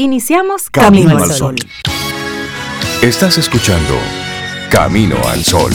Iniciamos 0.00 0.70
Camino, 0.70 1.18
al 1.18 1.32
Sol. 1.32 1.56
Estás 3.02 3.36
escuchando 3.36 3.94
Camino 4.70 5.16
al 5.26 5.42
Sol. 5.42 5.72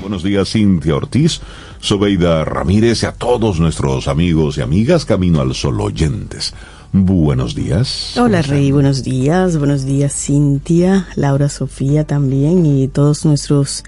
Buenos 0.00 0.22
días, 0.22 0.48
Cintia 0.48 0.94
Ortiz, 0.94 1.40
Sobeida 1.80 2.44
Ramírez 2.44 3.02
y 3.02 3.06
a 3.06 3.12
todos 3.12 3.58
nuestros 3.58 4.06
amigos 4.06 4.58
y 4.58 4.60
amigas 4.60 5.06
Camino 5.06 5.40
al 5.40 5.56
Sol 5.56 5.80
oyentes. 5.80 6.54
Buenos 6.92 7.56
días. 7.56 8.16
Hola 8.16 8.42
Rey, 8.42 8.70
buenos 8.70 9.02
días. 9.02 9.58
Buenos 9.58 9.84
días 9.84 10.14
Cintia, 10.14 11.08
Laura 11.16 11.48
Sofía 11.48 12.06
también 12.06 12.64
y 12.64 12.86
todos 12.86 13.24
nuestros 13.24 13.82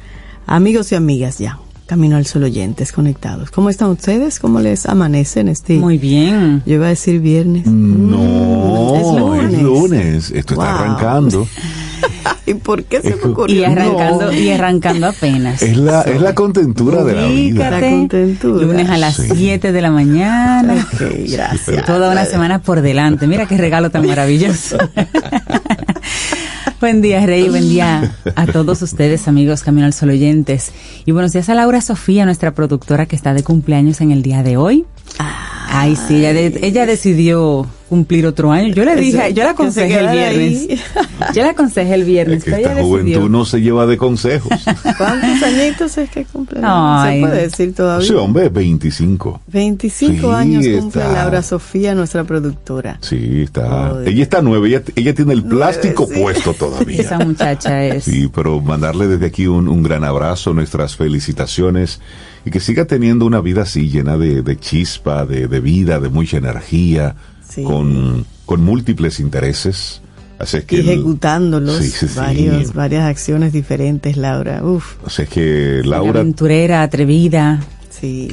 amigos 0.47 0.91
y 0.91 0.97
amigas 0.97 1.39
ya. 1.39 1.61
Camino 1.89 2.19
al 2.19 2.27
Sol 2.27 2.45
oyentes 2.45 2.93
conectados. 2.93 3.51
¿Cómo 3.51 3.71
están 3.71 3.89
ustedes? 3.89 4.41
¿Cómo 4.41 4.61
les 4.61 4.85
amanecen 4.85 5.49
este? 5.49 5.79
Muy 5.79 5.97
bien. 5.97 6.63
Yo 6.67 6.75
iba 6.75 6.85
a 6.85 6.91
decir 6.91 7.19
viernes. 7.19 7.67
No, 7.67 9.35
es 9.41 9.63
lunes. 9.63 10.31
Esto 10.31 10.53
está 10.53 10.81
arrancando. 10.81 11.49
¿Y 12.47 12.53
por 12.53 12.85
qué 12.85 13.01
se 13.01 13.17
me 13.17 13.25
ocurrió? 13.25 13.57
Y 13.57 13.65
arrancando, 13.65 14.33
y 14.35 14.51
arrancando 14.51 15.07
apenas. 15.07 15.63
Es 15.63 15.79
la, 15.79 16.03
es 16.03 16.21
la 16.21 16.35
contentura 16.35 17.03
de 17.05 17.15
la 17.15 17.27
vida. 17.27 17.71
La 17.71 17.81
contentura. 17.81 18.67
Lunes 18.67 18.91
a 18.91 18.99
las 18.99 19.17
7 19.17 19.73
de 19.73 19.81
la 19.81 19.91
mañana. 19.91 20.87
gracias. 21.27 21.87
Toda 21.87 22.13
una 22.13 22.27
semana 22.27 22.61
por 22.61 22.83
delante. 22.83 23.27
Mira 23.27 23.47
qué 23.47 23.57
regalo 23.57 23.89
tan 23.89 24.07
maravilloso. 24.07 24.77
Buen 26.81 27.03
día, 27.03 27.27
Rey. 27.27 27.49
Buen 27.49 27.69
día 27.69 28.15
a 28.37 28.47
todos 28.47 28.83
ustedes, 28.83 29.27
amigos 29.27 29.65
Camino 29.65 29.85
al 29.85 29.93
Sol 29.93 30.11
oyentes. 30.11 30.71
Y 31.05 31.11
buenos 31.11 31.33
días 31.33 31.49
a 31.49 31.55
Laura 31.55 31.81
Sofía, 31.81 32.25
nuestra 32.25 32.55
productora 32.55 33.07
que 33.07 33.17
está 33.17 33.35
de 33.35 33.43
cumpleaños 33.43 34.01
en 34.01 34.13
el 34.13 34.23
día 34.23 34.45
de 34.45 34.57
hoy. 34.57 34.87
Ay, 35.71 35.97
sí, 35.97 36.25
ella, 36.25 36.59
ella 36.61 36.87
decidió 36.87 37.67
cumplir 37.89 38.27
otro 38.27 38.53
año. 38.53 38.73
Yo 38.75 38.85
le 38.85 38.97
dije, 38.97 39.33
yo 39.33 39.45
la 39.45 39.51
aconsejé 39.51 39.99
el 39.99 40.09
viernes. 40.09 40.69
Yo 41.35 41.43
la 41.43 41.51
aconsejé 41.51 41.95
el 41.95 42.05
viernes. 42.05 42.39
Es 42.39 42.45
que 42.45 42.63
esta 42.63 42.83
juventud 42.83 43.29
no 43.29 43.45
se 43.45 43.61
lleva 43.61 43.87
de 43.87 43.97
consejos. 43.97 44.51
¿Cuántos 44.99 45.43
añitos 45.43 45.99
es 45.99 46.09
que 46.11 46.25
cumple? 46.25 46.61
No, 46.61 47.05
se 47.05 47.21
puede 47.21 47.43
decir 47.43 47.75
todavía. 47.75 48.07
Sí, 48.07 48.15
hombre, 48.15 48.49
25. 48.49 49.41
25 49.47 50.33
años 50.33 50.65
cumple 50.81 51.03
Laura 51.13 51.43
Sofía, 51.43 51.95
nuestra 51.95 52.25
productora. 52.25 52.99
Sí, 53.03 53.43
está. 53.43 53.95
ella 54.07 54.23
está 54.23 54.43
nueva, 54.43 54.67
ella, 54.67 54.83
ella 54.95 55.15
tiene 55.15 55.33
el 55.33 55.45
plástico 55.45 56.09
puesto 56.09 56.55
todavía. 56.59 57.01
Esa 57.01 57.19
muchacha 57.19 57.85
es. 57.85 58.05
Sí, 58.05 58.31
pero 58.33 58.61
mandarle 58.61 59.09
desde 59.09 59.27
aquí 59.27 59.47
un, 59.47 59.69
un 59.69 59.83
gran 59.83 60.05
abrazo, 60.05 60.55
nuestras 60.55 60.97
felicitaciones 60.97 62.01
y 62.45 62.51
que 62.51 62.61
siga 62.61 62.87
teniendo 62.87 63.27
una 63.27 63.41
vida 63.41 63.63
así 63.63 63.89
llena 63.89 64.17
de, 64.17 64.43
de 64.43 64.59
chispa, 64.59 65.27
de, 65.27 65.49
de, 65.49 65.61
vida, 65.61 66.01
de 66.01 66.09
mucha 66.09 66.37
energía, 66.37 67.17
sí. 67.49 67.63
con, 67.63 68.25
con 68.47 68.63
múltiples 68.63 69.21
intereses. 69.21 70.01
Así 70.39 70.59
es 70.59 70.65
que 70.65 70.81
ejecutándolos 70.81 71.79
sí, 71.79 71.91
sí, 71.91 72.07
varios, 72.17 72.73
varias 72.73 73.05
acciones 73.05 73.53
diferentes, 73.53 74.17
Laura. 74.17 74.63
Uf. 74.63 74.97
Así 75.05 75.23
es 75.23 75.29
que 75.29 75.83
Laura 75.85 76.21
aventurera, 76.21 76.83
atrevida. 76.83 77.61
Sí. 77.91 78.29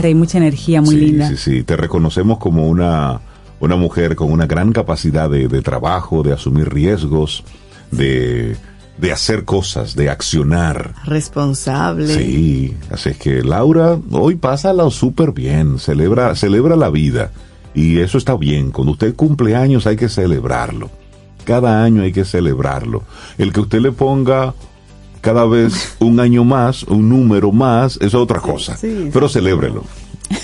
Te 0.00 0.14
mucha 0.14 0.38
energía 0.38 0.80
muy 0.80 0.96
linda. 0.96 1.28
Sí, 1.28 1.36
sí, 1.36 1.62
te 1.62 1.76
reconocemos 1.76 2.38
como 2.38 2.66
una 2.66 3.20
una 3.60 3.76
mujer 3.76 4.16
con 4.16 4.32
una 4.32 4.46
gran 4.46 4.72
capacidad 4.72 5.30
de, 5.30 5.46
de 5.46 5.62
trabajo, 5.62 6.22
de 6.22 6.32
asumir 6.32 6.72
riesgos, 6.72 7.44
de 7.90 8.56
de 9.00 9.12
hacer 9.12 9.44
cosas, 9.44 9.96
de 9.96 10.10
accionar. 10.10 10.94
Responsable. 11.04 12.14
Sí, 12.14 12.76
así 12.90 13.10
es 13.10 13.16
que 13.16 13.42
Laura, 13.42 13.98
hoy 14.10 14.36
pásala 14.36 14.88
súper 14.90 15.32
bien, 15.32 15.78
celebra, 15.78 16.34
celebra 16.34 16.76
la 16.76 16.90
vida. 16.90 17.30
Y 17.74 17.98
eso 17.98 18.18
está 18.18 18.36
bien, 18.36 18.70
cuando 18.70 18.92
usted 18.92 19.14
cumple 19.14 19.56
años 19.56 19.86
hay 19.86 19.96
que 19.96 20.08
celebrarlo. 20.08 20.90
Cada 21.44 21.82
año 21.82 22.02
hay 22.02 22.12
que 22.12 22.24
celebrarlo. 22.24 23.02
El 23.38 23.52
que 23.52 23.60
usted 23.60 23.80
le 23.80 23.92
ponga 23.92 24.54
cada 25.20 25.46
vez 25.46 25.96
un 26.00 26.20
año 26.20 26.44
más, 26.44 26.82
un 26.84 27.08
número 27.08 27.52
más, 27.52 27.98
es 28.00 28.14
otra 28.14 28.40
cosa. 28.40 28.76
Sí, 28.76 29.04
sí, 29.04 29.10
Pero 29.12 29.28
celébrelo 29.28 29.84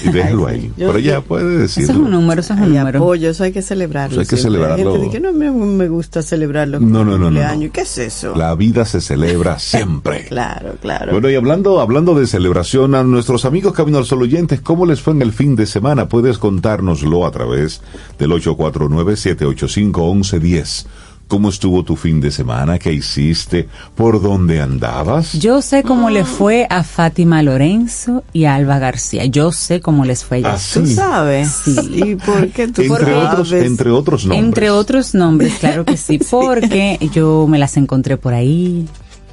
y 0.04 0.10
déjelo 0.10 0.46
ahí. 0.46 0.72
Yo, 0.76 0.88
Pero 0.88 0.98
ella 0.98 1.20
puede 1.20 1.58
decirlo. 1.58 1.84
Eso 1.84 1.92
es 1.92 1.98
un 1.98 2.10
número, 2.10 2.40
eso 2.40 2.54
es 2.54 2.60
un 2.60 2.74
número. 2.74 2.98
Apoyo, 2.98 3.30
eso 3.30 3.44
hay 3.44 3.52
que 3.52 3.62
celebrarlo. 3.62 4.14
Eso 4.14 4.20
hay 4.20 4.26
que 4.26 4.36
siempre. 4.36 4.58
celebrarlo. 4.58 4.94
Hay 4.94 5.00
gente 5.00 5.12
que 5.12 5.20
no 5.20 5.32
me, 5.32 5.50
me 5.50 5.88
gusta 5.88 6.22
celebrarlo. 6.22 6.80
No, 6.80 7.04
no, 7.04 7.18
no, 7.18 7.30
no, 7.30 7.56
no. 7.56 7.72
¿Qué 7.72 7.82
es 7.82 7.98
eso? 7.98 8.34
La 8.34 8.54
vida 8.54 8.84
se 8.84 9.00
celebra 9.00 9.58
siempre. 9.76 10.24
claro, 10.24 10.74
claro. 10.80 11.12
Bueno, 11.12 11.30
y 11.30 11.34
hablando, 11.34 11.80
hablando 11.80 12.14
de 12.14 12.26
celebración, 12.26 12.94
a 12.94 13.02
nuestros 13.04 13.44
amigos 13.44 13.72
Camino 13.72 13.98
al 13.98 14.04
Sol 14.06 14.22
oyentes, 14.22 14.60
¿cómo 14.60 14.86
les 14.86 15.00
fue 15.00 15.14
en 15.14 15.22
el 15.22 15.32
fin 15.32 15.56
de 15.56 15.66
semana? 15.66 16.08
Puedes 16.08 16.38
contárnoslo 16.38 17.26
a 17.26 17.30
través 17.30 17.80
del 18.18 18.30
849-785-1110. 18.32 20.86
¿Cómo 21.28 21.48
estuvo 21.48 21.82
tu 21.82 21.96
fin 21.96 22.20
de 22.20 22.30
semana? 22.30 22.78
¿Qué 22.78 22.92
hiciste? 22.92 23.68
¿Por 23.96 24.22
dónde 24.22 24.60
andabas? 24.60 25.32
Yo 25.32 25.60
sé 25.60 25.82
cómo 25.82 26.08
le 26.08 26.24
fue 26.24 26.68
a 26.70 26.84
Fátima 26.84 27.42
Lorenzo 27.42 28.22
y 28.32 28.44
a 28.44 28.54
Alba 28.54 28.78
García. 28.78 29.24
Yo 29.24 29.50
sé 29.50 29.80
cómo 29.80 30.04
les 30.04 30.24
fue 30.24 30.36
a 30.36 30.40
ellas. 30.40 30.54
¿Ah, 30.54 30.58
sí? 30.58 30.80
¿Tú 30.80 30.86
sabes? 30.86 31.50
Sí. 31.64 31.76
¿Y 31.94 32.14
por 32.14 32.48
qué 32.50 32.68
tú 32.68 32.82
entre 32.82 33.14
otros, 33.14 33.50
entre 33.50 33.90
otros 33.90 34.24
nombres. 34.24 34.46
Entre 34.46 34.70
otros 34.70 35.14
nombres, 35.14 35.54
claro 35.58 35.84
que 35.84 35.96
sí. 35.96 36.20
Porque 36.30 36.98
yo 37.12 37.48
me 37.48 37.58
las 37.58 37.76
encontré 37.76 38.16
por 38.16 38.32
ahí, 38.32 38.86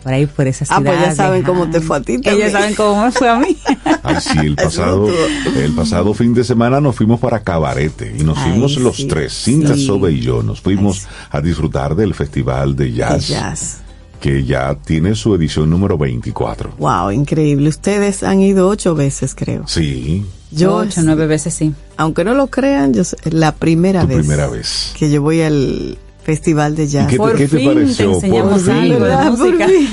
por 0.03 0.13
ahí 0.13 0.25
por 0.25 0.47
esa 0.47 0.65
ciudad. 0.65 0.81
Ah, 0.81 0.83
pues 0.85 0.99
ya 0.99 1.15
saben 1.15 1.43
cómo 1.43 1.69
te 1.69 1.79
fue 1.81 1.97
a 1.97 2.01
ti 2.01 2.13
también. 2.19 2.35
Ellas 2.47 2.51
saben 2.51 2.75
cómo 2.75 3.03
me 3.05 3.11
fue 3.11 3.29
a 3.29 3.37
mí. 3.37 3.57
Ay, 4.03 4.15
sí, 4.21 4.37
el 4.39 4.55
pasado, 4.55 5.07
el 5.55 5.71
pasado 5.73 6.13
fin 6.13 6.33
de 6.33 6.43
semana 6.43 6.81
nos 6.81 6.95
fuimos 6.95 7.19
para 7.19 7.39
Cabarete 7.41 8.13
y 8.19 8.23
nos 8.23 8.37
Ay, 8.37 8.51
fuimos 8.51 8.77
los 8.77 9.07
tres, 9.07 9.33
Cinta, 9.33 9.75
sí. 9.75 9.85
Sobe 9.87 10.11
y 10.11 10.19
yo, 10.21 10.43
nos 10.43 10.61
fuimos 10.61 11.07
a 11.31 11.41
disfrutar 11.41 11.95
del 11.95 12.13
Festival 12.13 12.75
de 12.75 12.91
Jazz, 12.93 13.27
De 13.27 13.33
jazz. 13.33 13.77
que 14.19 14.43
ya 14.45 14.75
tiene 14.75 15.15
su 15.15 15.33
edición 15.35 15.69
número 15.69 15.97
24. 15.97 16.75
Wow, 16.77 17.11
increíble. 17.11 17.69
Ustedes 17.69 18.23
han 18.23 18.41
ido 18.41 18.67
ocho 18.69 18.95
veces, 18.95 19.33
creo. 19.35 19.67
Sí, 19.67 20.25
Yo, 20.51 20.75
Ocho, 20.75 21.01
nueve 21.03 21.25
veces 21.27 21.53
sí. 21.53 21.73
aunque 21.97 22.23
no 22.23 22.33
lo 22.35 22.47
crean, 22.47 22.93
yo 22.93 23.03
sé- 23.03 23.17
la 23.31 23.53
primera 23.55 24.01
tu 24.01 24.07
vez 24.07 24.17
primera 24.19 24.47
vez. 24.47 24.93
que 24.97 25.09
yo 25.09 25.21
voy 25.21 25.41
al 25.41 25.97
festival 26.23 26.75
de 26.75 26.87
jazz. 26.87 27.05
¿Y 27.05 27.07
qué 27.07 27.11
te, 27.13 27.17
Por 27.17 27.35
qué 27.35 27.47
te 27.47 27.57
fin 27.57 27.67
te 27.69 27.73
pareció? 27.75 28.13
enseñamos 28.13 28.63
Por 28.63 28.75
fin. 28.75 28.93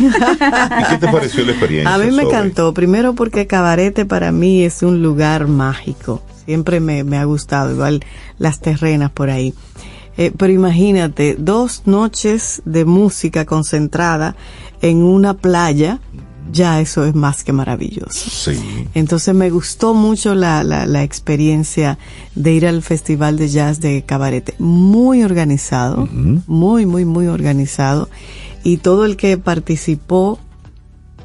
¿Y 0.00 0.90
qué 0.90 0.98
te 0.98 1.08
pareció 1.12 1.44
la 1.44 1.52
experiencia? 1.52 1.94
A 1.94 1.98
mí 1.98 2.10
me 2.12 2.22
encantó, 2.22 2.72
primero 2.72 3.14
porque 3.14 3.46
Cabarete 3.46 4.06
para 4.06 4.32
mí 4.32 4.62
es 4.62 4.82
un 4.82 5.02
lugar 5.02 5.48
mágico, 5.48 6.22
siempre 6.44 6.80
me, 6.80 7.04
me 7.04 7.18
ha 7.18 7.24
gustado, 7.24 7.72
igual 7.72 8.00
las 8.38 8.60
terrenas 8.60 9.10
por 9.10 9.30
ahí. 9.30 9.54
Eh, 10.16 10.32
pero 10.36 10.52
imagínate, 10.52 11.36
dos 11.38 11.82
noches 11.86 12.62
de 12.64 12.84
música 12.84 13.44
concentrada 13.46 14.36
en 14.82 14.98
una 15.02 15.34
playa, 15.34 16.00
ya 16.52 16.80
eso 16.80 17.04
es 17.04 17.14
más 17.14 17.44
que 17.44 17.52
maravilloso. 17.52 18.30
Sí. 18.30 18.58
Entonces 18.94 19.34
me 19.34 19.50
gustó 19.50 19.94
mucho 19.94 20.34
la, 20.34 20.64
la, 20.64 20.86
la 20.86 21.02
experiencia 21.02 21.98
de 22.34 22.52
ir 22.52 22.66
al 22.66 22.82
Festival 22.82 23.36
de 23.36 23.48
Jazz 23.48 23.80
de 23.80 24.02
Cabarete. 24.02 24.54
Muy 24.58 25.22
organizado, 25.22 26.08
muy, 26.46 26.86
muy, 26.86 27.04
muy 27.04 27.26
organizado. 27.28 28.08
Y 28.62 28.78
todo 28.78 29.04
el 29.04 29.16
que 29.16 29.38
participó 29.38 30.38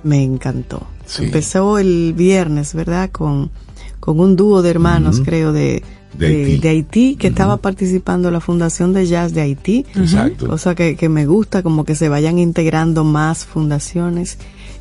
me 0.03 0.24
encantó. 0.24 0.86
Sí. 1.06 1.26
Empezó 1.26 1.78
el 1.80 2.14
viernes, 2.16 2.74
¿verdad? 2.74 3.09
Con, 3.12 3.52
con 4.00 4.20
un 4.20 4.36
dúo 4.36 4.62
de 4.62 4.70
hermanos, 4.70 5.22
creo, 5.24 5.52
de, 5.53 5.84
De 6.18 6.28
Haití. 6.28 6.58
de 6.59 6.70
Haití, 6.70 7.16
que 7.16 7.28
estaba 7.28 7.58
participando 7.58 8.30
en 8.30 8.36
la 8.36 8.40
Fundación 8.40 8.94
de 8.94 9.06
Jazz 9.06 9.34
de 9.34 9.42
Haití. 9.42 9.86
Exacto. 9.96 10.47
Cosa 10.47 10.76
que, 10.76 10.96
que 10.96 11.09
me 11.09 11.26
gusta, 11.26 11.62
como 11.62 11.84
que 11.84 11.96
se 11.96 12.09
vayan 12.09 12.38
integrando 12.40 13.03
más 13.03 13.46
fundaciones. 13.46 14.38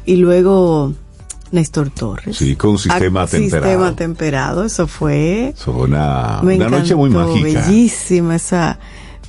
Y 0.07 0.17
luego 0.17 0.93
Néstor 1.53 1.91
Torres. 1.91 2.37
Sí, 2.37 2.57
con 2.57 2.79
sistema 2.79 3.23
Ah, 3.23 3.27
temperado. 3.27 3.65
Sistema 3.71 3.97
temperado, 3.97 4.65
eso 4.65 4.87
fue 4.87 5.55
Fue 5.57 5.75
una, 5.75 6.41
una 6.43 6.69
noche 6.69 6.95
muy 6.95 7.11
mágica. 7.11 7.67
Bellísima 7.67 8.37
esa, 8.37 8.79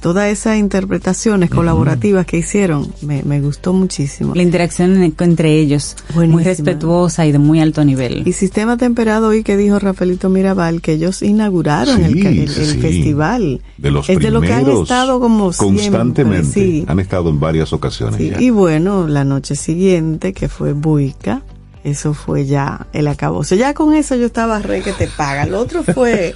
todas 0.05 0.27
esas 0.31 0.57
interpretaciones 0.59 1.49
colaborativas 1.49 2.27
que 2.27 2.37
hicieron, 2.37 2.93
me, 3.01 3.23
me 3.23 3.41
gustó 3.41 3.73
muchísimo. 3.73 4.35
La 4.35 4.43
interacción 4.43 5.01
en- 5.01 5.15
entre 5.17 5.57
ellos, 5.57 5.95
muy 6.13 6.43
respetuosa 6.43 7.25
y 7.25 7.31
de 7.31 7.39
muy 7.39 7.59
alto 7.59 7.83
nivel. 7.83 8.21
Y 8.27 8.33
Sistema 8.33 8.77
Temperado 8.77 9.29
hoy 9.29 9.41
que 9.41 9.57
dijo 9.57 9.79
Rafaelito 9.79 10.29
Mirabal 10.29 10.81
que 10.81 10.91
ellos 10.93 11.23
inauguraron 11.23 11.97
Sí, 11.97 12.03
el, 12.21 12.27
el- 12.27 12.49
sí, 12.49 12.61
el 12.61 12.67
sí. 12.67 12.77
festival. 12.81 13.61
De 13.79 13.89
los 13.89 14.07
es 14.07 14.19
de 14.19 14.29
lo 14.29 14.41
que 14.41 14.53
han 14.53 14.69
estado 14.69 15.19
como 15.19 15.51
siempre, 15.51 15.81
constantemente. 15.85 16.51
sí. 16.53 16.85
Han 16.87 16.99
estado 16.99 17.31
en 17.31 17.39
varias 17.39 17.73
ocasiones 17.73 18.17
Sí, 18.17 18.29
ya. 18.29 18.39
Y 18.39 18.51
bueno, 18.51 19.07
la 19.07 19.23
noche 19.23 19.55
siguiente, 19.55 20.33
que 20.33 20.49
fue 20.49 20.73
Buica, 20.73 21.41
eso 21.83 22.13
fue 22.13 22.45
ya 22.45 22.85
el 22.93 23.07
acabose. 23.07 23.57
Ya 23.57 23.73
con 23.73 23.95
eso 23.95 24.15
yo 24.15 24.27
estaba 24.27 24.59
re 24.59 24.81
que 24.83 24.91
te 24.93 25.07
paga. 25.07 25.47
Lo 25.47 25.59
otro 25.61 25.81
fue 25.83 26.35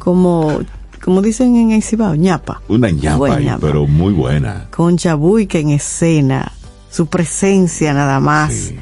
como, 0.00 0.60
como 1.04 1.22
dicen 1.22 1.56
en 1.56 1.70
el 1.72 1.82
Cibao, 1.82 2.14
ñapa. 2.14 2.60
Una 2.68 2.90
ñapa, 2.90 3.36
ahí, 3.36 3.44
ñapa. 3.46 3.58
pero 3.66 3.86
muy 3.86 4.12
buena. 4.12 4.66
Concha 4.70 5.14
Buica 5.14 5.58
en 5.58 5.70
escena, 5.70 6.52
su 6.90 7.06
presencia 7.06 7.92
nada 7.94 8.20
más 8.20 8.52
Sí. 8.54 8.76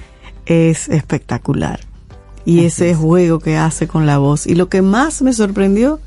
es 0.47 0.89
espectacular. 0.89 1.81
y 2.47 2.67
ese 2.67 2.95
juego 2.95 3.39
que 3.39 3.57
hace 3.57 3.89
con 3.89 4.05
la 4.05 4.19
voz. 4.19 4.47
Y 4.47 4.55
lo 4.55 4.69
que 4.69 4.83
más 4.83 5.23
me 5.23 5.33
sorprendió, 5.33 5.99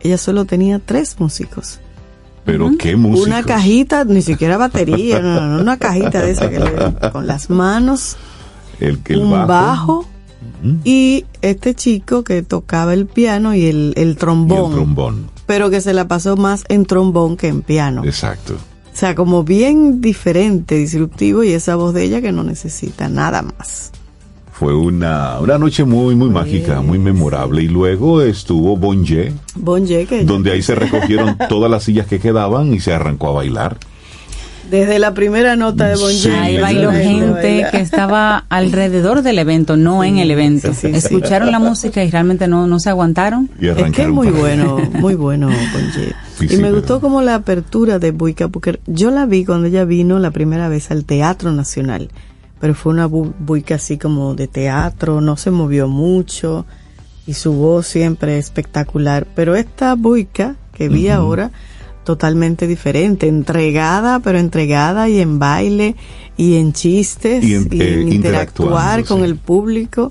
ella 0.00 0.18
solo 0.18 0.44
tenía 0.44 0.78
tres 0.80 1.16
músicos. 1.18 1.80
Pero 2.44 2.70
qué 2.78 2.94
música. 2.94 3.26
Una 3.26 3.42
cajita, 3.42 4.04
ni 4.04 4.20
siquiera 4.20 4.58
batería, 4.58 5.20
no, 5.20 5.40
no, 5.46 5.62
una 5.62 5.78
cajita 5.78 6.20
de 6.20 6.30
esa 6.32 6.50
que 6.50 6.58
le, 6.60 7.10
con 7.12 7.26
las 7.26 7.48
manos, 7.48 8.16
el, 8.80 9.00
el 9.06 9.18
un 9.18 9.30
bajo, 9.46 10.06
y 10.84 11.24
este 11.40 11.74
chico 11.74 12.22
que 12.22 12.42
tocaba 12.42 12.92
el 12.92 13.06
piano 13.06 13.54
y 13.54 13.64
el, 13.66 13.94
el 13.96 14.16
trombón. 14.18 14.58
Y 14.58 14.66
el 14.66 14.72
trombón. 14.74 15.30
Pero 15.48 15.70
que 15.70 15.80
se 15.80 15.94
la 15.94 16.06
pasó 16.06 16.36
más 16.36 16.64
en 16.68 16.84
trombón 16.84 17.38
que 17.38 17.48
en 17.48 17.62
piano. 17.62 18.04
Exacto. 18.04 18.54
O 18.54 18.96
sea, 18.96 19.14
como 19.14 19.44
bien 19.44 20.02
diferente, 20.02 20.74
disruptivo 20.74 21.42
y 21.42 21.52
esa 21.52 21.74
voz 21.74 21.94
de 21.94 22.04
ella 22.04 22.20
que 22.20 22.32
no 22.32 22.44
necesita 22.44 23.08
nada 23.08 23.40
más. 23.40 23.90
Fue 24.52 24.74
una, 24.74 25.38
una 25.40 25.56
noche 25.56 25.84
muy, 25.84 26.14
muy 26.16 26.28
mágica, 26.28 26.82
muy 26.82 26.98
memorable. 26.98 27.62
Y 27.62 27.68
luego 27.68 28.20
estuvo 28.20 28.76
Bonje, 28.76 29.32
Bonje 29.54 30.04
que 30.04 30.24
donde 30.24 30.52
ahí 30.52 30.62
se 30.62 30.74
recogieron 30.76 31.38
todas 31.48 31.70
las 31.70 31.84
sillas 31.84 32.06
que 32.06 32.20
quedaban 32.20 32.74
y 32.74 32.80
se 32.80 32.92
arrancó 32.92 33.28
a 33.28 33.32
bailar. 33.32 33.78
Desde 34.70 34.98
la 34.98 35.14
primera 35.14 35.56
nota 35.56 35.86
de 35.88 35.96
Bon 35.96 36.10
Sí. 36.12 36.28
Ahí 36.30 36.58
bailó 36.60 36.90
gente 36.92 37.32
baila. 37.32 37.70
que 37.70 37.80
estaba 37.80 38.44
alrededor 38.50 39.22
del 39.22 39.38
evento, 39.38 39.76
no 39.76 40.04
en 40.04 40.18
el 40.18 40.30
evento. 40.30 40.74
sí, 40.74 40.88
sí, 40.90 40.96
Escucharon 40.96 41.50
la 41.50 41.58
música 41.58 42.04
y 42.04 42.10
realmente 42.10 42.48
no, 42.48 42.66
no 42.66 42.78
se 42.80 42.90
aguantaron. 42.90 43.48
Y 43.60 43.68
Es 43.68 43.76
que 43.92 44.02
es 44.02 44.08
muy 44.08 44.28
bueno, 44.28 44.76
muy 44.92 45.14
bueno 45.14 45.48
Bon 45.48 45.90
Jovi. 45.94 46.12
Sí, 46.38 46.44
y 46.44 46.48
sí, 46.48 46.56
me 46.56 46.64
pero- 46.64 46.76
gustó 46.76 47.00
como 47.00 47.22
la 47.22 47.34
apertura 47.36 47.98
de 47.98 48.10
Buica, 48.10 48.48
porque 48.48 48.78
yo 48.86 49.10
la 49.10 49.26
vi 49.26 49.44
cuando 49.44 49.66
ella 49.68 49.84
vino 49.84 50.18
la 50.18 50.30
primera 50.30 50.68
vez 50.68 50.90
al 50.90 51.04
Teatro 51.04 51.50
Nacional, 51.52 52.10
pero 52.60 52.74
fue 52.74 52.92
una 52.92 53.08
bu- 53.08 53.32
Buica 53.38 53.76
así 53.76 53.96
como 53.98 54.34
de 54.34 54.48
teatro, 54.48 55.20
no 55.20 55.36
se 55.36 55.50
movió 55.50 55.88
mucho 55.88 56.66
y 57.26 57.34
su 57.34 57.52
voz 57.54 57.86
siempre 57.86 58.38
espectacular. 58.38 59.26
Pero 59.34 59.54
esta 59.56 59.94
Buica 59.94 60.56
que 60.74 60.88
vi 60.88 61.08
ahora, 61.08 61.50
totalmente 62.08 62.66
diferente, 62.66 63.28
entregada, 63.28 64.20
pero 64.20 64.38
entregada 64.38 65.10
y 65.10 65.20
en 65.20 65.38
baile 65.38 65.94
y 66.38 66.56
en 66.56 66.72
chistes 66.72 67.44
Y 67.44 67.48
y 67.50 67.54
en- 67.54 67.68
en, 67.70 67.82
eh, 67.82 68.14
interactuar 68.14 69.04
con 69.04 69.18
sí. 69.18 69.24
el 69.24 69.36
público. 69.36 70.10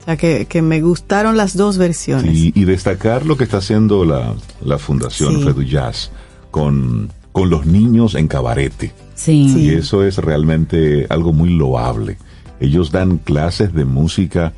O 0.00 0.04
sea, 0.04 0.16
que, 0.16 0.46
que 0.46 0.60
me 0.60 0.80
gustaron 0.80 1.36
las 1.36 1.56
dos 1.56 1.78
versiones. 1.78 2.34
Y, 2.36 2.52
y 2.56 2.64
destacar 2.64 3.24
lo 3.26 3.36
que 3.36 3.44
está 3.44 3.58
haciendo 3.58 4.04
la, 4.04 4.34
la 4.64 4.78
Fundación 4.78 5.36
Sí. 5.38 5.44
Redu 5.44 5.62
Jazz 5.62 6.10
con, 6.50 7.12
con 7.30 7.48
los 7.48 7.64
niños 7.64 8.16
en 8.16 8.26
cabarete. 8.26 8.92
Sí. 9.14 9.54
Y 9.56 9.68
eso 9.74 10.02
es 10.02 10.16
realmente 10.16 11.06
algo 11.10 11.32
muy 11.32 11.50
loable. 11.50 12.16
Ellos 12.58 12.90
dan 12.90 13.18
clases 13.18 13.72
de 13.72 13.84
música 13.84 14.52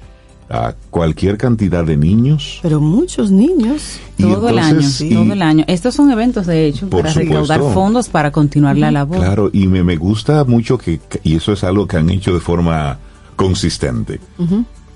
a 0.52 0.74
cualquier 0.90 1.38
cantidad 1.38 1.82
de 1.84 1.96
niños. 1.96 2.58
Pero 2.62 2.80
muchos 2.80 3.30
niños. 3.30 3.98
Y 4.18 4.24
todo 4.24 4.50
el 4.50 4.58
año, 4.58 4.82
sí, 4.82 5.08
y- 5.08 5.14
todo 5.14 5.32
el 5.32 5.40
año. 5.42 5.64
Estos 5.66 5.94
son 5.94 6.10
eventos, 6.10 6.46
de 6.46 6.66
hecho, 6.66 6.88
para 6.90 7.08
supuesto. 7.10 7.20
recaudar 7.20 7.60
fondos 7.72 8.08
para 8.08 8.30
continuar 8.30 8.76
la 8.76 8.90
labor. 8.90 9.16
Claro, 9.18 9.50
y 9.52 9.66
me, 9.66 9.82
me 9.82 9.96
gusta 9.96 10.44
mucho 10.44 10.76
que, 10.78 11.00
y 11.24 11.36
eso 11.36 11.52
es 11.52 11.64
algo 11.64 11.86
que 11.86 11.96
han 11.96 12.10
hecho 12.10 12.34
de 12.34 12.40
forma 12.40 12.98
consistente. 13.36 14.20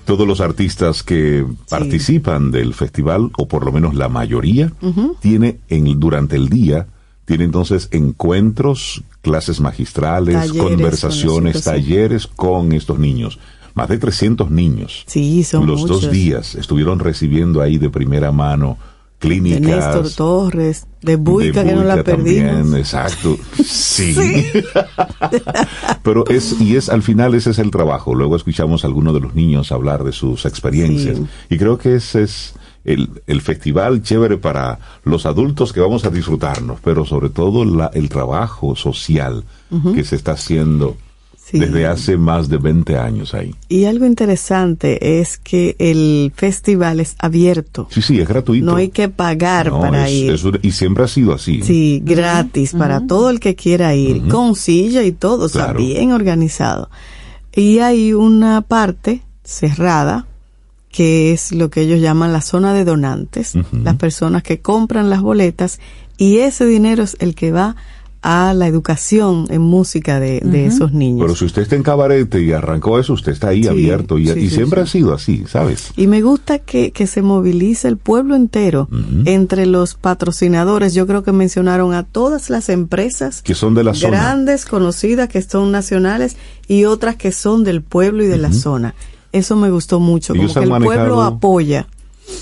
Todos 0.05 0.25
los 0.27 0.39
artistas 0.39 1.03
que 1.03 1.45
participan 1.69 2.49
del 2.51 2.73
festival, 2.73 3.29
o 3.37 3.47
por 3.47 3.65
lo 3.65 3.71
menos 3.73 3.93
la 3.95 4.07
mayoría, 4.09 4.71
tiene 5.19 5.59
en, 5.67 5.99
durante 5.99 6.35
el 6.37 6.47
día, 6.49 6.87
tiene 7.25 7.43
entonces 7.43 7.89
encuentros, 7.91 9.03
clases 9.21 9.59
magistrales, 9.59 10.35
Talleres 10.35 10.61
conversaciones, 10.61 11.53
con 11.55 11.61
talleres 11.73 12.27
con 12.27 12.71
estos 12.71 12.99
niños. 12.99 13.37
Más 13.77 13.87
de 13.89 13.97
300 13.99 14.49
niños. 14.51 15.03
Sí, 15.05 15.43
son 15.43 15.67
Los 15.67 15.81
muchos. 15.81 16.01
dos 16.01 16.11
días 16.11 16.55
estuvieron 16.55 16.99
recibiendo 16.99 17.61
ahí 17.61 17.77
de 17.77 17.89
primera 17.89 18.31
mano 18.31 18.77
De 19.21 19.27
clínicas. 19.27 19.61
Néstor 19.61 20.09
Torres, 20.11 20.87
de 21.01 21.15
Buica, 21.15 21.63
de 21.63 21.69
que 21.69 21.75
no 21.75 21.83
la 21.83 22.03
perdimos. 22.03 22.51
también, 22.51 22.75
exacto. 22.79 23.37
Sí. 23.63 24.15
Pero 26.03 26.25
es, 26.27 26.59
y 26.59 26.75
es, 26.75 26.89
al 26.89 27.03
final 27.03 27.35
ese 27.35 27.51
es 27.51 27.59
el 27.59 27.71
trabajo. 27.71 28.15
Luego 28.15 28.35
escuchamos 28.35 28.83
a 28.83 28.87
algunos 28.87 29.13
de 29.13 29.19
los 29.19 29.35
niños 29.35 29.71
hablar 29.71 30.03
de 30.03 30.11
sus 30.11 30.45
experiencias. 30.45 31.17
Sí. 31.17 31.25
Y 31.49 31.57
creo 31.57 31.77
que 31.77 31.95
ese 31.95 32.23
es 32.23 32.53
el, 32.85 33.09
el 33.27 33.41
festival 33.41 34.01
chévere 34.01 34.37
para 34.37 34.79
los 35.03 35.25
adultos 35.25 35.73
que 35.73 35.79
vamos 35.81 36.05
a 36.05 36.09
disfrutarnos, 36.09 36.79
pero 36.83 37.05
sobre 37.05 37.29
todo 37.29 37.65
la, 37.65 37.91
el 37.93 38.09
trabajo 38.09 38.75
social 38.75 39.43
que 39.93 40.03
se 40.05 40.15
está 40.15 40.31
haciendo 40.33 40.95
Sí. 41.49 41.59
desde 41.59 41.85
hace 41.87 42.17
más 42.17 42.49
de 42.49 42.57
20 42.57 42.97
años 42.97 43.33
ahí. 43.33 43.55
Y 43.69 43.85
algo 43.85 44.05
interesante 44.05 45.21
es 45.21 45.37
que 45.37 45.77
el 45.79 46.33
festival 46.35 46.99
es 46.99 47.15
abierto. 47.19 47.87
Sí, 47.89 48.01
sí, 48.01 48.19
es 48.19 48.27
gratuito. 48.27 48.65
No 48.65 48.75
hay 48.75 48.89
que 48.89 49.07
pagar 49.07 49.67
No, 49.71 49.79
para 49.79 50.07
es- 50.07 50.13
ir. 50.13 50.31
es 50.33 50.43
un- 50.43 50.59
y 50.61 50.71
siempre 50.71 51.05
ha 51.05 51.07
sido 51.07 51.33
así. 51.33 51.61
Sí, 51.63 52.01
gratis 52.03 52.73
para 52.73 53.07
todo 53.07 53.29
el 53.29 53.39
que 53.39 53.55
quiera 53.55 53.95
ir, 53.95 54.27
con 54.27 54.55
silla 54.55 55.03
y 55.03 55.13
todo, 55.13 55.45
o 55.45 55.49
sea, 55.49 55.65
Claro. 55.65 55.79
bien 55.79 56.11
organizado. 56.11 56.89
Y 57.55 57.79
hay 57.79 58.11
una 58.13 58.61
parte 58.61 59.21
cerrada 59.45 60.27
que 60.91 61.31
es 61.31 61.51
lo 61.53 61.69
que 61.69 61.81
ellos 61.81 62.01
llaman 62.01 62.33
la 62.33 62.41
zona 62.41 62.73
de 62.73 62.83
donantes, 62.83 63.55
Ujú. 63.55 63.77
las 63.83 63.95
personas 63.95 64.43
que 64.43 64.59
compran 64.59 65.09
las 65.09 65.21
boletas 65.21 65.79
y 66.17 66.39
ese 66.39 66.65
dinero 66.65 67.03
es 67.03 67.15
el 67.19 67.35
que 67.35 67.51
va 67.51 67.69
a 67.69 67.75
la 68.21 68.67
educación 68.67 69.45
en 69.49 69.61
música 69.61 70.19
de, 70.19 70.41
de 70.43 70.65
esos 70.65 70.91
niños. 70.91 71.21
Pero 71.21 71.35
si 71.35 71.45
usted 71.45 71.61
está 71.61 71.75
en 71.75 71.83
cabarete 71.83 72.41
y 72.41 72.51
arrancó 72.51 72.99
eso, 72.99 73.13
usted 73.13 73.31
está 73.31 73.49
ahí 73.49 73.63
Sí, 73.63 73.69
abierto 73.69 74.17
y, 74.19 74.27
sí, 74.27 74.39
y 74.39 74.49
sí, 74.49 74.55
siempre 74.55 74.81
sí. 74.81 74.83
ha 74.83 74.91
sido 74.91 75.13
así, 75.13 75.43
¿sabes? 75.47 75.91
Y 75.95 76.07
me 76.07 76.21
gusta 76.21 76.59
que, 76.59 76.91
que 76.91 77.07
se 77.07 77.21
movilice 77.21 77.87
el 77.87 77.97
pueblo 77.97 78.35
entero 78.35 78.89
entre 79.25 79.65
los 79.65 79.93
patrocinadores. 79.95 80.93
Yo 80.93 81.07
creo 81.07 81.23
que 81.23 81.31
mencionaron 81.31 81.93
a 81.93 82.03
todas 82.03 82.49
las 82.49 82.69
empresas 82.69 83.41
Que 83.41 83.55
son 83.55 83.73
de 83.75 83.83
la 83.83 83.93
zona. 83.93 84.17
grandes, 84.17 84.65
conocidas, 84.65 85.29
que 85.29 85.41
son 85.41 85.71
nacionales 85.71 86.35
y 86.67 86.85
otras 86.85 87.15
que 87.15 87.31
son 87.31 87.63
del 87.63 87.81
pueblo 87.81 88.23
y 88.23 88.27
de 88.27 88.37
la 88.37 88.51
zona. 88.51 88.93
Eso 89.31 89.55
me 89.55 89.69
gustó 89.69 89.99
mucho, 89.99 90.33
Ellos 90.33 90.53
como 90.53 90.65
que 90.69 90.75
el 90.77 90.83
pueblo 90.83 91.21
apoya. 91.21 91.87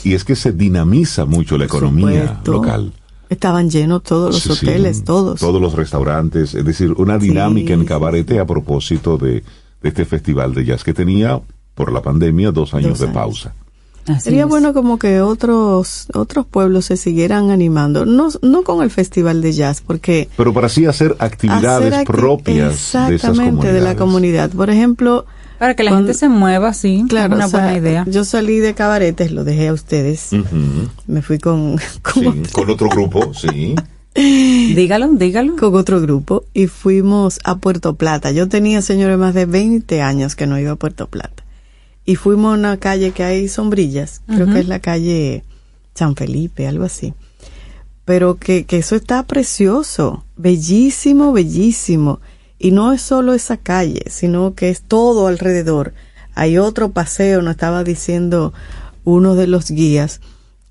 Y 0.03 0.13
es 0.13 0.23
que 0.23 0.35
se 0.35 0.51
dinamiza 0.51 1.25
mucho 1.25 1.57
la 1.57 1.65
economía 1.65 2.27
supuesto. 2.27 2.51
local. 2.53 2.93
Estaban 3.29 3.69
llenos 3.69 4.03
todos 4.03 4.33
los 4.33 4.43
Sí, 4.43 4.53
sí, 4.53 4.65
hoteles, 4.67 5.03
todos. 5.03 5.39
Todos 5.39 5.61
los 5.61 5.73
restaurantes, 5.73 6.53
es 6.55 6.63
decir, 6.65 6.91
una 6.93 7.17
dinámica 7.17 7.67
Sí, 7.69 7.73
en 7.73 7.79
sí, 7.81 7.85
cabarete 7.85 8.39
a 8.39 8.45
propósito 8.45 9.17
de, 9.17 9.43
de 9.81 9.89
este 9.89 10.05
festival 10.05 10.53
de 10.53 10.65
jazz 10.65 10.83
que 10.83 10.93
tenía, 10.93 11.39
por 11.73 11.91
la 11.91 12.01
pandemia, 12.01 12.51
dos 12.51 12.73
años 12.73 12.89
Dos 12.91 12.99
de 12.99 13.05
años. 13.05 13.15
pausa. 13.15 13.53
Así 14.07 14.21
Sería 14.25 14.43
es. 14.43 14.47
bueno 14.49 14.71
como 14.75 14.99
que 14.99 15.19
otros 15.21 16.05
otros 16.13 16.45
pueblos 16.45 16.85
se 16.85 16.95
siguieran 16.95 17.49
animando, 17.49 18.05
no, 18.05 18.29
no 18.43 18.61
con 18.61 18.83
el 18.83 18.91
festival 18.91 19.41
de 19.41 19.51
jazz, 19.53 19.81
porque 19.81 20.29
Pero 20.37 20.53
para 20.53 20.67
así 20.67 20.85
hacer 20.85 21.15
actividades 21.17 21.91
hacer 21.91 22.05
acti- 22.05 22.11
propias 22.11 22.67
de 22.69 22.73
esas 22.75 23.09
exactamente 23.11 23.73
de 23.73 23.81
la 23.81 23.95
comunidades. 23.95 23.97
comunidad. 23.97 24.49
Por 24.51 24.69
ejemplo, 24.69 25.25
Para 25.59 25.73
que 25.75 25.83
la 25.83 25.91
Cuando- 25.91 26.07
gente 26.07 26.19
se 26.19 26.29
mueva, 26.29 26.73
sí. 26.73 27.05
claro, 27.07 27.33
es 27.33 27.37
una 27.37 27.45
o 27.45 27.49
sea, 27.49 27.59
buena 27.61 27.77
idea. 27.77 28.05
Yo 28.07 28.25
salí 28.25 28.57
de 28.59 28.73
cabaretes, 28.73 29.31
lo 29.31 29.43
dejé 29.43 29.69
a 29.69 29.73
ustedes. 29.73 30.29
Me 31.07 31.21
fui 31.21 31.39
con, 31.39 31.77
con, 32.01 32.45
sí, 32.45 32.51
con 32.51 32.69
otro 32.69 32.89
grupo, 32.89 33.33
sí. 33.33 33.75
Dígalo, 34.15 35.09
dígalo. 35.13 35.55
con 35.57 35.75
otro 35.75 35.99
grupo 36.01 36.45
y 36.53 36.67
fuimos 36.67 37.39
a 37.43 37.57
Puerto 37.57 37.95
Plata. 37.95 38.31
Yo 38.31 38.47
tenía, 38.47 38.81
señores, 38.81 39.17
más 39.17 39.33
de 39.33 39.45
20 39.45 40.01
años 40.01 40.35
que 40.35 40.47
no 40.47 40.57
iba 40.59 40.71
a 40.71 40.75
Puerto 40.77 41.07
Plata. 41.07 41.43
Y 42.05 42.15
fuimos 42.15 42.53
a 42.53 42.57
una 42.59 42.77
calle 42.77 43.11
que 43.11 43.23
hay 43.23 43.47
sombrillas, 43.47 44.21
creo 44.27 44.45
que 44.45 44.59
es 44.59 44.67
la 44.67 44.79
calle 44.79 45.43
San 45.95 46.15
Felipe, 46.15 46.67
algo 46.67 46.83
así. 46.85 47.13
Pero 48.05 48.35
que, 48.37 48.65
que 48.65 48.77
eso 48.77 48.95
está 48.95 49.23
precioso, 49.23 50.23
bellísimo, 50.37 51.33
bellísimo. 51.33 52.19
Y 52.57 52.71
no 52.71 52.93
es 52.93 53.01
solo 53.01 53.33
esa 53.33 53.57
calle, 53.57 54.03
sino 54.09 54.55
que 54.55 54.69
es 54.69 54.81
todo 54.81 55.27
alrededor. 55.27 55.93
Hay 56.33 56.57
otro 56.57 56.91
paseo, 56.91 57.41
nos 57.41 57.51
estaba 57.51 57.83
diciendo 57.83 58.53
uno 59.03 59.35
de 59.35 59.47
los 59.47 59.71
guías, 59.71 60.21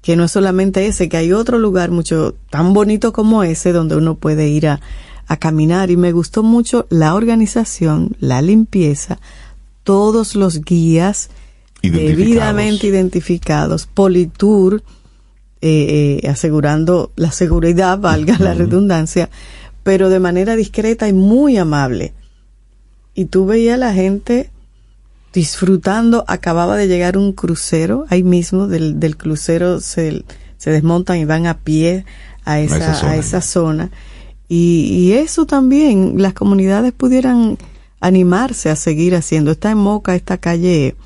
que 0.03 0.17
no 0.17 0.25
es 0.25 0.33
solamente 0.33 0.87
ese, 0.87 1.09
que 1.09 1.17
hay 1.17 1.33
otro 1.33 1.59
lugar 1.59 1.91
mucho 1.91 2.35
tan 2.51 2.75
bonito 2.75 3.13
como 3.13 3.43
ese 3.43 3.73
donde 3.73 3.97
uno 3.97 4.17
puede 4.17 4.49
ir 4.49 4.67
a, 4.69 4.81
a 5.27 5.37
caminar. 5.37 5.91
Y 5.91 5.97
me 5.97 6.13
gustó 6.13 6.43
mucho 6.43 6.87
la 6.91 7.15
organización, 7.15 8.17
la 8.19 8.43
limpieza, 8.43 9.19
todos 9.83 10.35
los 10.35 10.61
guías 10.63 11.31
Identificados. 11.83 12.17
debidamente 12.17 12.87
identificados, 12.87 13.87
Politour, 13.87 14.83
eh, 15.61 16.21
eh, 16.23 16.29
asegurando 16.29 17.13
la 17.17 17.31
seguridad, 17.31 17.99
valga 17.99 18.37
la 18.39 18.55
redundancia, 18.55 19.31
pero 19.85 20.09
de 20.09 20.19
manera 20.19 20.57
discreta 20.57 21.07
y 21.07 21.13
muy 21.13 21.57
amable. 21.57 22.13
Y 23.15 23.27
tú 23.27 23.47
veías 23.47 23.75
a 23.75 23.79
la 23.79 23.93
gente 23.93 24.51
disfrutando, 25.33 26.25
acababa 26.27 26.77
de 26.77 26.89
llegar 26.89 27.17
un 27.17 27.33
crucero, 27.33 28.07
ahí 28.09 28.23
mismo 28.23 28.67
del, 28.67 28.99
del 28.99 29.17
crucero 29.17 29.81
se, 29.81 30.25
se 30.59 30.71
desmontan 30.71 31.19
y 31.19 31.25
van 31.25 31.47
a 31.47 31.59
pie 31.59 32.05
a 32.45 32.61
esa, 32.61 32.79
esa 32.79 32.95
zona. 32.95 33.13
a 33.13 33.17
esa 33.17 33.41
zona. 33.41 33.91
Y, 34.49 34.87
y 34.91 35.13
eso 35.13 35.47
también, 35.47 36.15
las 36.17 36.35
comunidades 36.35 36.93
pudieran 36.93 37.59
animarse 38.01 38.71
a 38.71 38.77
seguir 38.77 39.15
haciendo. 39.15 39.53
Está 39.53 39.71
en 39.71 39.79
Moca 39.79 40.15
esta 40.15 40.39
calle 40.39 40.97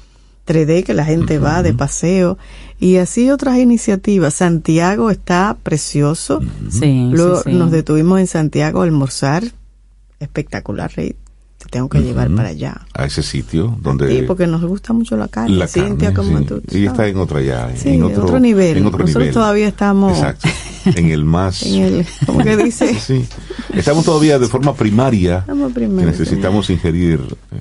3D 0.48 0.82
que 0.84 0.94
la 0.94 1.04
gente 1.04 1.38
va 1.38 1.62
de 1.62 1.74
paseo 1.74 2.38
y 2.80 2.96
así 2.96 3.30
otras 3.30 3.58
iniciativas. 3.58 4.34
Santiago 4.34 5.10
está 5.10 5.56
precioso. 5.62 6.40
Sí, 6.70 7.10
Luego 7.12 7.42
sí, 7.42 7.50
sí. 7.50 7.56
nos 7.56 7.70
detuvimos 7.70 8.18
en 8.20 8.26
Santiago 8.26 8.80
a 8.80 8.84
almorzar. 8.84 9.44
Espectacular, 10.20 10.90
Rey. 10.96 11.14
Te 11.58 11.66
tengo 11.70 11.88
que 11.88 12.00
llevar 12.00 12.30
para 12.34 12.50
allá. 12.50 12.82
A 12.94 13.06
ese 13.06 13.22
sitio 13.22 13.76
donde... 13.80 14.08
Sí, 14.08 14.22
porque 14.26 14.46
nos 14.46 14.62
gusta 14.64 14.92
mucho 14.92 15.16
la 15.16 15.26
carne. 15.26 15.56
la 15.56 15.66
Cintia, 15.66 16.12
carne, 16.14 16.30
como 16.30 16.38
sí. 16.38 16.44
tú 16.44 16.62
y 16.78 16.86
está 16.86 17.08
en 17.08 17.16
otra 17.16 17.40
ya, 17.42 17.72
Sí, 17.76 17.90
en 17.90 18.04
otro, 18.04 18.38
nivel. 18.38 18.76
en 18.76 18.86
otro 18.86 19.00
Nosotros 19.00 19.22
nivel. 19.24 19.34
todavía 19.34 19.66
estamos 19.68 20.16
Exacto. 20.16 20.48
En 20.96 21.10
el 21.10 21.24
más... 21.24 21.62
en 21.62 21.82
el, 21.82 22.06
como 22.26 22.40
que 22.42 22.56
dice, 22.56 22.94
Sí. 22.94 23.24
Estamos 23.74 24.04
todavía 24.04 24.38
de 24.38 24.46
forma 24.48 24.74
primaria. 24.74 25.44
Que 25.46 25.74
primaria. 25.74 26.10
necesitamos 26.10 26.70
ingerir 26.70 27.20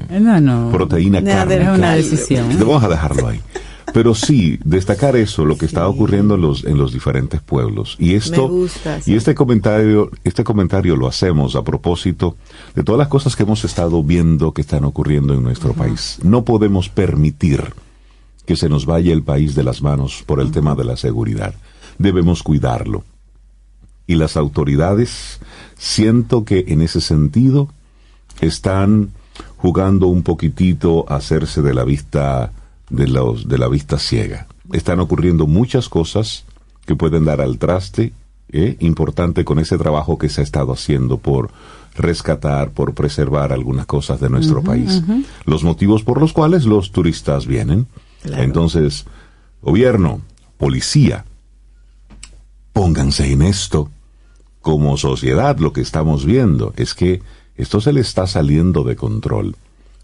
eh, 0.10 0.20
No, 0.20 0.40
no. 0.40 0.70
proteína 0.72 1.24
cárnica. 1.24 1.72
Es 1.72 1.78
una 1.78 1.96
decisión. 1.96 2.48
Vamos 2.60 2.84
a 2.84 2.90
dejarlo 2.90 3.28
ahí. 3.28 3.40
Pero 3.94 4.14
sí, 4.14 4.60
destacar 4.66 5.16
eso, 5.16 5.46
lo 5.46 5.58
que 5.58 5.66
está 5.66 5.88
ocurriendo 5.88 6.36
en 6.36 6.42
los, 6.42 6.66
en 6.66 6.78
los 6.78 6.92
diferentes 6.92 7.42
pueblos. 7.42 7.96
Y 7.98 8.16
esto, 8.16 8.48
Me 8.50 8.54
gusta, 8.54 9.02
sí. 9.02 9.14
y 9.14 9.16
este 9.16 9.34
comentario, 9.34 10.12
este 10.26 10.44
comentario 10.44 10.98
lo 10.98 11.08
hacemos 11.08 11.56
a 11.56 11.64
propósito 11.64 12.36
de 12.76 12.84
todas 12.84 13.00
las 13.00 13.08
cosas 13.08 13.36
que 13.36 13.44
hemos 13.44 13.64
estado 13.64 14.04
viendo 14.04 14.52
que 14.52 14.62
están 14.62 14.84
ocurriendo 14.84 15.34
en 15.34 15.42
nuestro 15.42 15.74
país. 15.74 16.20
No 16.22 16.44
podemos 16.44 16.90
permitir 16.90 17.64
que 18.46 18.56
se 18.58 18.68
nos 18.70 18.86
vaya 18.86 19.14
el 19.14 19.24
país 19.24 19.56
de 19.56 19.64
las 19.64 19.82
manos 19.82 20.22
por 20.26 20.42
el 20.42 20.52
tema 20.52 20.76
de 20.76 20.84
la 20.84 20.98
seguridad. 20.98 21.54
Debemos 21.98 22.44
cuidarlo. 22.44 23.04
Y 24.08 24.16
las 24.16 24.38
autoridades, 24.38 25.40
siento 25.78 26.46
que 26.46 26.66
en 26.70 26.82
ese 26.82 27.02
sentido 27.02 27.70
están 28.40 29.12
jugando 29.58 30.08
un 30.08 30.24
poquitito 30.24 31.06
a 31.12 31.16
hacerse 31.16 31.62
de 31.62 31.74
la 31.74 31.84
vista 31.84 32.52
de 32.90 33.08
los 33.08 33.48
de 33.48 33.58
la 33.58 33.68
vista 33.68 34.00
ciega. 34.00 34.48
Están 34.72 35.00
ocurriendo 35.00 35.46
muchas 35.46 35.90
cosas 35.90 36.46
que 36.86 36.96
pueden 36.96 37.26
dar 37.26 37.42
al 37.42 37.58
traste, 37.58 38.14
¿eh? 38.52 38.78
importante 38.80 39.44
con 39.44 39.60
ese 39.60 39.78
trabajo 39.78 40.18
que 40.18 40.30
se 40.30 40.42
ha 40.42 40.44
estado 40.44 40.72
haciendo 40.72 41.18
por 41.18 41.52
rescatar, 41.96 42.72
por 42.72 42.94
preservar 42.94 43.52
algunas 43.52 43.86
cosas 43.86 44.20
de 44.20 44.30
nuestro 44.30 44.64
país. 44.64 45.02
Los 45.46 45.64
motivos 45.64 46.04
por 46.04 46.22
los 46.22 46.32
cuales 46.32 46.66
los 46.66 46.92
turistas 46.92 47.48
vienen. 47.48 47.88
Claro. 48.22 48.44
Entonces, 48.44 49.06
gobierno, 49.62 50.22
policía, 50.58 51.26
pónganse 52.72 53.32
en 53.32 53.42
esto. 53.42 53.90
Como 54.68 54.98
sociedad 54.98 55.60
lo 55.60 55.72
que 55.72 55.80
estamos 55.80 56.26
viendo 56.26 56.74
es 56.76 56.94
que 56.94 57.22
esto 57.56 57.80
se 57.80 57.94
le 57.94 58.02
está 58.02 58.28
saliendo 58.28 58.84
de 58.84 58.98
control. 58.98 59.56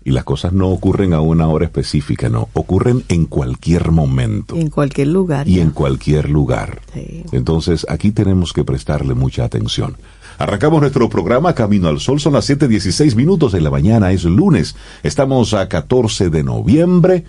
Y 0.06 0.12
las 0.12 0.24
cosas 0.24 0.54
no 0.54 0.70
ocurren 0.70 1.12
a 1.14 1.20
una 1.20 1.50
hora 1.50 1.66
específica, 1.66 2.30
no, 2.30 2.48
ocurren 2.54 3.04
en 3.10 3.26
cualquier 3.26 3.92
momento 3.92 4.56
en 4.56 4.70
cualquier 4.70 5.10
lugar. 5.10 5.50
y 5.50 5.56
ya. 5.56 5.64
en 5.64 5.72
cualquier 5.72 6.30
lugar. 6.30 6.80
Sí. 6.94 7.26
Entonces, 7.34 7.86
aquí 7.90 8.12
tenemos 8.12 8.54
que 8.54 8.64
prestarle 8.64 9.16
mucha 9.16 9.44
atención. 9.44 9.98
Arrancamos 10.38 10.80
nuestro 10.80 11.10
programa 11.10 11.54
Camino 11.54 11.90
al 11.90 12.00
Sol, 12.00 12.22
son 12.22 12.32
las 12.32 12.50
7.16 12.50 13.16
minutos 13.18 13.52
de 13.52 13.60
la 13.60 13.70
mañana, 13.70 14.14
es 14.14 14.24
lunes, 14.24 14.78
estamos 15.04 15.54
a 15.54 15.68
14 15.68 16.30
de 16.30 16.42
noviembre 16.42 17.26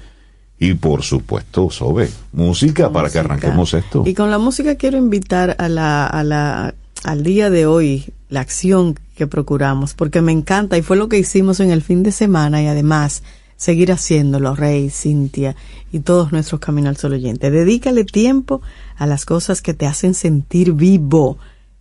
y 0.60 0.74
por 0.74 1.02
supuesto, 1.02 1.68
Sobe, 1.68 2.10
música 2.32 2.92
para 2.92 3.10
que 3.10 3.18
arranquemos 3.18 3.74
esto. 3.74 4.04
Y 4.06 4.14
con 4.14 4.30
la 4.30 4.38
música 4.38 4.76
quiero 4.76 4.98
invitar 4.98 5.56
a 5.58 5.68
la, 5.68 6.06
a 6.06 6.22
la, 6.22 6.74
al 7.04 7.22
día 7.22 7.50
de 7.50 7.66
hoy, 7.66 8.12
la 8.28 8.40
acción 8.40 8.98
que 9.16 9.26
procuramos, 9.26 9.94
porque 9.94 10.20
me 10.22 10.32
encanta 10.32 10.76
y 10.76 10.82
fue 10.82 10.96
lo 10.96 11.08
que 11.08 11.18
hicimos 11.18 11.60
en 11.60 11.70
el 11.70 11.82
fin 11.82 12.02
de 12.02 12.10
semana 12.12 12.60
y 12.62 12.66
además 12.66 13.22
seguir 13.56 13.92
haciéndolo, 13.92 14.56
Rey, 14.56 14.90
Cintia 14.90 15.54
y 15.92 16.00
todos 16.00 16.32
nuestros 16.32 16.60
Camino 16.60 16.88
al 16.88 16.96
Sol 16.96 17.12
oyentes. 17.12 17.52
Dedícale 17.52 18.04
tiempo 18.04 18.60
a 18.96 19.06
las 19.06 19.24
cosas 19.24 19.62
que 19.62 19.74
te 19.74 19.86
hacen 19.86 20.14
sentir 20.14 20.72
vivo, 20.72 21.38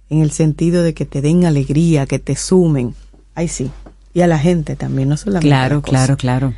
en 0.10 0.22
el 0.22 0.30
sentido 0.32 0.84
de 0.84 0.94
que 0.94 1.06
te 1.06 1.22
den 1.22 1.46
alegría, 1.46 2.06
que 2.06 2.20
te 2.20 2.36
sumen. 2.36 2.94
Ay, 3.34 3.48
sí. 3.48 3.72
Y 4.14 4.22
a 4.22 4.28
la 4.28 4.38
gente 4.38 4.76
también, 4.76 5.10
no 5.10 5.18
solamente 5.18 5.48
a 5.48 5.50
Claro, 5.58 5.76
las 5.78 5.84
cosas. 5.84 6.18
claro, 6.18 6.52
claro. 6.52 6.54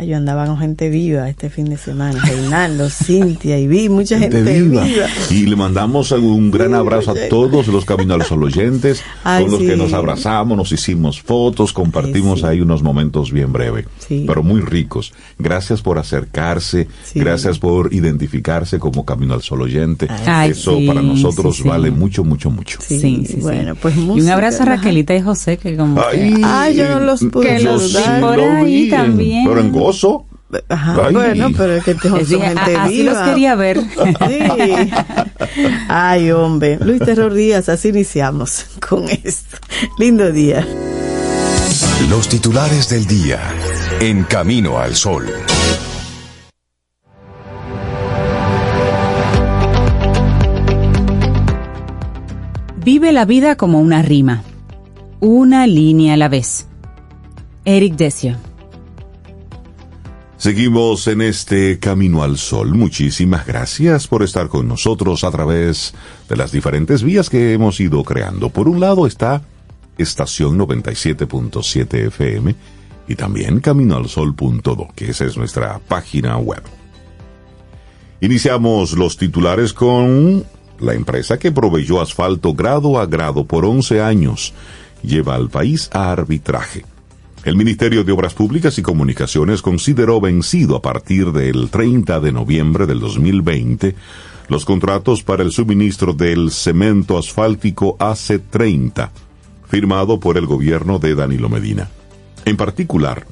Ay, 0.00 0.06
Yo 0.06 0.16
andaba 0.16 0.46
con 0.46 0.58
gente 0.58 0.90
viva 0.90 1.28
este 1.28 1.50
fin 1.50 1.68
de 1.68 1.76
semana, 1.76 2.22
Reinaldo, 2.24 2.88
Cintia 2.88 3.58
y 3.58 3.66
vi 3.66 3.88
mucha 3.88 4.16
gente, 4.18 4.36
Gente 4.44 4.62
viva. 4.62 4.84
viva. 4.84 5.06
Y 5.30 5.46
le 5.46 5.56
mandamos 5.56 6.12
un 6.12 6.52
gran 6.52 6.72
abrazo 6.74 7.10
a 7.10 7.14
todos 7.28 7.66
los 7.66 7.84
Camino 7.84 8.14
al 8.14 8.22
Sol 8.22 8.44
oyentes, 8.44 9.02
Ay, 9.24 9.42
con 9.42 9.50
los 9.52 9.60
sí. 9.60 9.66
que 9.66 9.76
nos 9.76 9.92
abrazamos, 9.92 10.56
nos 10.56 10.70
hicimos 10.70 11.20
fotos, 11.20 11.72
compartimos 11.72 12.40
sí. 12.40 12.46
ahí 12.46 12.60
unos 12.60 12.82
momentos 12.82 13.32
bien 13.32 13.52
breves, 13.52 13.86
Sí. 13.98 14.22
pero 14.26 14.44
muy 14.44 14.60
ricos. 14.60 15.12
Gracias 15.38 15.82
por 15.82 15.98
acercarse, 15.98 16.86
Sí. 17.04 17.18
gracias 17.18 17.58
por 17.58 17.92
identificarse 17.92 18.78
como 18.78 19.04
Camino 19.04 19.34
al 19.34 19.42
Sol 19.42 19.62
oyente. 19.62 20.06
Ay, 20.26 20.52
Eso 20.52 20.76
sí, 20.76 20.86
para 20.86 21.02
nosotros 21.02 21.56
sí, 21.56 21.62
sí. 21.64 21.68
vale 21.68 21.90
mucho, 21.90 22.22
mucho, 22.22 22.50
mucho. 22.50 22.78
Sí, 22.80 23.00
Sí, 23.00 23.24
sí, 23.26 23.32
sí. 23.34 23.40
bueno, 23.40 23.74
pues 23.74 23.96
Y 23.96 24.00
un 24.00 24.06
música, 24.06 24.34
abrazo 24.34 24.62
a. 24.62 24.66
Raquelita 24.66 25.16
y 25.16 25.22
José, 25.22 25.56
que 25.56 25.76
como 25.76 26.00
Ay, 26.00 26.34
que- 26.34 26.40
Ay, 26.44 26.76
yo 26.76 26.88
no 26.88 27.00
los 27.00 27.24
pude 27.24 27.56
Que 27.56 27.60
los 27.64 27.92
por 28.20 28.36
lo 28.36 28.44
ahí 28.52 28.84
vi, 28.84 28.90
también. 28.90 29.44
Pero 29.48 29.60
en 29.60 29.70
gozo. 29.92 30.26
Ajá, 30.70 30.96
Ay. 31.08 31.12
bueno, 31.14 31.48
pero 31.56 31.74
es 31.74 31.84
que 31.84 31.94
te 31.94 32.08
son 32.08 32.24
gente 32.24 32.76
"A- 32.76 32.84
así 32.84 33.02
viva. 33.02 33.12
los 33.12 33.28
quería 33.28 33.54
ver. 33.54 33.80
Sí. 33.80 34.90
Ay, 35.88 36.30
hombre. 36.30 36.78
Luis 36.80 37.00
Terror 37.02 37.34
Díaz, 37.34 37.68
así 37.68 37.88
iniciamos 37.88 38.64
con 38.88 39.04
esto. 39.08 39.58
Lindo 39.98 40.32
día. 40.32 40.66
Los 42.08 42.28
titulares 42.28 42.88
del 42.88 43.06
día 43.06 43.40
en 44.00 44.24
Camino 44.24 44.78
al 44.78 44.94
Sol. 44.96 45.26
Vive 52.84 53.12
la 53.12 53.24
vida 53.24 53.56
como 53.56 53.80
una 53.80 54.02
rima, 54.02 54.42
una 55.20 55.66
línea 55.66 56.14
a 56.14 56.16
la 56.16 56.28
vez. 56.28 56.66
Eric 57.64 57.96
Decio. 57.96 58.36
Seguimos 60.38 61.08
en 61.08 61.20
este 61.20 61.80
Camino 61.80 62.22
al 62.22 62.38
Sol. 62.38 62.72
Muchísimas 62.72 63.44
gracias 63.44 64.06
por 64.06 64.22
estar 64.22 64.46
con 64.46 64.68
nosotros 64.68 65.24
a 65.24 65.32
través 65.32 65.94
de 66.28 66.36
las 66.36 66.52
diferentes 66.52 67.02
vías 67.02 67.28
que 67.28 67.54
hemos 67.54 67.80
ido 67.80 68.04
creando. 68.04 68.48
Por 68.48 68.68
un 68.68 68.78
lado 68.78 69.08
está 69.08 69.42
Estación 69.98 70.56
97.7 70.56 72.06
FM 72.06 72.54
y 73.08 73.16
también 73.16 73.58
caminoalsol.do, 73.58 74.88
que 74.94 75.10
esa 75.10 75.24
es 75.24 75.36
nuestra 75.36 75.80
página 75.80 76.36
web. 76.36 76.62
Iniciamos 78.20 78.92
los 78.92 79.16
titulares 79.16 79.72
con 79.72 80.44
la 80.78 80.94
empresa 80.94 81.36
que 81.40 81.50
proveyó 81.50 82.00
asfalto 82.00 82.54
grado 82.54 83.00
a 83.00 83.06
grado 83.06 83.44
por 83.44 83.64
11 83.64 84.00
años. 84.00 84.54
Lleva 85.02 85.34
al 85.34 85.50
país 85.50 85.90
a 85.92 86.12
arbitraje. 86.12 86.84
El 87.44 87.56
Ministerio 87.56 88.02
de 88.04 88.12
Obras 88.12 88.34
Públicas 88.34 88.78
y 88.78 88.82
Comunicaciones 88.82 89.62
consideró 89.62 90.20
vencido 90.20 90.76
a 90.76 90.82
partir 90.82 91.32
del 91.32 91.70
30 91.70 92.20
de 92.20 92.32
noviembre 92.32 92.86
del 92.86 92.98
2020 93.00 93.94
los 94.48 94.64
contratos 94.64 95.22
para 95.22 95.42
el 95.42 95.52
suministro 95.52 96.14
del 96.14 96.50
cemento 96.50 97.16
asfáltico 97.16 97.96
AC30, 97.98 99.10
firmado 99.68 100.18
por 100.18 100.36
el 100.36 100.46
gobierno 100.46 100.98
de 100.98 101.14
Danilo 101.14 101.48
Medina. 101.48 101.88
En 102.44 102.56
particular, 102.56 103.26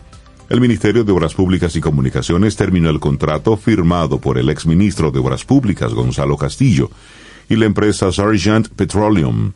el 0.48 0.60
Ministerio 0.60 1.02
de 1.02 1.12
Obras 1.12 1.34
Públicas 1.34 1.74
y 1.74 1.80
Comunicaciones 1.80 2.54
terminó 2.54 2.90
el 2.90 3.00
contrato 3.00 3.56
firmado 3.56 4.20
por 4.20 4.38
el 4.38 4.50
exministro 4.50 5.10
de 5.10 5.18
Obras 5.18 5.44
Públicas 5.44 5.92
Gonzalo 5.92 6.36
Castillo 6.36 6.90
y 7.48 7.56
la 7.56 7.66
empresa 7.66 8.12
Sargent 8.12 8.68
Petroleum, 8.68 9.52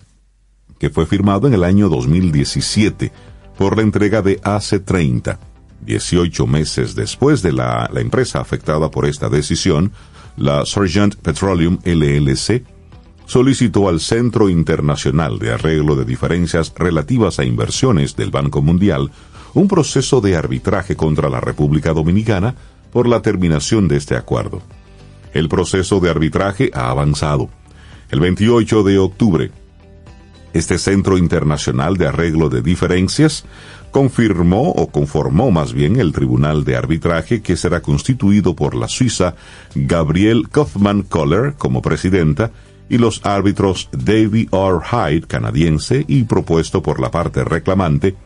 que 0.78 0.90
fue 0.90 1.06
firmado 1.06 1.46
en 1.46 1.54
el 1.54 1.62
año 1.62 1.88
2017 1.88 3.12
por 3.60 3.76
la 3.76 3.82
entrega 3.82 4.22
de 4.22 4.40
AC30. 4.40 5.36
18 5.82 6.46
meses 6.46 6.94
después 6.94 7.42
de 7.42 7.52
la, 7.52 7.90
la 7.92 8.00
empresa 8.00 8.40
afectada 8.40 8.90
por 8.90 9.04
esta 9.04 9.28
decisión, 9.28 9.92
la 10.38 10.64
Sargent 10.64 11.16
Petroleum 11.16 11.78
LLC 11.84 12.64
solicitó 13.26 13.90
al 13.90 14.00
Centro 14.00 14.48
Internacional 14.48 15.38
de 15.38 15.52
Arreglo 15.52 15.94
de 15.94 16.06
Diferencias 16.06 16.72
Relativas 16.74 17.38
a 17.38 17.44
Inversiones 17.44 18.16
del 18.16 18.30
Banco 18.30 18.62
Mundial 18.62 19.10
un 19.52 19.68
proceso 19.68 20.22
de 20.22 20.36
arbitraje 20.36 20.96
contra 20.96 21.28
la 21.28 21.40
República 21.40 21.92
Dominicana 21.92 22.54
por 22.90 23.06
la 23.06 23.20
terminación 23.20 23.88
de 23.88 23.98
este 23.98 24.16
acuerdo. 24.16 24.62
El 25.34 25.50
proceso 25.50 26.00
de 26.00 26.08
arbitraje 26.08 26.70
ha 26.72 26.88
avanzado. 26.88 27.50
El 28.10 28.20
28 28.20 28.84
de 28.84 28.98
octubre, 28.98 29.50
este 30.52 30.78
Centro 30.78 31.18
Internacional 31.18 31.96
de 31.96 32.08
Arreglo 32.08 32.48
de 32.48 32.62
Diferencias 32.62 33.44
confirmó 33.90 34.70
o 34.70 34.88
conformó 34.88 35.50
más 35.50 35.72
bien 35.72 35.98
el 35.98 36.12
Tribunal 36.12 36.64
de 36.64 36.76
Arbitraje 36.76 37.42
que 37.42 37.56
será 37.56 37.80
constituido 37.80 38.54
por 38.54 38.74
la 38.74 38.88
Suiza 38.88 39.34
Gabriel 39.74 40.48
Kaufmann 40.50 41.02
Koller 41.02 41.54
como 41.54 41.82
presidenta 41.82 42.50
y 42.88 42.98
los 42.98 43.24
árbitros 43.24 43.88
David 43.92 44.48
R. 44.52 44.80
Hyde, 44.90 45.26
canadiense 45.26 46.04
y 46.08 46.24
propuesto 46.24 46.82
por 46.82 47.00
la 47.00 47.10
parte 47.10 47.44
reclamante, 47.44 48.16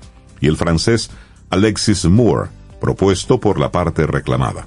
y 0.40 0.48
el 0.48 0.56
francés 0.56 1.10
Alexis 1.50 2.06
Moore, 2.06 2.48
propuesto 2.80 3.38
por 3.38 3.60
la 3.60 3.70
parte 3.70 4.06
reclamada. 4.06 4.66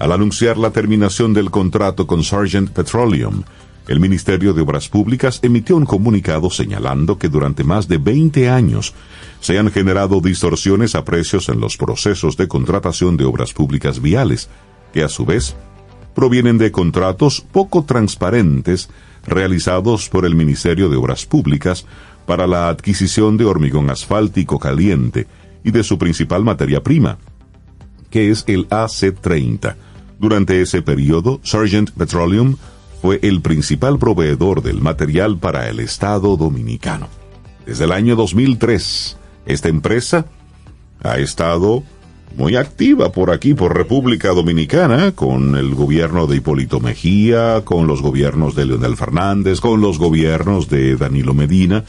Al 0.00 0.12
anunciar 0.12 0.58
la 0.58 0.70
terminación 0.70 1.34
del 1.34 1.50
contrato 1.50 2.06
con 2.06 2.24
Sargent 2.24 2.70
Petroleum, 2.70 3.44
el 3.88 4.00
Ministerio 4.00 4.52
de 4.52 4.62
Obras 4.62 4.88
Públicas 4.88 5.40
emitió 5.42 5.76
un 5.76 5.86
comunicado 5.86 6.50
señalando 6.50 7.18
que 7.18 7.28
durante 7.28 7.64
más 7.64 7.88
de 7.88 7.96
20 7.96 8.48
años 8.50 8.94
se 9.40 9.58
han 9.58 9.70
generado 9.70 10.20
distorsiones 10.20 10.94
a 10.94 11.04
precios 11.04 11.48
en 11.48 11.58
los 11.58 11.76
procesos 11.76 12.36
de 12.36 12.48
contratación 12.48 13.16
de 13.16 13.24
obras 13.24 13.54
públicas 13.54 14.00
viales, 14.00 14.50
que 14.92 15.02
a 15.02 15.08
su 15.08 15.24
vez 15.24 15.56
provienen 16.14 16.58
de 16.58 16.70
contratos 16.70 17.40
poco 17.40 17.84
transparentes 17.84 18.90
realizados 19.26 20.08
por 20.08 20.26
el 20.26 20.34
Ministerio 20.34 20.88
de 20.88 20.96
Obras 20.96 21.24
Públicas 21.24 21.86
para 22.26 22.46
la 22.46 22.68
adquisición 22.68 23.36
de 23.38 23.46
hormigón 23.46 23.88
asfáltico 23.88 24.58
caliente 24.58 25.26
y 25.64 25.70
de 25.70 25.82
su 25.82 25.96
principal 25.96 26.44
materia 26.44 26.82
prima, 26.82 27.18
que 28.10 28.30
es 28.30 28.44
el 28.48 28.66
AC-30. 28.68 29.76
Durante 30.18 30.60
ese 30.60 30.82
periodo, 30.82 31.40
Sargent 31.42 31.90
Petroleum 31.92 32.56
fue 33.00 33.20
el 33.22 33.40
principal 33.40 33.98
proveedor 33.98 34.62
del 34.62 34.80
material 34.80 35.38
para 35.38 35.68
el 35.68 35.80
Estado 35.80 36.36
dominicano. 36.36 37.08
Desde 37.66 37.84
el 37.84 37.92
año 37.92 38.16
2003, 38.16 39.16
esta 39.46 39.68
empresa 39.68 40.26
ha 41.02 41.18
estado 41.18 41.82
muy 42.36 42.56
activa 42.56 43.12
por 43.12 43.30
aquí, 43.30 43.54
por 43.54 43.76
República 43.76 44.28
Dominicana, 44.30 45.12
con 45.12 45.56
el 45.56 45.74
gobierno 45.74 46.26
de 46.26 46.36
Hipólito 46.36 46.80
Mejía, 46.80 47.62
con 47.64 47.86
los 47.86 48.02
gobiernos 48.02 48.54
de 48.54 48.66
Leonel 48.66 48.96
Fernández, 48.96 49.60
con 49.60 49.80
los 49.80 49.98
gobiernos 49.98 50.68
de 50.68 50.96
Danilo 50.96 51.34
Medina. 51.34 51.84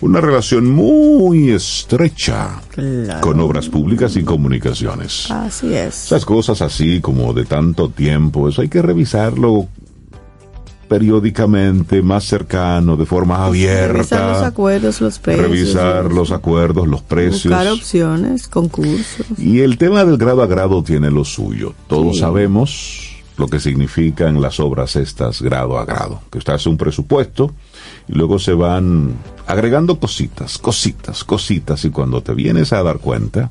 Una 0.00 0.20
relación 0.20 0.70
muy 0.70 1.50
estrecha 1.50 2.62
con 3.20 3.40
obras 3.40 3.68
públicas 3.68 4.14
y 4.16 4.22
comunicaciones. 4.22 5.28
Así 5.30 5.74
es. 5.74 6.04
Esas 6.04 6.24
cosas 6.24 6.62
así 6.62 7.00
como 7.00 7.32
de 7.32 7.44
tanto 7.44 7.88
tiempo, 7.88 8.48
eso 8.48 8.62
hay 8.62 8.68
que 8.68 8.80
revisarlo 8.80 9.66
periódicamente, 10.88 12.02
más 12.02 12.24
cercano, 12.24 12.96
de 12.96 13.06
forma 13.06 13.44
abierta. 13.44 13.92
Revisar 13.92 14.32
los 14.32 14.42
acuerdos, 14.42 15.00
los 15.00 15.18
precios. 15.18 15.46
Revisar 15.48 16.12
los 16.12 16.32
acuerdos, 16.32 16.88
los 16.88 17.02
precios. 17.02 17.52
Buscar 17.52 17.68
opciones, 17.68 18.48
concursos. 18.48 19.26
Y 19.36 19.60
el 19.60 19.78
tema 19.78 20.04
del 20.04 20.16
grado 20.16 20.42
a 20.42 20.46
grado 20.46 20.82
tiene 20.82 21.10
lo 21.10 21.24
suyo. 21.24 21.74
Todos 21.86 22.18
sabemos 22.18 23.16
lo 23.36 23.46
que 23.46 23.60
significan 23.60 24.40
las 24.40 24.58
obras 24.58 24.96
estas 24.96 25.40
grado 25.40 25.78
a 25.78 25.84
grado. 25.84 26.22
Que 26.30 26.38
usted 26.38 26.54
hace 26.54 26.68
un 26.68 26.76
presupuesto 26.76 27.52
y 28.08 28.14
luego 28.14 28.38
se 28.38 28.52
van 28.52 29.14
agregando 29.46 30.00
cositas, 30.00 30.58
cositas, 30.58 31.22
cositas. 31.22 31.84
Y 31.84 31.90
cuando 31.90 32.22
te 32.22 32.34
vienes 32.34 32.72
a 32.72 32.82
dar 32.82 32.98
cuenta, 32.98 33.50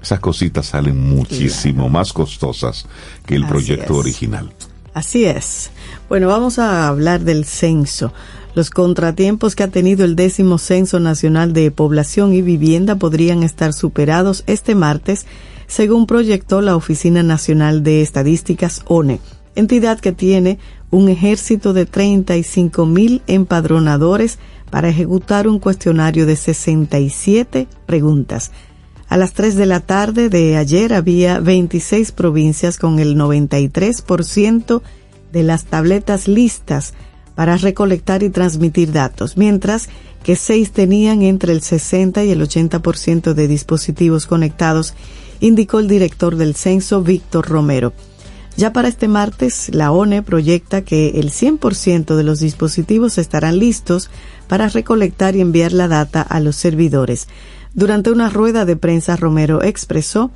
esas 0.00 0.20
cositas 0.20 0.66
salen 0.66 1.00
muchísimo 1.00 1.88
más 1.88 2.12
costosas 2.12 2.86
que 3.26 3.34
el 3.34 3.46
proyecto 3.46 3.96
original. 3.96 4.52
Así 4.94 5.24
es. 5.24 5.70
Bueno, 6.08 6.28
vamos 6.28 6.58
a 6.58 6.86
hablar 6.86 7.24
del 7.24 7.44
censo. 7.44 8.12
Los 8.54 8.70
contratiempos 8.70 9.56
que 9.56 9.64
ha 9.64 9.68
tenido 9.68 10.04
el 10.04 10.14
décimo 10.14 10.58
Censo 10.58 11.00
Nacional 11.00 11.52
de 11.52 11.72
Población 11.72 12.32
y 12.32 12.40
Vivienda 12.40 12.94
podrían 12.94 13.42
estar 13.42 13.72
superados 13.72 14.44
este 14.46 14.76
martes, 14.76 15.26
según 15.66 16.06
proyectó 16.06 16.60
la 16.60 16.76
Oficina 16.76 17.24
Nacional 17.24 17.82
de 17.82 18.02
Estadísticas 18.02 18.82
ONE, 18.86 19.18
entidad 19.56 19.98
que 19.98 20.12
tiene 20.12 20.60
un 20.92 21.08
ejército 21.08 21.72
de 21.72 21.86
35 21.86 22.86
mil 22.86 23.22
empadronadores 23.26 24.38
para 24.70 24.88
ejecutar 24.88 25.48
un 25.48 25.58
cuestionario 25.58 26.24
de 26.24 26.36
67 26.36 27.66
preguntas. 27.86 28.52
A 29.08 29.16
las 29.16 29.32
3 29.32 29.56
de 29.56 29.66
la 29.66 29.80
tarde 29.80 30.28
de 30.28 30.56
ayer 30.56 30.94
había 30.94 31.38
26 31.38 32.12
provincias 32.12 32.78
con 32.78 32.98
el 32.98 33.16
93% 33.16 34.82
de 35.32 35.42
las 35.42 35.64
tabletas 35.66 36.26
listas 36.26 36.94
para 37.34 37.56
recolectar 37.56 38.22
y 38.22 38.30
transmitir 38.30 38.92
datos, 38.92 39.36
mientras 39.36 39.88
que 40.22 40.36
6 40.36 40.72
tenían 40.72 41.22
entre 41.22 41.52
el 41.52 41.60
60 41.60 42.24
y 42.24 42.30
el 42.30 42.40
80% 42.40 43.34
de 43.34 43.48
dispositivos 43.48 44.26
conectados, 44.26 44.94
indicó 45.40 45.80
el 45.80 45.88
director 45.88 46.36
del 46.36 46.54
censo 46.54 47.02
Víctor 47.02 47.46
Romero. 47.46 47.92
Ya 48.56 48.72
para 48.72 48.88
este 48.88 49.08
martes, 49.08 49.68
la 49.74 49.90
ONE 49.90 50.22
proyecta 50.22 50.82
que 50.82 51.18
el 51.20 51.30
100% 51.30 52.14
de 52.14 52.22
los 52.22 52.38
dispositivos 52.38 53.18
estarán 53.18 53.58
listos 53.58 54.10
para 54.46 54.68
recolectar 54.68 55.34
y 55.34 55.40
enviar 55.40 55.72
la 55.72 55.88
data 55.88 56.22
a 56.22 56.38
los 56.38 56.54
servidores. 56.54 57.26
Durante 57.74 58.10
una 58.10 58.30
rueda 58.30 58.64
de 58.64 58.76
prensa, 58.76 59.16
Romero 59.16 59.62
expresó 59.62 60.30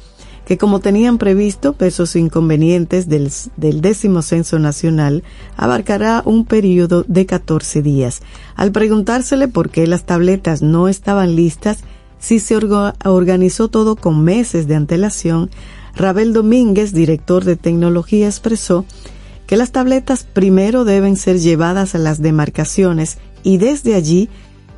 que 0.44 0.58
como 0.58 0.80
tenían 0.80 1.18
previsto, 1.18 1.74
pesos 1.74 2.16
inconvenientes 2.16 3.08
del, 3.08 3.30
del, 3.56 3.80
décimo 3.80 4.22
censo 4.22 4.58
nacional 4.58 5.22
abarcará 5.56 6.22
un 6.24 6.46
periodo 6.46 7.04
de 7.06 7.26
14 7.26 7.82
días. 7.82 8.22
Al 8.56 8.72
preguntársele 8.72 9.46
por 9.46 9.68
qué 9.68 9.86
las 9.86 10.04
tabletas 10.04 10.62
no 10.62 10.88
estaban 10.88 11.36
listas, 11.36 11.84
si 12.18 12.40
se 12.40 12.56
organizó 12.56 13.68
todo 13.68 13.94
con 13.94 14.24
meses 14.24 14.66
de 14.66 14.74
antelación, 14.74 15.50
Rabel 15.94 16.32
Domínguez, 16.32 16.92
director 16.92 17.44
de 17.44 17.56
tecnología, 17.56 18.26
expresó 18.26 18.84
que 19.46 19.56
las 19.56 19.70
tabletas 19.70 20.24
primero 20.24 20.84
deben 20.84 21.16
ser 21.16 21.38
llevadas 21.38 21.94
a 21.94 21.98
las 21.98 22.20
demarcaciones 22.20 23.18
y 23.42 23.58
desde 23.58 23.94
allí 23.94 24.28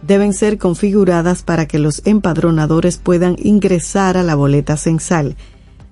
deben 0.02 0.32
ser 0.32 0.58
configuradas 0.58 1.42
para 1.42 1.66
que 1.66 1.78
los 1.78 2.02
empadronadores 2.04 2.98
puedan 2.98 3.36
ingresar 3.38 4.16
a 4.16 4.22
la 4.22 4.34
boleta 4.34 4.76
censal. 4.76 5.36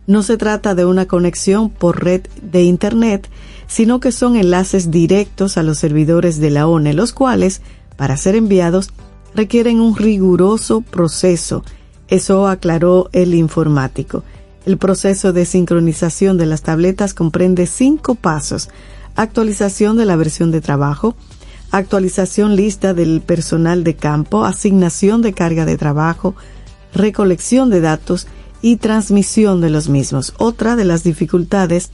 No 0.06 0.22
se 0.22 0.36
trata 0.38 0.74
de 0.74 0.86
una 0.86 1.06
conexión 1.06 1.68
por 1.68 2.02
red 2.02 2.22
de 2.40 2.62
Internet, 2.62 3.28
sino 3.66 4.00
que 4.00 4.12
son 4.12 4.36
enlaces 4.36 4.90
directos 4.90 5.58
a 5.58 5.62
los 5.62 5.78
servidores 5.78 6.40
de 6.40 6.50
la 6.50 6.66
ONE, 6.66 6.94
los 6.94 7.12
cuales, 7.12 7.60
para 7.96 8.16
ser 8.16 8.34
enviados, 8.34 8.90
requieren 9.34 9.80
un 9.80 9.94
riguroso 9.96 10.80
proceso. 10.80 11.62
Eso 12.08 12.48
aclaró 12.48 13.10
el 13.12 13.34
informático. 13.34 14.24
El 14.64 14.78
proceso 14.78 15.32
de 15.32 15.44
sincronización 15.44 16.38
de 16.38 16.46
las 16.46 16.62
tabletas 16.62 17.12
comprende 17.12 17.66
cinco 17.66 18.14
pasos. 18.14 18.70
Actualización 19.14 19.96
de 19.96 20.06
la 20.06 20.16
versión 20.16 20.50
de 20.50 20.60
trabajo, 20.60 21.16
actualización 21.70 22.56
lista 22.56 22.94
del 22.94 23.20
personal 23.20 23.84
de 23.84 23.94
campo, 23.96 24.44
asignación 24.44 25.22
de 25.22 25.32
carga 25.32 25.64
de 25.64 25.76
trabajo, 25.76 26.34
recolección 26.94 27.70
de 27.70 27.80
datos 27.80 28.26
y 28.62 28.76
transmisión 28.76 29.60
de 29.60 29.70
los 29.70 29.88
mismos. 29.88 30.34
Otra 30.38 30.76
de 30.76 30.84
las 30.84 31.04
dificultades 31.04 31.90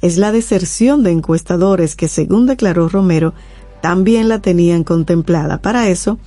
es 0.00 0.16
la 0.16 0.32
deserción 0.32 1.02
de 1.02 1.10
encuestadores 1.10 1.96
que, 1.96 2.08
según 2.08 2.46
declaró 2.46 2.88
Romero, 2.88 3.34
también 3.82 4.28
la 4.28 4.40
tenían 4.40 4.84
contemplada. 4.84 5.60
Para 5.60 5.88
eso, 5.88 6.18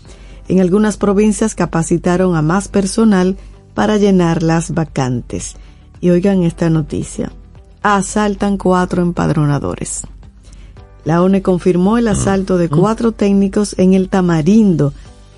en 0.47 0.60
algunas 0.60 0.97
provincias 0.97 1.56
capacitaron 1.56 2.36
a 2.36 2.41
más 2.41 2.67
personal 2.67 3.38
para 3.73 3.97
llenar 3.97 4.43
las 4.43 4.73
vacantes. 4.73 5.56
Y 6.01 6.10
oigan 6.10 6.43
esta 6.43 6.69
noticia. 6.69 7.32
Asaltan 7.84 8.58
cuatro 8.58 9.01
empadronadores. 9.01 10.04
La 11.04 11.22
ONE 11.22 11.42
confirmó 11.42 11.98
el 11.98 12.08
asalto 12.08 12.58
de 12.58 12.70
cuatro 12.70 13.12
técnicos 13.12 13.76
en 13.80 13.94
el 13.94 14.10
Tamarindo, 14.10 14.94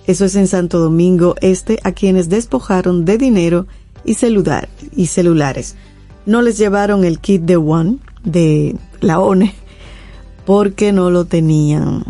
eso 0.06 0.26
es 0.26 0.36
en 0.36 0.48
Santo 0.48 0.80
Domingo 0.80 1.36
Este, 1.42 1.80
a 1.84 1.94
quienes 1.94 2.30
despojaron 2.30 3.06
de 3.06 3.18
dinero 3.18 3.68
y, 4.04 4.16
celular, 4.16 4.68
y 4.96 5.08
celulares. 5.08 5.76
No 6.26 6.42
les 6.42 6.58
llevaron 6.58 7.06
el 7.06 7.20
kit 7.20 7.44
de 7.44 7.56
One 7.56 7.98
de 8.24 8.76
la 9.00 9.20
ONE 9.20 9.54
porque 10.46 10.92
no 10.92 11.10
lo 11.10 11.26
tenían. 11.26 12.04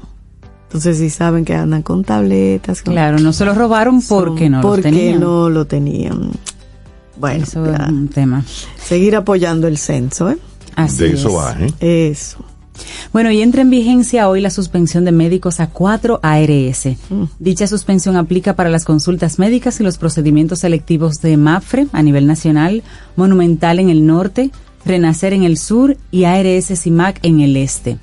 Entonces, 0.66 0.98
si 0.98 1.12
saben 1.12 1.46
que 1.46 1.54
andan 1.54 1.84
con 1.84 2.04
tabletas. 2.04 2.82
claro, 2.82 3.20
no 3.20 3.32
se 3.32 3.46
lo 3.46 3.54
robaron 3.54 4.02
porque 4.02 4.50
no 4.50 4.62
lo 4.63 4.76
tenían. 4.78 5.13
Porque 5.13 5.20
no 5.20 5.50
lo 5.52 5.66
tenían. 5.66 6.32
Bueno, 7.18 7.44
eso 7.44 7.63
es 7.63 7.80
un 7.89 8.08
tema. 8.08 8.44
Seguir 8.84 9.16
apoyando 9.16 9.68
el 9.68 9.78
censo, 9.78 10.32
¿eh? 10.32 10.38
Así 10.76 11.04
de 11.04 11.13
eso 11.13 11.34
va, 11.34 11.56
¿eh? 11.60 12.10
Eso. 12.10 12.44
Bueno, 13.12 13.32
y 13.32 13.42
entra 13.42 13.62
en 13.62 13.70
vigencia 13.70 14.30
hoy 14.30 14.42
la 14.42 14.50
suspensión 14.50 15.06
de 15.06 15.12
médicos 15.12 15.60
a 15.60 15.68
cuatro 15.68 16.20
ARS. 16.24 16.88
Mm. 17.10 17.24
Dicha 17.40 17.68
suspensión 17.68 18.16
aplica 18.16 18.56
para 18.56 18.70
las 18.70 18.86
consultas 18.86 19.40
médicas 19.40 19.80
y 19.80 19.84
los 19.84 19.98
procedimientos 19.98 20.60
selectivos 20.60 21.22
de 21.22 21.38
MAFRE 21.38 21.88
a 21.92 22.02
nivel 22.02 22.28
nacional, 22.28 22.84
Monumental 23.16 23.80
en 23.80 23.90
el 23.90 24.06
norte, 24.06 24.52
Renacer 24.86 25.34
en 25.34 25.44
el 25.44 25.58
sur 25.58 25.98
y 26.12 26.26
ARS 26.26 26.74
CIMAC 26.76 27.20
en 27.24 27.40
el 27.40 27.56
este. 27.56 27.98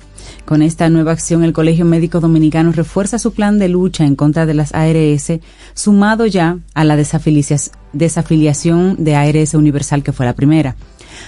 Con 0.45 0.61
esta 0.61 0.89
nueva 0.89 1.11
acción, 1.11 1.43
el 1.43 1.53
Colegio 1.53 1.85
Médico 1.85 2.19
Dominicano 2.19 2.71
refuerza 2.71 3.19
su 3.19 3.33
plan 3.33 3.59
de 3.59 3.69
lucha 3.69 4.05
en 4.05 4.15
contra 4.15 4.45
de 4.45 4.53
las 4.53 4.73
ARS, 4.73 5.39
sumado 5.73 6.25
ya 6.25 6.57
a 6.73 6.83
la 6.83 6.95
desafiliación 6.95 9.03
de 9.03 9.15
ARS 9.15 9.53
Universal, 9.53 10.03
que 10.03 10.11
fue 10.11 10.25
la 10.25 10.33
primera. 10.33 10.75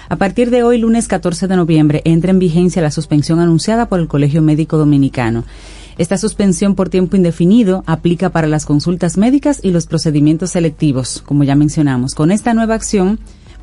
A 0.09 0.15
partir 0.15 0.49
de 0.49 0.63
hoy, 0.63 0.77
lunes 0.77 1.07
14 1.07 1.47
de 1.47 1.55
noviembre, 1.55 2.01
entra 2.05 2.31
en 2.31 2.39
vigencia 2.39 2.81
la 2.81 2.91
suspensión 2.91 3.39
anunciada 3.39 3.87
por 3.87 3.99
el 3.99 4.07
Colegio 4.07 4.41
Médico 4.41 4.77
Dominicano. 4.77 5.43
Esta 5.97 6.17
suspensión 6.17 6.75
por 6.75 6.89
tiempo 6.89 7.15
indefinido 7.15 7.83
aplica 7.85 8.29
para 8.29 8.47
las 8.47 8.65
consultas 8.65 9.17
médicas 9.17 9.59
y 9.61 9.71
los 9.71 9.85
procedimientos 9.85 10.51
selectivos, 10.51 11.21
como 11.25 11.43
ya 11.43 11.55
mencionamos. 11.55 12.15
Con 12.15 12.31
esta 12.31 12.53
nueva 12.53 12.73
acción, 12.73 13.19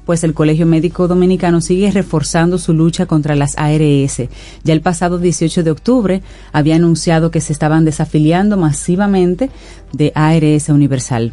pues 0.07 0.25
el 0.25 0.35
Colegio 0.35 0.66
Médico 0.66 1.09
Dominicano 1.09 1.61
sigue 1.61 1.90
reforzando 1.90 2.59
su 2.59 2.73
lucha 2.73 3.07
contra 3.07 3.35
las 3.37 3.57
ARS. 3.59 4.29
Ya 4.64 4.73
el 4.73 4.81
pasado 4.81 5.19
18 5.19 5.62
de 5.62 5.71
octubre 5.71 6.23
había 6.53 6.77
anunciado 6.77 7.31
que 7.31 7.40
se 7.40 7.53
estaban 7.53 7.85
desafiliando 7.85 8.57
masivamente 8.57 9.51
de 9.93 10.12
ARS 10.14 10.69
Universal. 10.69 11.33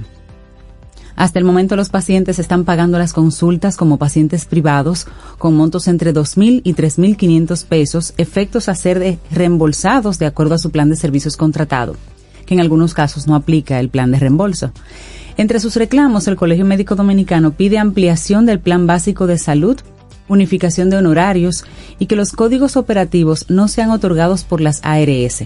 Hasta 1.18 1.40
el 1.40 1.46
momento 1.46 1.76
los 1.76 1.90
pacientes 1.90 2.38
están 2.38 2.64
pagando 2.64 3.00
las 3.00 3.12
consultas 3.12 3.76
como 3.76 3.98
pacientes 3.98 4.46
privados 4.46 5.08
con 5.40 5.56
montos 5.56 5.88
entre 5.88 6.14
2.000 6.14 6.62
y 6.64 6.76
3.500 6.76 7.66
pesos, 7.66 8.14
efectos 8.18 8.70
a 8.70 8.76
ser 8.76 9.00
de 9.00 9.18
reembolsados 9.32 10.20
de 10.20 10.28
acuerdo 10.28 10.54
a 10.54 10.60
su 10.60 10.70
plan 10.70 10.92
de 10.92 10.96
servicios 10.96 11.36
contratado, 11.36 11.96
que 12.46 12.54
en 12.54 12.60
algunos 12.60 12.94
casos 12.94 13.26
no 13.26 13.34
aplica 13.34 13.80
el 13.80 13.90
plan 13.90 14.12
de 14.12 14.20
reembolso. 14.20 14.72
Entre 15.38 15.60
sus 15.60 15.76
reclamos, 15.76 16.28
el 16.28 16.36
Colegio 16.36 16.66
Médico 16.66 16.96
Dominicano 16.96 17.52
pide 17.52 17.80
ampliación 17.80 18.46
del 18.46 18.60
plan 18.60 18.86
básico 18.86 19.26
de 19.26 19.40
salud, 19.40 19.78
unificación 20.28 20.92
de 20.92 20.98
honorarios 20.98 21.66
y 21.98 22.06
que 22.06 22.16
los 22.16 22.32
códigos 22.32 22.78
operativos 22.78 23.50
no 23.50 23.68
sean 23.68 23.90
otorgados 23.90 24.44
por 24.44 24.62
las 24.62 24.82
ARS. 24.84 25.46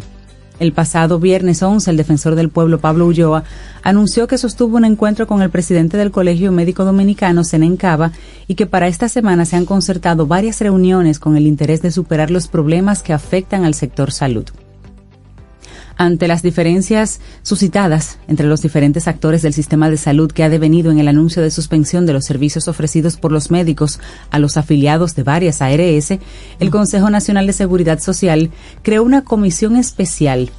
El 0.62 0.74
pasado 0.74 1.17
viernes 1.17 1.63
11, 1.63 1.89
el 1.89 1.97
defensor 1.97 2.36
del 2.36 2.50
pueblo 2.50 2.80
Pablo 2.80 3.08
Ulloa 3.08 3.43
anunció 3.82 4.28
que 4.28 4.38
sostuvo 4.38 4.78
un 4.78 4.86
encuentro 4.86 5.26
con 5.26 5.41
el 5.41 5.50
presidente 5.50 5.97
del 5.97 6.12
Colegio 6.12 6.52
Médico 6.52 6.86
Dominicano, 6.86 7.43
Senencaba, 7.43 8.12
y 8.47 8.54
que 8.54 8.67
para 8.67 8.88
esta 8.88 9.10
semana 9.10 9.45
se 9.45 9.56
han 9.56 9.65
concertado 9.65 10.28
varias 10.28 10.62
reuniones 10.62 11.17
con 11.17 11.36
el 11.36 11.47
interés 11.47 11.82
de 11.82 11.89
superar 11.89 12.30
los 12.30 12.47
problemas 12.47 13.02
que 13.02 13.12
afectan 13.12 13.65
al 13.65 13.74
sector 13.74 14.12
salud 14.12 14.45
ante 16.06 16.28
las 16.28 16.42
diferencias 16.42 17.20
suscitadas 17.44 18.18
entre 18.28 18.48
los 18.48 18.64
diferentes 18.64 19.08
actores 19.08 19.44
del 19.44 19.54
sistema 19.54 19.88
de 19.88 19.98
salud 19.98 20.32
que 20.32 20.44
ha 20.44 20.50
devenido 20.50 20.90
en 20.90 20.98
el 20.98 21.08
anuncio 21.08 21.44
de 21.44 21.52
suspensión 21.52 22.08
de 22.08 22.14
los 22.14 22.26
servicios 22.26 22.68
ofrecidos 22.68 23.18
por 23.18 23.32
los 23.32 23.52
médicos 23.52 24.00
a 24.32 24.40
los 24.40 24.58
afiliados 24.58 25.16
de 25.16 25.22
varias 25.22 25.62
ARS, 25.62 26.18
el 26.60 26.72
Consejo 26.72 27.12
Nacional 27.12 27.46
de 27.46 27.54
Seguridad 27.54 28.00
Social 28.00 28.50
creó 28.82 29.04
una 29.04 29.22
comisión 29.24 29.76
especial. 29.76 30.50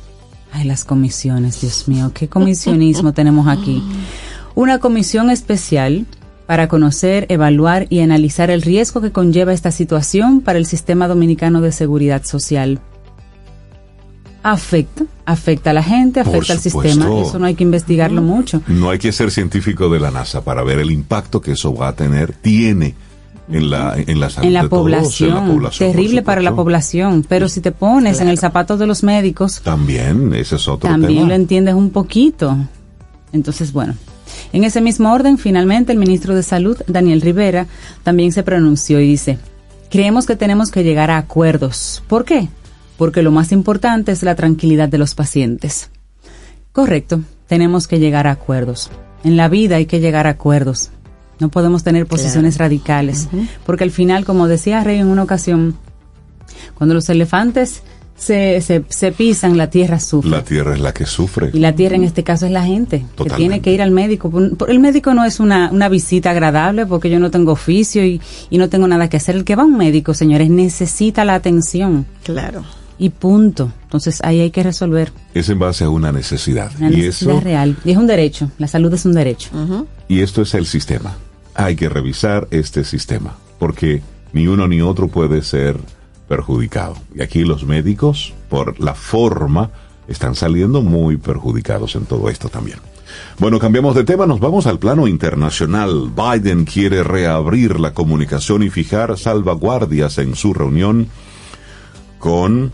Ay, 0.52 0.64
las 0.64 0.84
comisiones, 0.84 1.60
Dios 1.60 1.88
mío, 1.88 2.12
qué 2.14 2.28
comisionismo 2.28 3.12
tenemos 3.14 3.48
aquí. 3.48 3.82
Una 4.54 4.78
comisión 4.78 5.28
especial 5.28 6.06
para 6.46 6.68
conocer, 6.68 7.26
evaluar 7.30 7.86
y 7.88 8.00
analizar 8.00 8.50
el 8.50 8.62
riesgo 8.62 9.00
que 9.00 9.10
conlleva 9.10 9.52
esta 9.52 9.72
situación 9.72 10.40
para 10.40 10.58
el 10.60 10.66
sistema 10.66 11.08
dominicano 11.08 11.60
de 11.60 11.72
seguridad 11.72 12.22
social 12.24 12.80
afecta, 14.42 15.04
afecta 15.24 15.70
a 15.70 15.72
la 15.72 15.82
gente, 15.82 16.20
afecta 16.20 16.52
al 16.52 16.58
sistema, 16.58 17.06
eso 17.20 17.38
no 17.38 17.46
hay 17.46 17.54
que 17.54 17.64
investigarlo 17.64 18.22
mucho. 18.22 18.62
No 18.66 18.90
hay 18.90 18.98
que 18.98 19.12
ser 19.12 19.30
científico 19.30 19.88
de 19.88 20.00
la 20.00 20.10
NASA 20.10 20.42
para 20.42 20.62
ver 20.62 20.78
el 20.78 20.90
impacto 20.90 21.40
que 21.40 21.52
eso 21.52 21.74
va 21.74 21.88
a 21.88 21.96
tener, 21.96 22.32
tiene 22.32 22.94
en 23.50 23.70
la, 23.70 23.94
en 23.96 24.20
la 24.20 24.30
en 24.40 24.52
la, 24.52 24.68
población, 24.68 25.68
terrible 25.76 26.22
para 26.22 26.40
la 26.40 26.54
población, 26.54 27.24
pero 27.28 27.48
si 27.48 27.60
te 27.60 27.72
pones 27.72 28.20
en 28.20 28.28
el 28.28 28.38
zapato 28.38 28.76
de 28.76 28.86
los 28.86 29.02
médicos, 29.02 29.60
también, 29.62 30.34
ese 30.34 30.56
es 30.56 30.68
otro 30.68 30.88
también 30.88 31.28
lo 31.28 31.34
entiendes 31.34 31.74
un 31.74 31.90
poquito. 31.90 32.56
Entonces, 33.32 33.72
bueno, 33.72 33.94
en 34.52 34.64
ese 34.64 34.80
mismo 34.80 35.12
orden, 35.12 35.38
finalmente 35.38 35.92
el 35.92 35.98
ministro 35.98 36.34
de 36.34 36.42
Salud, 36.42 36.76
Daniel 36.86 37.20
Rivera, 37.20 37.66
también 38.02 38.32
se 38.32 38.42
pronunció 38.42 39.00
y 39.00 39.06
dice, 39.06 39.38
creemos 39.90 40.26
que 40.26 40.36
tenemos 40.36 40.70
que 40.70 40.84
llegar 40.84 41.10
a 41.10 41.18
acuerdos. 41.18 42.02
¿Por 42.08 42.24
qué? 42.24 42.48
Porque 43.02 43.22
lo 43.22 43.32
más 43.32 43.50
importante 43.50 44.12
es 44.12 44.22
la 44.22 44.36
tranquilidad 44.36 44.88
de 44.88 44.96
los 44.96 45.16
pacientes. 45.16 45.90
Correcto, 46.70 47.20
tenemos 47.48 47.88
que 47.88 47.98
llegar 47.98 48.28
a 48.28 48.30
acuerdos. 48.30 48.92
En 49.24 49.36
la 49.36 49.48
vida 49.48 49.74
hay 49.74 49.86
que 49.86 49.98
llegar 49.98 50.28
a 50.28 50.30
acuerdos. 50.30 50.92
No 51.40 51.48
podemos 51.48 51.82
tener 51.82 52.06
posiciones 52.06 52.58
radicales, 52.58 53.28
porque 53.66 53.82
al 53.82 53.90
final, 53.90 54.24
como 54.24 54.46
decía 54.46 54.84
Rey 54.84 55.00
en 55.00 55.08
una 55.08 55.24
ocasión, 55.24 55.74
cuando 56.74 56.94
los 56.94 57.08
elefantes 57.08 57.82
se, 58.14 58.60
se, 58.60 59.10
pisan, 59.10 59.56
la 59.56 59.68
tierra 59.68 59.98
sufre. 59.98 60.30
La 60.30 60.44
tierra 60.44 60.74
es 60.74 60.80
la 60.80 60.94
que 60.94 61.04
sufre. 61.04 61.50
Y 61.52 61.58
la 61.58 61.74
tierra 61.74 61.96
en 61.96 62.04
este 62.04 62.22
caso 62.22 62.46
es 62.46 62.52
la 62.52 62.62
gente, 62.62 63.04
que 63.16 63.30
tiene 63.30 63.60
que 63.60 63.72
ir 63.72 63.82
al 63.82 63.90
médico. 63.90 64.30
El 64.68 64.78
médico 64.78 65.12
no 65.12 65.24
es 65.24 65.40
una, 65.40 65.72
una 65.72 65.88
visita 65.88 66.30
agradable 66.30 66.86
porque 66.86 67.10
yo 67.10 67.18
no 67.18 67.32
tengo 67.32 67.50
oficio 67.50 68.06
y, 68.06 68.20
y 68.48 68.58
no 68.58 68.68
tengo 68.68 68.86
nada 68.86 69.08
que 69.08 69.16
hacer. 69.16 69.34
El 69.34 69.42
que 69.42 69.56
va 69.56 69.64
a 69.64 69.66
un 69.66 69.76
médico, 69.76 70.14
señores, 70.14 70.50
necesita 70.50 71.24
la 71.24 71.34
atención. 71.34 72.06
Claro 72.22 72.62
y 72.98 73.10
punto. 73.10 73.72
Entonces 73.84 74.20
ahí 74.22 74.40
hay 74.40 74.50
que 74.50 74.62
resolver. 74.62 75.12
Es 75.34 75.48
en 75.48 75.58
base 75.58 75.84
a 75.84 75.88
una 75.88 76.12
necesidad. 76.12 76.72
Una 76.78 76.90
y 76.90 76.96
necesidad 76.96 77.36
eso, 77.36 77.40
real. 77.40 77.76
Y 77.84 77.90
es 77.92 77.96
un 77.96 78.06
derecho. 78.06 78.50
La 78.58 78.68
salud 78.68 78.92
es 78.92 79.04
un 79.04 79.12
derecho. 79.12 79.50
Y 80.08 80.20
esto 80.20 80.42
es 80.42 80.54
el 80.54 80.66
sistema. 80.66 81.16
Hay 81.54 81.76
que 81.76 81.88
revisar 81.88 82.48
este 82.50 82.84
sistema. 82.84 83.36
Porque 83.58 84.02
ni 84.32 84.46
uno 84.46 84.66
ni 84.66 84.80
otro 84.80 85.08
puede 85.08 85.42
ser 85.42 85.76
perjudicado. 86.28 86.96
Y 87.14 87.22
aquí 87.22 87.44
los 87.44 87.64
médicos, 87.64 88.32
por 88.48 88.80
la 88.80 88.94
forma, 88.94 89.70
están 90.08 90.34
saliendo 90.34 90.82
muy 90.82 91.16
perjudicados 91.16 91.94
en 91.96 92.06
todo 92.06 92.28
esto 92.28 92.48
también. 92.48 92.78
Bueno, 93.38 93.58
cambiamos 93.58 93.94
de 93.94 94.04
tema, 94.04 94.26
nos 94.26 94.40
vamos 94.40 94.66
al 94.66 94.78
plano 94.78 95.06
internacional. 95.06 96.10
Biden 96.14 96.64
quiere 96.64 97.02
reabrir 97.02 97.78
la 97.78 97.92
comunicación 97.92 98.62
y 98.62 98.70
fijar 98.70 99.18
salvaguardias 99.18 100.18
en 100.18 100.34
su 100.34 100.54
reunión 100.54 101.08
con 102.18 102.72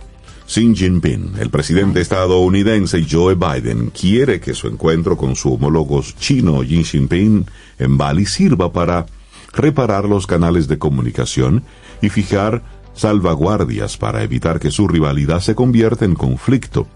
Xi 0.49 0.75
Jinping, 0.75 1.35
el 1.39 1.51
presidente 1.51 2.01
estadounidense 2.01 3.05
Joe 3.09 3.35
Biden, 3.35 3.91
quiere 3.91 4.41
que 4.41 4.55
su 4.55 4.67
encuentro 4.67 5.15
con 5.15 5.37
su 5.37 5.53
homólogo 5.53 6.03
chino 6.19 6.61
Xi 6.63 6.85
Jinping 6.85 7.45
en 7.79 7.99
Bali 7.99 8.25
sirva 8.25 8.73
para 8.73 9.05
reparar 9.53 10.07
los 10.07 10.27
canales 10.27 10.67
de 10.67 10.79
comunicación 10.79 11.65
y 12.01 12.09
fijar 12.09 12.63
salvaguardias 12.95 13.99
para 13.99 14.23
evitar 14.23 14.59
que 14.59 14.71
su 14.71 14.89
rivalidad 14.89 15.41
se 15.41 15.55
convierta 15.55 16.07
en 16.07 16.15
conflicto. 16.15 16.87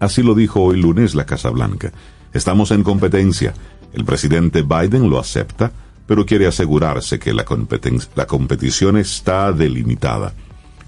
Así 0.00 0.22
lo 0.22 0.34
dijo 0.34 0.62
hoy 0.62 0.80
lunes 0.80 1.14
la 1.14 1.26
Casa 1.26 1.50
Blanca. 1.50 1.92
Estamos 2.32 2.70
en 2.70 2.82
competencia. 2.82 3.52
El 3.92 4.06
presidente 4.06 4.62
Biden 4.62 5.10
lo 5.10 5.18
acepta, 5.18 5.70
pero 6.06 6.24
quiere 6.24 6.46
asegurarse 6.46 7.18
que 7.18 7.34
la, 7.34 7.44
la 8.16 8.26
competición 8.26 8.96
está 8.96 9.52
delimitada 9.52 10.32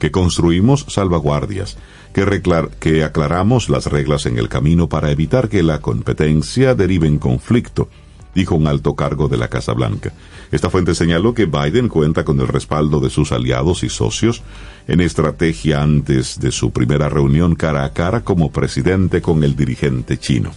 que 0.01 0.11
construimos 0.11 0.87
salvaguardias, 0.89 1.77
que, 2.13 3.05
aclaramos 3.05 3.69
las 3.69 3.87
reglas 3.87 4.27
en 4.27 4.39
el 4.39 4.49
camino 4.49 4.89
para 4.89 5.13
evitar 5.13 5.49
que 5.49 5.63
la 5.63 5.81
competencia 5.81 6.75
derive 6.75 7.07
en 7.07 7.19
conflicto, 7.19 7.89
dijo 8.35 8.57
un 8.57 8.67
alto 8.67 8.97
cargo 8.97 9.29
de 9.29 9.37
la 9.37 9.49
Casa 9.49 9.75
Blanca. 9.75 10.13
Esta 10.51 10.71
fuente 10.71 10.95
señaló 10.95 11.35
que 11.35 11.45
Biden 11.45 11.89
cuenta 11.89 12.25
con 12.25 12.41
el 12.41 12.49
respaldo 12.49 12.99
de 12.99 13.11
sus 13.11 13.31
aliados 13.31 13.85
y 13.85 13.91
socios 13.91 14.43
en 14.89 15.01
estrategia 15.03 15.83
antes 15.83 16.41
de 16.41 16.51
su 16.51 16.73
primera 16.73 17.11
reunión 17.11 17.55
cara 17.55 17.85
a 17.85 17.93
cara 17.93 18.23
como 18.23 18.51
presidente 18.51 19.21
con 19.21 19.45
el 19.45 19.55
dirigente 19.55 20.19
chino. 20.19 20.51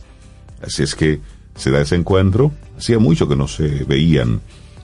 Así 0.61 0.83
es 0.83 0.95
que 0.95 1.19
se 1.55 1.69
da 1.69 1.81
ese 1.81 1.95
encuentro. 1.95 2.53
Hacía 2.77 2.97
mucho 2.97 3.27
que 3.27 3.35
no 3.35 3.49
se 3.49 3.83
veían 3.83 4.39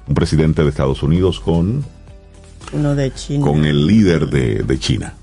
un 0.05 0.15
presidente 0.15 0.63
de 0.63 0.69
Estados 0.69 1.01
Unidos 1.01 1.39
con 1.39 1.85
uno 2.73 2.95
de 2.95 3.13
China. 3.13 3.45
Con 3.45 3.65
el 3.65 3.87
líder 3.87 4.29
de, 4.29 4.63
de 4.63 4.79
China. 4.79 5.13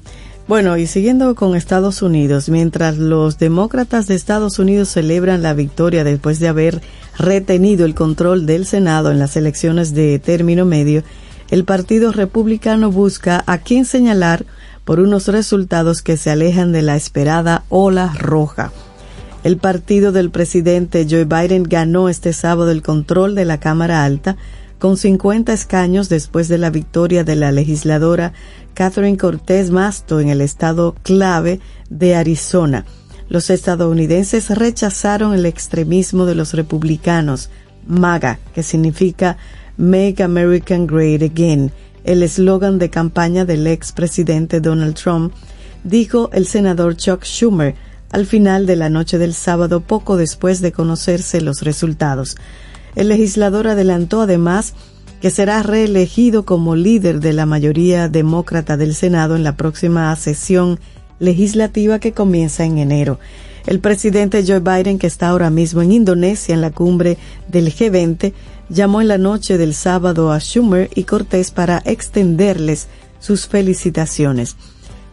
Bueno, 0.48 0.76
y 0.76 0.86
siguiendo 0.86 1.34
con 1.34 1.56
Estados 1.56 2.02
Unidos, 2.02 2.48
mientras 2.48 2.98
los 2.98 3.38
demócratas 3.38 4.06
de 4.06 4.14
Estados 4.14 4.60
Unidos 4.60 4.88
celebran 4.88 5.42
la 5.42 5.54
victoria 5.54 6.04
después 6.04 6.38
de 6.38 6.46
haber 6.46 6.82
retenido 7.18 7.84
el 7.84 7.96
control 7.96 8.46
del 8.46 8.64
Senado 8.64 9.10
en 9.10 9.18
las 9.18 9.36
elecciones 9.36 9.92
de 9.92 10.20
término 10.20 10.64
medio, 10.64 11.02
el 11.50 11.64
Partido 11.64 12.12
Republicano 12.12 12.92
busca 12.92 13.42
a 13.46 13.58
quién 13.58 13.84
señalar 13.84 14.46
por 14.84 15.00
unos 15.00 15.26
resultados 15.26 16.00
que 16.00 16.16
se 16.16 16.30
alejan 16.30 16.70
de 16.70 16.82
la 16.82 16.94
esperada 16.94 17.64
ola 17.68 18.14
roja. 18.16 18.72
El 19.42 19.56
partido 19.58 20.12
del 20.12 20.30
presidente 20.30 21.06
Joe 21.08 21.24
Biden 21.24 21.64
ganó 21.64 22.08
este 22.08 22.32
sábado 22.32 22.70
el 22.70 22.82
control 22.82 23.34
de 23.34 23.44
la 23.44 23.58
Cámara 23.58 24.04
Alta, 24.04 24.36
con 24.78 24.96
50 24.96 25.52
escaños 25.52 26.08
después 26.08 26.48
de 26.48 26.58
la 26.58 26.70
victoria 26.70 27.24
de 27.24 27.36
la 27.36 27.52
legisladora 27.52 28.32
Catherine 28.74 29.16
Cortés 29.16 29.70
Masto 29.70 30.20
en 30.20 30.28
el 30.28 30.40
estado 30.40 30.94
clave 31.02 31.60
de 31.88 32.14
Arizona. 32.14 32.84
Los 33.28 33.50
estadounidenses 33.50 34.50
rechazaron 34.50 35.34
el 35.34 35.46
extremismo 35.46 36.26
de 36.26 36.34
los 36.34 36.52
republicanos, 36.54 37.50
MAGA, 37.86 38.38
que 38.54 38.62
significa 38.62 39.36
Make 39.76 40.22
American 40.22 40.86
Great 40.86 41.22
Again, 41.22 41.72
el 42.04 42.22
eslogan 42.22 42.78
de 42.78 42.88
campaña 42.88 43.44
del 43.44 43.66
expresidente 43.66 44.60
Donald 44.60 44.94
Trump, 44.94 45.32
dijo 45.82 46.30
el 46.32 46.46
senador 46.46 46.96
Chuck 46.96 47.24
Schumer 47.24 47.74
al 48.10 48.26
final 48.26 48.66
de 48.66 48.76
la 48.76 48.88
noche 48.88 49.18
del 49.18 49.34
sábado 49.34 49.80
poco 49.80 50.16
después 50.16 50.60
de 50.60 50.72
conocerse 50.72 51.40
los 51.40 51.62
resultados. 51.62 52.36
El 52.96 53.08
legislador 53.08 53.68
adelantó 53.68 54.22
además 54.22 54.74
que 55.20 55.30
será 55.30 55.62
reelegido 55.62 56.44
como 56.44 56.74
líder 56.74 57.20
de 57.20 57.32
la 57.32 57.46
mayoría 57.46 58.08
demócrata 58.08 58.76
del 58.76 58.94
Senado 58.94 59.36
en 59.36 59.44
la 59.44 59.56
próxima 59.56 60.14
sesión 60.16 60.80
legislativa 61.18 61.98
que 61.98 62.12
comienza 62.12 62.64
en 62.64 62.78
enero. 62.78 63.18
El 63.66 63.80
presidente 63.80 64.44
Joe 64.46 64.60
Biden, 64.60 64.98
que 64.98 65.06
está 65.06 65.28
ahora 65.28 65.50
mismo 65.50 65.82
en 65.82 65.92
Indonesia 65.92 66.54
en 66.54 66.60
la 66.60 66.70
cumbre 66.70 67.18
del 67.48 67.74
G20, 67.74 68.32
llamó 68.68 69.00
en 69.00 69.08
la 69.08 69.18
noche 69.18 69.58
del 69.58 69.74
sábado 69.74 70.32
a 70.32 70.38
Schumer 70.38 70.88
y 70.94 71.04
Cortés 71.04 71.50
para 71.50 71.82
extenderles 71.84 72.88
sus 73.18 73.46
felicitaciones. 73.46 74.56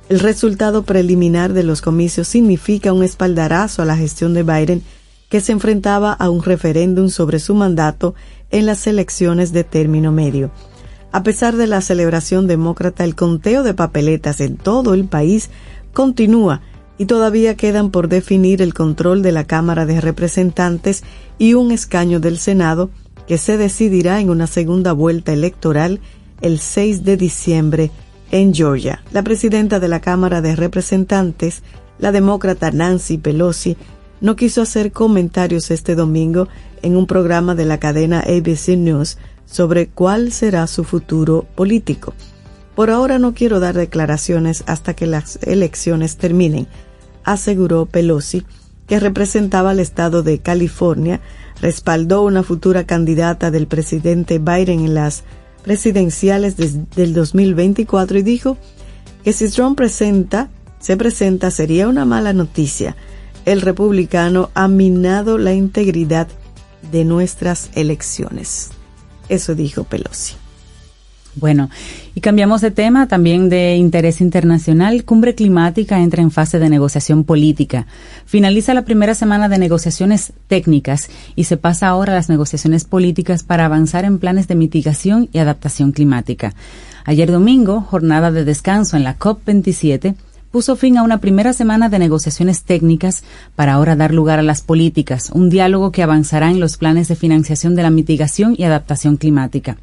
El 0.09 0.19
resultado 0.19 0.83
preliminar 0.83 1.53
de 1.53 1.63
los 1.63 1.81
comicios 1.81 2.27
significa 2.27 2.93
un 2.93 3.03
espaldarazo 3.03 3.81
a 3.81 3.85
la 3.85 3.97
gestión 3.97 4.33
de 4.33 4.43
Biden 4.43 4.83
que 5.33 5.41
se 5.41 5.51
enfrentaba 5.51 6.13
a 6.13 6.29
un 6.29 6.43
referéndum 6.43 7.09
sobre 7.09 7.39
su 7.39 7.55
mandato 7.55 8.13
en 8.51 8.67
las 8.67 8.85
elecciones 8.85 9.51
de 9.51 9.63
término 9.63 10.11
medio. 10.11 10.51
A 11.11 11.23
pesar 11.23 11.55
de 11.55 11.65
la 11.65 11.81
celebración 11.81 12.45
demócrata, 12.45 13.03
el 13.03 13.15
conteo 13.15 13.63
de 13.63 13.73
papeletas 13.73 14.41
en 14.41 14.57
todo 14.57 14.93
el 14.93 15.05
país 15.05 15.49
continúa 15.91 16.61
y 16.99 17.05
todavía 17.05 17.57
quedan 17.57 17.89
por 17.89 18.09
definir 18.09 18.61
el 18.61 18.75
control 18.75 19.23
de 19.23 19.31
la 19.31 19.45
Cámara 19.45 19.87
de 19.87 20.01
Representantes 20.01 21.03
y 21.39 21.55
un 21.55 21.71
escaño 21.71 22.19
del 22.19 22.37
Senado 22.37 22.91
que 23.27 23.39
se 23.39 23.57
decidirá 23.57 24.19
en 24.19 24.29
una 24.29 24.45
segunda 24.45 24.93
vuelta 24.93 25.33
electoral 25.33 25.99
el 26.41 26.59
6 26.59 27.05
de 27.05 27.17
diciembre 27.17 27.89
en 28.29 28.53
Georgia. 28.53 29.03
La 29.11 29.23
presidenta 29.23 29.79
de 29.79 29.87
la 29.87 29.99
Cámara 29.99 30.41
de 30.41 30.55
Representantes, 30.55 31.63
la 31.97 32.11
demócrata 32.11 32.69
Nancy 32.69 33.17
Pelosi, 33.17 33.77
no 34.23 34.37
quiso 34.37 34.61
hacer 34.61 34.93
comentarios 34.93 35.69
este 35.69 35.95
domingo 35.95 36.47
en 36.81 36.95
un 36.95 37.07
programa 37.07 37.55
de 37.55 37.65
la 37.65 37.77
cadena 37.77 38.21
ABC 38.21 38.69
News 38.77 39.17
sobre 39.45 39.87
cuál 39.89 40.31
será 40.31 40.65
su 40.67 40.85
futuro 40.85 41.45
político. 41.55 42.13
Por 42.73 42.89
ahora 42.89 43.19
no 43.19 43.33
quiero 43.33 43.59
dar 43.59 43.75
declaraciones 43.75 44.63
hasta 44.65 44.93
que 44.93 45.07
las 45.07 45.39
elecciones 45.43 46.15
terminen, 46.15 46.67
aseguró 47.25 47.85
Pelosi, 47.85 48.45
que 48.87 48.97
representaba 49.01 49.71
al 49.71 49.81
estado 49.81 50.23
de 50.23 50.39
California, 50.39 51.19
respaldó 51.61 52.23
una 52.23 52.43
futura 52.43 52.85
candidata 52.85 53.51
del 53.51 53.67
presidente 53.67 54.39
Biden 54.39 54.85
en 54.85 54.93
las 54.93 55.25
presidenciales 55.63 56.55
del 56.55 57.13
2024 57.13 58.19
y 58.19 58.23
dijo 58.23 58.57
que 59.25 59.33
si 59.33 59.49
Trump 59.49 59.75
presenta, 59.75 60.49
se 60.79 60.95
presenta 60.95 61.51
sería 61.51 61.89
una 61.89 62.05
mala 62.05 62.31
noticia. 62.31 62.95
El 63.45 63.61
republicano 63.61 64.49
ha 64.53 64.67
minado 64.67 65.37
la 65.37 65.53
integridad 65.53 66.27
de 66.91 67.03
nuestras 67.05 67.69
elecciones. 67.75 68.71
Eso 69.29 69.55
dijo 69.55 69.83
Pelosi. 69.83 70.35
Bueno, 71.35 71.69
y 72.13 72.21
cambiamos 72.21 72.61
de 72.61 72.69
tema, 72.69 73.07
también 73.07 73.49
de 73.49 73.75
interés 73.75 74.21
internacional. 74.21 75.03
Cumbre 75.03 75.33
climática 75.33 75.99
entra 75.99 76.21
en 76.21 76.29
fase 76.29 76.59
de 76.59 76.69
negociación 76.69 77.23
política. 77.23 77.87
Finaliza 78.25 78.75
la 78.75 78.85
primera 78.85 79.15
semana 79.15 79.49
de 79.49 79.57
negociaciones 79.57 80.33
técnicas 80.47 81.09
y 81.35 81.45
se 81.45 81.57
pasa 81.57 81.87
ahora 81.87 82.13
a 82.13 82.15
las 82.17 82.29
negociaciones 82.29 82.85
políticas 82.85 83.41
para 83.43 83.65
avanzar 83.65 84.05
en 84.05 84.19
planes 84.19 84.47
de 84.47 84.55
mitigación 84.55 85.27
y 85.33 85.39
adaptación 85.39 85.91
climática. 85.91 86.53
Ayer 87.03 87.31
domingo, 87.31 87.81
jornada 87.81 88.31
de 88.31 88.45
descanso 88.45 88.95
en 88.95 89.03
la 89.03 89.17
COP27, 89.17 90.15
puso 90.53 90.75
fin 90.75 90.99
a 90.99 91.01
una 91.01 91.17
primera 91.17 91.51
semana 91.51 91.89
de 91.89 91.97
negociaciones 91.97 92.61
técnicas 92.61 93.23
para 93.55 93.73
ahora 93.73 93.95
dar 93.95 94.13
lugar 94.13 94.37
a 94.37 94.43
las 94.43 94.61
políticas, 94.61 95.31
un 95.33 95.49
diálogo 95.49 95.91
que 95.91 96.03
avanzará 96.03 96.51
en 96.51 96.59
los 96.59 96.77
planes 96.77 97.07
de 97.07 97.15
financiación 97.15 97.73
de 97.73 97.81
la 97.81 97.89
mitigación 97.89 98.53
y 98.55 98.63
adaptación 98.63 99.17
climática. 99.17 99.77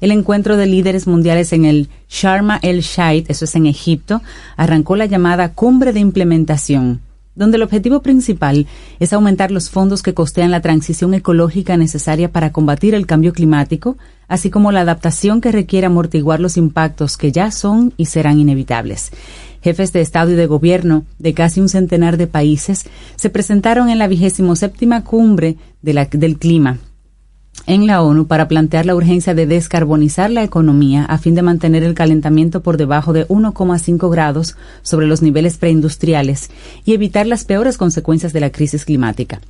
El 0.00 0.10
encuentro 0.12 0.56
de 0.56 0.64
líderes 0.64 1.06
mundiales 1.06 1.52
en 1.52 1.66
el 1.66 1.90
Sharma 2.08 2.58
el 2.62 2.80
Sheikh, 2.80 3.28
eso 3.28 3.44
es 3.44 3.54
en 3.56 3.66
Egipto, 3.66 4.22
arrancó 4.56 4.96
la 4.96 5.04
llamada 5.04 5.52
Cumbre 5.52 5.92
de 5.92 6.00
Implementación, 6.00 7.02
donde 7.34 7.58
el 7.58 7.62
objetivo 7.62 8.00
principal 8.00 8.66
es 8.98 9.12
aumentar 9.12 9.50
los 9.50 9.68
fondos 9.68 10.02
que 10.02 10.14
costean 10.14 10.50
la 10.50 10.62
transición 10.62 11.12
ecológica 11.12 11.76
necesaria 11.76 12.32
para 12.32 12.52
combatir 12.52 12.94
el 12.94 13.06
cambio 13.06 13.34
climático, 13.34 13.98
así 14.28 14.48
como 14.48 14.72
la 14.72 14.80
adaptación 14.80 15.42
que 15.42 15.52
requiere 15.52 15.86
amortiguar 15.86 16.40
los 16.40 16.56
impactos 16.56 17.18
que 17.18 17.32
ya 17.32 17.50
son 17.50 17.92
y 17.98 18.06
serán 18.06 18.38
inevitables. 18.38 19.12
Jefes 19.66 19.92
de 19.92 20.00
Estado 20.00 20.30
y 20.30 20.36
de 20.36 20.46
Gobierno 20.46 21.06
de 21.18 21.34
casi 21.34 21.60
un 21.60 21.68
centenar 21.68 22.18
de 22.18 22.28
países 22.28 22.84
se 23.16 23.30
presentaron 23.30 23.88
en 23.88 23.98
la 23.98 24.06
vigésimo 24.06 24.54
séptima 24.54 25.02
cumbre 25.02 25.56
del 25.82 26.38
clima, 26.38 26.78
en 27.66 27.88
la 27.88 28.00
ONU 28.00 28.28
para 28.28 28.46
plantear 28.46 28.86
la 28.86 28.94
urgencia 28.94 29.34
de 29.34 29.44
descarbonizar 29.44 30.30
la 30.30 30.44
economía 30.44 31.04
a 31.04 31.18
fin 31.18 31.34
de 31.34 31.42
mantener 31.42 31.82
el 31.82 31.94
calentamiento 31.94 32.62
por 32.62 32.76
debajo 32.76 33.12
de 33.12 33.26
1,5 33.26 34.08
grados 34.08 34.56
sobre 34.82 35.08
los 35.08 35.20
niveles 35.20 35.56
preindustriales 35.56 36.48
y 36.84 36.94
evitar 36.94 37.26
las 37.26 37.44
peores 37.44 37.76
consecuencias 37.76 38.32
de 38.32 38.38
la 38.38 38.50
crisis 38.50 38.84
climática. 38.84 39.40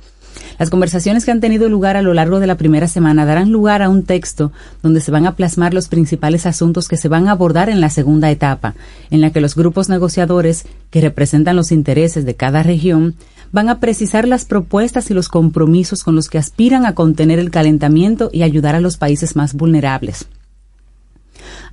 Las 0.59 0.69
conversaciones 0.69 1.25
que 1.25 1.31
han 1.31 1.39
tenido 1.39 1.69
lugar 1.69 1.97
a 1.97 2.01
lo 2.01 2.13
largo 2.13 2.39
de 2.39 2.47
la 2.47 2.55
primera 2.55 2.87
semana 2.87 3.25
darán 3.25 3.51
lugar 3.51 3.81
a 3.81 3.89
un 3.89 4.03
texto 4.03 4.51
donde 4.81 5.01
se 5.01 5.11
van 5.11 5.27
a 5.27 5.35
plasmar 5.35 5.73
los 5.73 5.87
principales 5.87 6.45
asuntos 6.45 6.87
que 6.87 6.97
se 6.97 7.07
van 7.07 7.27
a 7.27 7.31
abordar 7.31 7.69
en 7.69 7.81
la 7.81 7.89
segunda 7.89 8.31
etapa, 8.31 8.75
en 9.11 9.21
la 9.21 9.31
que 9.31 9.41
los 9.41 9.55
grupos 9.55 9.89
negociadores, 9.89 10.65
que 10.89 11.01
representan 11.01 11.55
los 11.55 11.71
intereses 11.71 12.25
de 12.25 12.35
cada 12.35 12.63
región, 12.63 13.15
van 13.51 13.69
a 13.69 13.79
precisar 13.79 14.27
las 14.27 14.45
propuestas 14.45 15.09
y 15.09 15.13
los 15.13 15.29
compromisos 15.29 16.03
con 16.03 16.15
los 16.15 16.29
que 16.29 16.37
aspiran 16.37 16.85
a 16.85 16.95
contener 16.95 17.39
el 17.39 17.51
calentamiento 17.51 18.29
y 18.33 18.43
ayudar 18.43 18.75
a 18.75 18.81
los 18.81 18.97
países 18.97 19.35
más 19.35 19.53
vulnerables. 19.53 20.27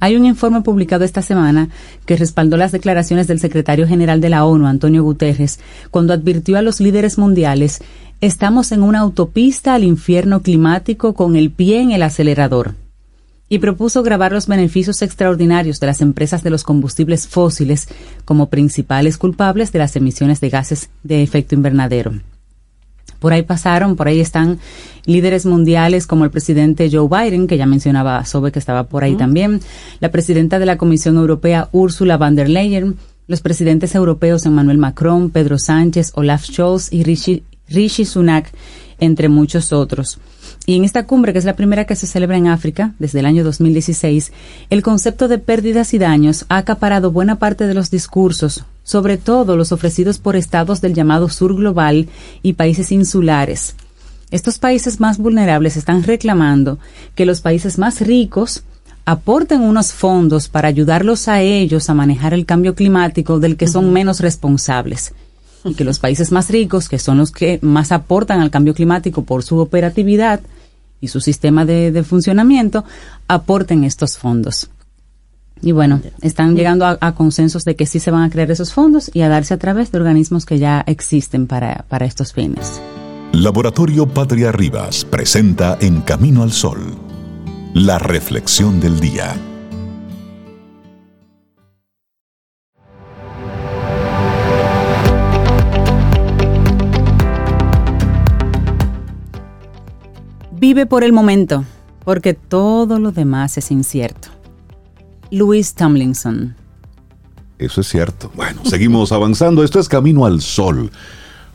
Hay 0.00 0.16
un 0.16 0.26
informe 0.26 0.60
publicado 0.62 1.04
esta 1.04 1.22
semana 1.22 1.68
que 2.06 2.16
respaldó 2.16 2.56
las 2.56 2.72
declaraciones 2.72 3.26
del 3.26 3.40
secretario 3.40 3.86
general 3.86 4.20
de 4.20 4.28
la 4.28 4.44
ONU, 4.44 4.66
Antonio 4.66 5.02
Guterres, 5.02 5.60
cuando 5.90 6.12
advirtió 6.12 6.58
a 6.58 6.62
los 6.62 6.80
líderes 6.80 7.18
mundiales 7.18 7.80
estamos 8.20 8.72
en 8.72 8.82
una 8.82 9.00
autopista 9.00 9.74
al 9.74 9.84
infierno 9.84 10.42
climático 10.42 11.14
con 11.14 11.36
el 11.36 11.50
pie 11.50 11.80
en 11.80 11.92
el 11.92 12.02
acelerador 12.02 12.74
y 13.48 13.58
propuso 13.58 14.02
grabar 14.02 14.32
los 14.32 14.46
beneficios 14.46 15.02
extraordinarios 15.02 15.78
de 15.78 15.86
las 15.86 16.00
empresas 16.00 16.42
de 16.42 16.50
los 16.50 16.64
combustibles 16.64 17.28
fósiles 17.28 17.88
como 18.24 18.48
principales 18.48 19.18
culpables 19.18 19.70
de 19.72 19.78
las 19.78 19.94
emisiones 19.96 20.40
de 20.40 20.50
gases 20.50 20.90
de 21.02 21.22
efecto 21.22 21.54
invernadero. 21.54 22.12
Por 23.18 23.32
ahí 23.32 23.42
pasaron, 23.42 23.96
por 23.96 24.08
ahí 24.08 24.20
están 24.20 24.58
líderes 25.06 25.46
mundiales 25.46 26.06
como 26.06 26.24
el 26.24 26.30
presidente 26.30 26.90
Joe 26.90 27.08
Biden, 27.08 27.46
que 27.46 27.56
ya 27.56 27.64
mencionaba 27.64 28.24
Sobe 28.26 28.52
que 28.52 28.58
estaba 28.58 28.84
por 28.84 29.04
ahí 29.04 29.14
también, 29.14 29.60
la 30.00 30.10
presidenta 30.10 30.58
de 30.58 30.66
la 30.66 30.76
Comisión 30.76 31.16
Europea 31.16 31.68
Ursula 31.72 32.16
von 32.16 32.34
der 32.34 32.48
Leyen, 32.48 32.96
los 33.26 33.40
presidentes 33.40 33.94
europeos 33.94 34.44
Emmanuel 34.44 34.78
Macron, 34.78 35.30
Pedro 35.30 35.58
Sánchez, 35.58 36.12
Olaf 36.16 36.44
Scholz 36.44 36.92
y 36.92 37.02
Rishi, 37.02 37.44
Rishi 37.68 38.04
Sunak, 38.04 38.50
entre 39.00 39.28
muchos 39.28 39.72
otros. 39.72 40.18
Y 40.66 40.76
en 40.76 40.84
esta 40.84 41.06
cumbre, 41.06 41.32
que 41.32 41.38
es 41.38 41.44
la 41.44 41.56
primera 41.56 41.84
que 41.84 41.96
se 41.96 42.06
celebra 42.06 42.38
en 42.38 42.46
África 42.46 42.94
desde 42.98 43.20
el 43.20 43.26
año 43.26 43.44
2016, 43.44 44.32
el 44.70 44.82
concepto 44.82 45.28
de 45.28 45.38
pérdidas 45.38 45.92
y 45.92 45.98
daños 45.98 46.46
ha 46.48 46.56
acaparado 46.58 47.10
buena 47.10 47.36
parte 47.36 47.66
de 47.66 47.74
los 47.74 47.90
discursos, 47.90 48.64
sobre 48.82 49.18
todo 49.18 49.56
los 49.56 49.72
ofrecidos 49.72 50.18
por 50.18 50.36
estados 50.36 50.80
del 50.80 50.94
llamado 50.94 51.28
sur 51.28 51.54
global 51.54 52.08
y 52.42 52.54
países 52.54 52.92
insulares. 52.92 53.74
Estos 54.30 54.58
países 54.58 55.00
más 55.00 55.18
vulnerables 55.18 55.76
están 55.76 56.02
reclamando 56.02 56.78
que 57.14 57.26
los 57.26 57.40
países 57.40 57.78
más 57.78 58.00
ricos 58.00 58.64
aporten 59.04 59.60
unos 59.60 59.92
fondos 59.92 60.48
para 60.48 60.68
ayudarlos 60.68 61.28
a 61.28 61.42
ellos 61.42 61.90
a 61.90 61.94
manejar 61.94 62.32
el 62.32 62.46
cambio 62.46 62.74
climático 62.74 63.38
del 63.38 63.58
que 63.58 63.68
son 63.68 63.92
menos 63.92 64.20
responsables 64.20 65.12
y 65.64 65.74
que 65.74 65.84
los 65.84 65.98
países 65.98 66.30
más 66.30 66.50
ricos, 66.50 66.88
que 66.88 66.98
son 66.98 67.18
los 67.18 67.32
que 67.32 67.58
más 67.62 67.92
aportan 67.92 68.40
al 68.40 68.50
cambio 68.50 68.74
climático 68.74 69.24
por 69.24 69.42
su 69.42 69.58
operatividad 69.58 70.40
y 71.00 71.08
su 71.08 71.20
sistema 71.20 71.64
de, 71.64 72.02
funcionamiento, 72.02 72.84
aporten 73.28 73.84
estos 73.84 74.18
fondos. 74.18 74.70
Y 75.62 75.72
bueno, 75.72 76.02
están 76.20 76.56
llegando 76.56 76.84
a, 76.86 77.14
consensos 77.14 77.64
de 77.64 77.74
que 77.74 77.86
sí 77.86 77.98
se 77.98 78.10
van 78.10 78.22
a 78.22 78.30
crear 78.30 78.50
esos 78.50 78.72
fondos 78.74 79.10
y 79.14 79.22
a 79.22 79.28
darse 79.28 79.54
a 79.54 79.58
través 79.58 79.90
de 79.90 79.98
organismos 79.98 80.44
que 80.44 80.58
ya 80.58 80.84
existen 80.86 81.46
para, 81.46 81.84
para 81.88 82.04
estos 82.04 82.32
fines. 82.32 82.80
Laboratorio 83.32 84.06
Patria 84.06 84.52
Rivas 84.52 85.04
presenta 85.04 85.78
En 85.80 86.02
Camino 86.02 86.42
al 86.42 86.52
Sol, 86.52 86.94
la 87.72 87.98
reflexión 87.98 88.80
del 88.80 89.00
día. 89.00 89.34
Vive 100.66 100.86
por 100.86 101.04
el 101.04 101.12
momento, 101.12 101.62
porque 102.06 102.32
todo 102.32 102.98
lo 102.98 103.12
demás 103.12 103.58
es 103.58 103.70
incierto. 103.70 104.28
Louis 105.30 105.74
Tomlinson. 105.74 106.56
Eso 107.58 107.82
es 107.82 107.86
cierto. 107.86 108.32
Bueno, 108.34 108.62
seguimos 108.64 109.12
avanzando. 109.12 109.62
Esto 109.62 109.78
es 109.78 109.90
Camino 109.90 110.24
al 110.24 110.40
Sol. 110.40 110.90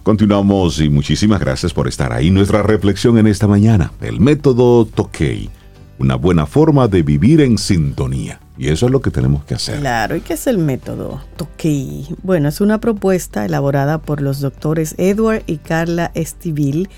Continuamos 0.03 0.79
y 0.79 0.89
muchísimas 0.89 1.39
gracias 1.39 1.73
por 1.73 1.87
estar 1.87 2.13
ahí. 2.13 2.29
Nuestra 2.29 2.61
reflexión 2.61 3.17
en 3.17 3.25
esta 3.25 3.47
mañana, 3.47 3.91
el 3.99 4.19
método 4.19 4.85
Tokei, 4.85 5.49
una 5.97 6.13
buena 6.13 6.45
forma 6.45 6.87
de 6.87 7.01
vivir 7.01 7.41
en 7.41 7.57
sintonía. 7.57 8.39
Y 8.59 8.67
eso 8.67 8.85
es 8.85 8.91
lo 8.91 9.01
que 9.01 9.09
tenemos 9.09 9.43
que 9.43 9.55
hacer. 9.55 9.79
Claro, 9.79 10.17
¿y 10.17 10.21
qué 10.21 10.33
es 10.33 10.45
el 10.45 10.59
método 10.59 11.19
Tokei? 11.35 12.05
Bueno, 12.21 12.47
es 12.47 12.61
una 12.61 12.79
propuesta 12.79 13.43
elaborada 13.43 13.97
por 13.97 14.21
los 14.21 14.39
doctores 14.39 14.93
Edward 14.99 15.41
y 15.47 15.57
Carla 15.57 16.11
Estivil 16.13 16.89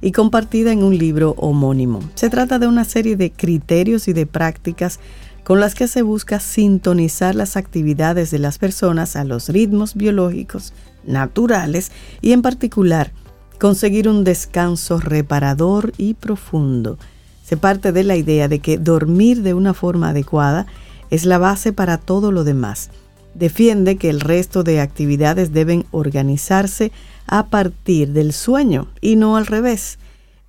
y 0.00 0.12
compartida 0.12 0.72
en 0.72 0.82
un 0.82 0.96
libro 0.96 1.34
homónimo. 1.36 2.00
Se 2.14 2.30
trata 2.30 2.58
de 2.58 2.66
una 2.66 2.84
serie 2.84 3.16
de 3.16 3.30
criterios 3.30 4.08
y 4.08 4.12
de 4.12 4.26
prácticas 4.26 5.00
con 5.44 5.60
las 5.60 5.74
que 5.74 5.88
se 5.88 6.02
busca 6.02 6.40
sintonizar 6.40 7.34
las 7.34 7.56
actividades 7.56 8.30
de 8.30 8.38
las 8.38 8.58
personas 8.58 9.16
a 9.16 9.24
los 9.24 9.48
ritmos 9.48 9.94
biológicos 9.94 10.72
naturales 11.04 11.90
y 12.20 12.32
en 12.32 12.42
particular 12.42 13.12
conseguir 13.58 14.08
un 14.08 14.24
descanso 14.24 15.00
reparador 15.00 15.92
y 15.98 16.14
profundo. 16.14 16.98
Se 17.44 17.56
parte 17.56 17.92
de 17.92 18.04
la 18.04 18.16
idea 18.16 18.48
de 18.48 18.60
que 18.60 18.78
dormir 18.78 19.42
de 19.42 19.54
una 19.54 19.74
forma 19.74 20.10
adecuada 20.10 20.66
es 21.10 21.24
la 21.24 21.38
base 21.38 21.72
para 21.72 21.98
todo 21.98 22.32
lo 22.32 22.44
demás. 22.44 22.90
Defiende 23.34 23.96
que 23.96 24.08
el 24.08 24.20
resto 24.20 24.62
de 24.62 24.80
actividades 24.80 25.52
deben 25.52 25.84
organizarse 25.90 26.92
a 27.26 27.46
partir 27.46 28.12
del 28.12 28.32
sueño 28.32 28.88
y 29.00 29.16
no 29.16 29.36
al 29.36 29.46
revés. 29.46 29.98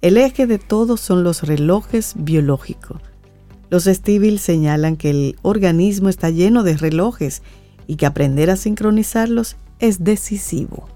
El 0.01 0.17
eje 0.17 0.47
de 0.47 0.57
todo 0.57 0.97
son 0.97 1.23
los 1.23 1.43
relojes 1.43 2.13
biológicos. 2.15 3.01
Los 3.69 3.85
Stivil 3.85 4.39
señalan 4.39 4.97
que 4.97 5.09
el 5.11 5.35
organismo 5.43 6.09
está 6.09 6.29
lleno 6.29 6.63
de 6.63 6.75
relojes 6.75 7.41
y 7.87 7.95
que 7.95 8.05
aprender 8.05 8.49
a 8.49 8.55
sincronizarlos 8.55 9.55
es 9.79 10.03
decisivo. 10.03 10.87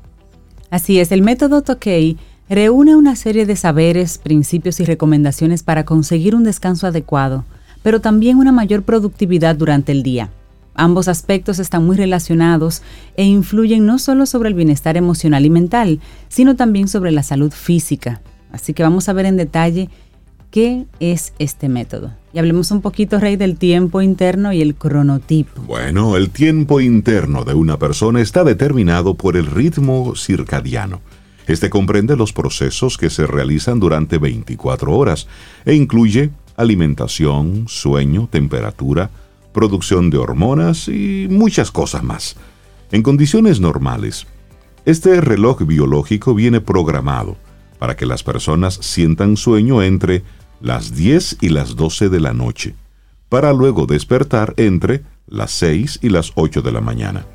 Así 0.69 0.99
es, 0.99 1.11
el 1.11 1.21
método 1.21 1.61
Tokei 1.61 2.17
reúne 2.49 2.95
una 2.95 3.15
serie 3.15 3.45
de 3.45 3.55
saberes, 3.55 4.17
principios 4.17 4.79
y 4.79 4.85
recomendaciones 4.85 5.63
para 5.63 5.85
conseguir 5.85 6.35
un 6.35 6.43
descanso 6.43 6.87
adecuado, 6.87 7.45
pero 7.81 8.01
también 8.01 8.37
una 8.37 8.51
mayor 8.51 8.83
productividad 8.83 9.55
durante 9.55 9.91
el 9.91 10.03
día. 10.03 10.29
Ambos 10.75 11.07
aspectos 11.07 11.59
están 11.59 11.85
muy 11.85 11.95
relacionados 11.95 12.81
e 13.15 13.23
influyen 13.23 13.85
no 13.85 13.97
solo 13.97 14.25
sobre 14.25 14.49
el 14.49 14.55
bienestar 14.55 14.97
emocional 14.97 15.45
y 15.45 15.49
mental, 15.49 15.99
sino 16.27 16.55
también 16.55 16.87
sobre 16.87 17.11
la 17.11 17.23
salud 17.23 17.51
física. 17.51 18.21
Así 18.51 18.73
que 18.73 18.83
vamos 18.83 19.09
a 19.09 19.13
ver 19.13 19.25
en 19.25 19.37
detalle 19.37 19.89
qué 20.51 20.85
es 20.99 21.33
este 21.39 21.69
método. 21.69 22.13
Y 22.33 22.39
hablemos 22.39 22.71
un 22.71 22.81
poquito, 22.81 23.19
Rey, 23.19 23.37
del 23.37 23.57
tiempo 23.57 24.01
interno 24.01 24.53
y 24.53 24.61
el 24.61 24.75
cronotipo. 24.75 25.61
Bueno, 25.61 26.17
el 26.17 26.29
tiempo 26.29 26.81
interno 26.81 27.43
de 27.43 27.53
una 27.53 27.77
persona 27.77 28.21
está 28.21 28.43
determinado 28.43 29.15
por 29.15 29.37
el 29.37 29.47
ritmo 29.47 30.13
circadiano. 30.15 31.01
Este 31.47 31.69
comprende 31.69 32.15
los 32.15 32.33
procesos 32.33 32.97
que 32.97 33.09
se 33.09 33.27
realizan 33.27 33.79
durante 33.79 34.17
24 34.17 34.91
horas 34.91 35.27
e 35.63 35.75
incluye 35.75 36.31
alimentación, 36.57 37.65
sueño, 37.67 38.27
temperatura, 38.31 39.11
producción 39.55 40.09
de 40.09 40.17
hormonas 40.17 40.89
y 40.89 41.27
muchas 41.29 41.71
cosas 41.71 42.03
más. 42.03 42.35
En 42.91 43.01
condiciones 43.01 43.61
normales, 43.61 44.27
este 44.83 45.21
reloj 45.21 45.63
biológico 45.63 46.35
viene 46.35 46.59
programado 46.59 47.37
para 47.79 47.95
que 47.95 48.05
las 48.05 48.21
personas 48.21 48.75
sientan 48.81 49.37
sueño 49.37 49.81
entre 49.81 50.23
las 50.59 50.93
10 50.93 51.37
y 51.39 51.49
las 51.49 51.77
12 51.77 52.09
de 52.09 52.19
la 52.19 52.33
noche, 52.33 52.75
para 53.29 53.53
luego 53.53 53.85
despertar 53.85 54.53
entre 54.57 55.03
las 55.25 55.51
6 55.51 55.99
y 56.01 56.09
las 56.09 56.33
8 56.35 56.61
de 56.61 56.71
la 56.73 56.81
mañana. 56.81 57.25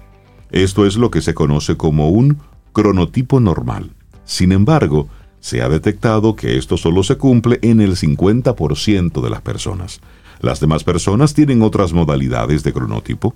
Esto 0.51 0.85
es 0.85 0.97
lo 0.97 1.11
que 1.11 1.23
se 1.23 1.33
conoce 1.33 1.79
como 1.79 2.11
un 2.11 2.39
cronotipo 2.75 3.41
normal. 3.41 3.93
Sin 4.25 4.53
embargo, 4.53 5.09
se 5.41 5.63
ha 5.63 5.71
detectado 5.71 6.37
que 6.37 6.59
esto 6.59 6.77
solo 6.77 7.03
se 7.03 7.17
cumple 7.17 7.59
en 7.63 7.81
el 7.81 7.97
50% 7.97 9.23
de 9.23 9.31
las 9.31 9.41
personas. 9.41 10.01
Las 10.41 10.61
demás 10.61 10.85
personas 10.85 11.35
tienen 11.35 11.63
otras 11.63 11.93
modalidades 11.93 12.63
de 12.63 12.73
cronotipo, 12.73 13.35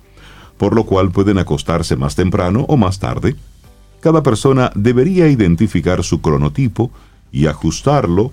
por 0.57 0.75
lo 0.75 0.85
cual 0.85 1.11
pueden 1.11 1.37
acostarse 1.37 1.95
más 1.95 2.15
temprano 2.15 2.65
o 2.67 2.77
más 2.77 2.99
tarde. 2.99 3.35
Cada 3.99 4.23
persona 4.23 4.71
debería 4.75 5.27
identificar 5.27 6.03
su 6.03 6.21
cronotipo 6.21 6.91
y 7.31 7.47
ajustarlo, 7.47 8.31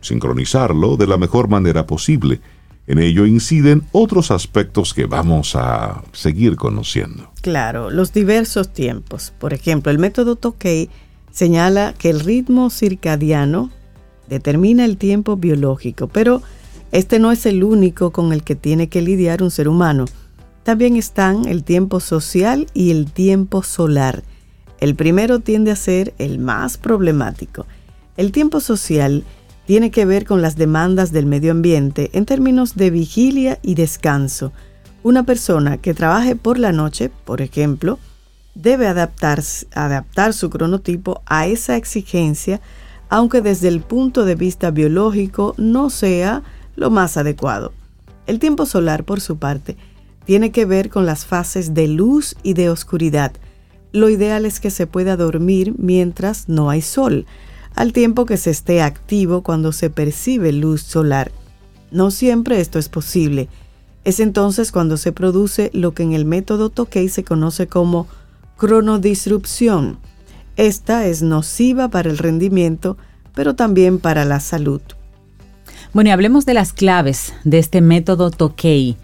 sincronizarlo 0.00 0.96
de 0.96 1.06
la 1.06 1.16
mejor 1.16 1.48
manera 1.48 1.86
posible. 1.86 2.40
En 2.86 2.98
ello 2.98 3.26
inciden 3.26 3.82
otros 3.92 4.30
aspectos 4.30 4.94
que 4.94 5.04
vamos 5.04 5.54
a 5.56 6.02
seguir 6.12 6.56
conociendo. 6.56 7.30
Claro, 7.42 7.90
los 7.90 8.14
diversos 8.14 8.72
tiempos. 8.72 9.32
Por 9.38 9.52
ejemplo, 9.52 9.92
el 9.92 9.98
método 9.98 10.36
Tokei 10.36 10.88
señala 11.30 11.94
que 11.98 12.08
el 12.08 12.20
ritmo 12.20 12.70
circadiano 12.70 13.70
determina 14.28 14.84
el 14.84 14.96
tiempo 14.96 15.36
biológico, 15.36 16.08
pero 16.08 16.42
este 16.92 17.18
no 17.18 17.32
es 17.32 17.44
el 17.46 17.64
único 17.64 18.12
con 18.12 18.32
el 18.32 18.42
que 18.42 18.54
tiene 18.54 18.88
que 18.88 19.02
lidiar 19.02 19.42
un 19.42 19.50
ser 19.50 19.68
humano. 19.68 20.06
También 20.62 20.96
están 20.96 21.46
el 21.46 21.64
tiempo 21.64 22.00
social 22.00 22.66
y 22.74 22.90
el 22.90 23.10
tiempo 23.10 23.62
solar. 23.62 24.22
El 24.80 24.94
primero 24.94 25.40
tiende 25.40 25.70
a 25.70 25.76
ser 25.76 26.14
el 26.18 26.38
más 26.38 26.76
problemático. 26.76 27.66
El 28.16 28.32
tiempo 28.32 28.60
social 28.60 29.24
tiene 29.66 29.90
que 29.90 30.04
ver 30.04 30.24
con 30.24 30.40
las 30.40 30.56
demandas 30.56 31.12
del 31.12 31.26
medio 31.26 31.52
ambiente 31.52 32.10
en 32.14 32.24
términos 32.24 32.74
de 32.74 32.90
vigilia 32.90 33.58
y 33.62 33.74
descanso. 33.74 34.52
Una 35.02 35.24
persona 35.24 35.78
que 35.78 35.94
trabaje 35.94 36.36
por 36.36 36.58
la 36.58 36.72
noche, 36.72 37.10
por 37.24 37.42
ejemplo, 37.42 37.98
debe 38.54 38.86
adaptar 38.88 39.42
su 40.32 40.50
cronotipo 40.50 41.22
a 41.26 41.46
esa 41.46 41.76
exigencia, 41.76 42.60
aunque 43.08 43.40
desde 43.40 43.68
el 43.68 43.80
punto 43.80 44.24
de 44.24 44.34
vista 44.34 44.70
biológico 44.70 45.54
no 45.56 45.90
sea 45.90 46.42
lo 46.78 46.90
más 46.90 47.16
adecuado. 47.16 47.72
El 48.26 48.38
tiempo 48.38 48.66
solar, 48.66 49.04
por 49.04 49.20
su 49.20 49.38
parte, 49.38 49.76
tiene 50.24 50.52
que 50.52 50.64
ver 50.64 50.90
con 50.90 51.06
las 51.06 51.26
fases 51.26 51.74
de 51.74 51.88
luz 51.88 52.36
y 52.42 52.54
de 52.54 52.70
oscuridad. 52.70 53.32
Lo 53.92 54.08
ideal 54.08 54.44
es 54.44 54.60
que 54.60 54.70
se 54.70 54.86
pueda 54.86 55.16
dormir 55.16 55.74
mientras 55.78 56.48
no 56.48 56.70
hay 56.70 56.82
sol, 56.82 57.26
al 57.74 57.92
tiempo 57.92 58.26
que 58.26 58.36
se 58.36 58.50
esté 58.50 58.82
activo 58.82 59.42
cuando 59.42 59.72
se 59.72 59.90
percibe 59.90 60.52
luz 60.52 60.82
solar. 60.82 61.32
No 61.90 62.10
siempre 62.10 62.60
esto 62.60 62.78
es 62.78 62.88
posible. 62.88 63.48
Es 64.04 64.20
entonces 64.20 64.72
cuando 64.72 64.96
se 64.96 65.12
produce 65.12 65.70
lo 65.72 65.94
que 65.94 66.02
en 66.02 66.12
el 66.12 66.24
método 66.24 66.70
Tokei 66.70 67.08
se 67.08 67.24
conoce 67.24 67.66
como 67.66 68.06
cronodisrupción. 68.56 69.98
Esta 70.56 71.06
es 71.06 71.22
nociva 71.22 71.88
para 71.88 72.10
el 72.10 72.18
rendimiento, 72.18 72.98
pero 73.34 73.54
también 73.54 73.98
para 73.98 74.24
la 74.24 74.40
salud. 74.40 74.82
Bueno, 75.94 76.08
y 76.08 76.12
hablemos 76.12 76.44
de 76.44 76.54
las 76.54 76.74
claves 76.74 77.32
de 77.44 77.58
este 77.58 77.80
método 77.80 78.30
Tokei. 78.30 78.96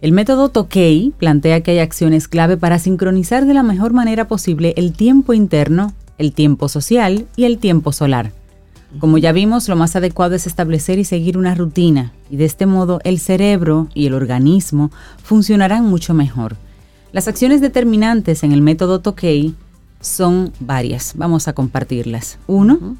El 0.00 0.12
método 0.12 0.48
Tokei 0.48 1.12
plantea 1.18 1.62
que 1.62 1.72
hay 1.72 1.78
acciones 1.80 2.28
clave 2.28 2.56
para 2.56 2.78
sincronizar 2.78 3.44
de 3.44 3.54
la 3.54 3.64
mejor 3.64 3.92
manera 3.92 4.28
posible 4.28 4.72
el 4.76 4.92
tiempo 4.92 5.34
interno, 5.34 5.92
el 6.16 6.32
tiempo 6.32 6.68
social 6.68 7.26
y 7.34 7.44
el 7.44 7.58
tiempo 7.58 7.92
solar. 7.92 8.30
Como 9.00 9.18
ya 9.18 9.32
vimos, 9.32 9.68
lo 9.68 9.74
más 9.74 9.96
adecuado 9.96 10.36
es 10.36 10.46
establecer 10.46 11.00
y 11.00 11.04
seguir 11.04 11.36
una 11.36 11.56
rutina, 11.56 12.12
y 12.30 12.36
de 12.36 12.44
este 12.44 12.66
modo 12.66 13.00
el 13.02 13.18
cerebro 13.18 13.88
y 13.92 14.06
el 14.06 14.14
organismo 14.14 14.92
funcionarán 15.22 15.84
mucho 15.84 16.14
mejor. 16.14 16.56
Las 17.12 17.26
acciones 17.26 17.60
determinantes 17.60 18.44
en 18.44 18.52
el 18.52 18.62
método 18.62 19.00
Tokei 19.00 19.54
son 20.00 20.52
varias. 20.60 21.14
Vamos 21.16 21.48
a 21.48 21.52
compartirlas. 21.52 22.38
Uno, 22.46 22.96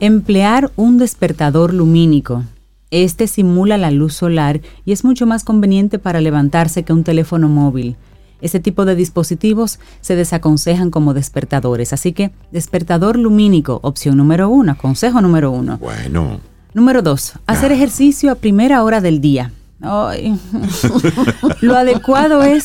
emplear 0.00 0.72
un 0.76 0.96
despertador 0.96 1.74
lumínico. 1.74 2.44
Este 2.90 3.26
simula 3.26 3.76
la 3.76 3.90
luz 3.90 4.14
solar 4.14 4.60
y 4.86 4.92
es 4.92 5.04
mucho 5.04 5.26
más 5.26 5.44
conveniente 5.44 5.98
para 5.98 6.22
levantarse 6.22 6.84
que 6.84 6.94
un 6.94 7.04
teléfono 7.04 7.48
móvil. 7.48 7.96
Ese 8.40 8.60
tipo 8.60 8.84
de 8.84 8.94
dispositivos 8.94 9.78
se 10.00 10.16
desaconsejan 10.16 10.90
como 10.90 11.12
despertadores, 11.12 11.92
así 11.92 12.12
que 12.12 12.30
despertador 12.50 13.18
lumínico, 13.18 13.80
opción 13.82 14.16
número 14.16 14.48
uno, 14.48 14.78
consejo 14.78 15.20
número 15.20 15.50
uno. 15.50 15.76
Bueno. 15.78 16.40
Número 16.72 17.02
dos, 17.02 17.34
hacer 17.46 17.72
ejercicio 17.72 18.30
a 18.30 18.36
primera 18.36 18.82
hora 18.84 19.00
del 19.00 19.20
día. 19.20 19.52
lo 21.60 21.76
adecuado 21.76 22.42
es 22.42 22.64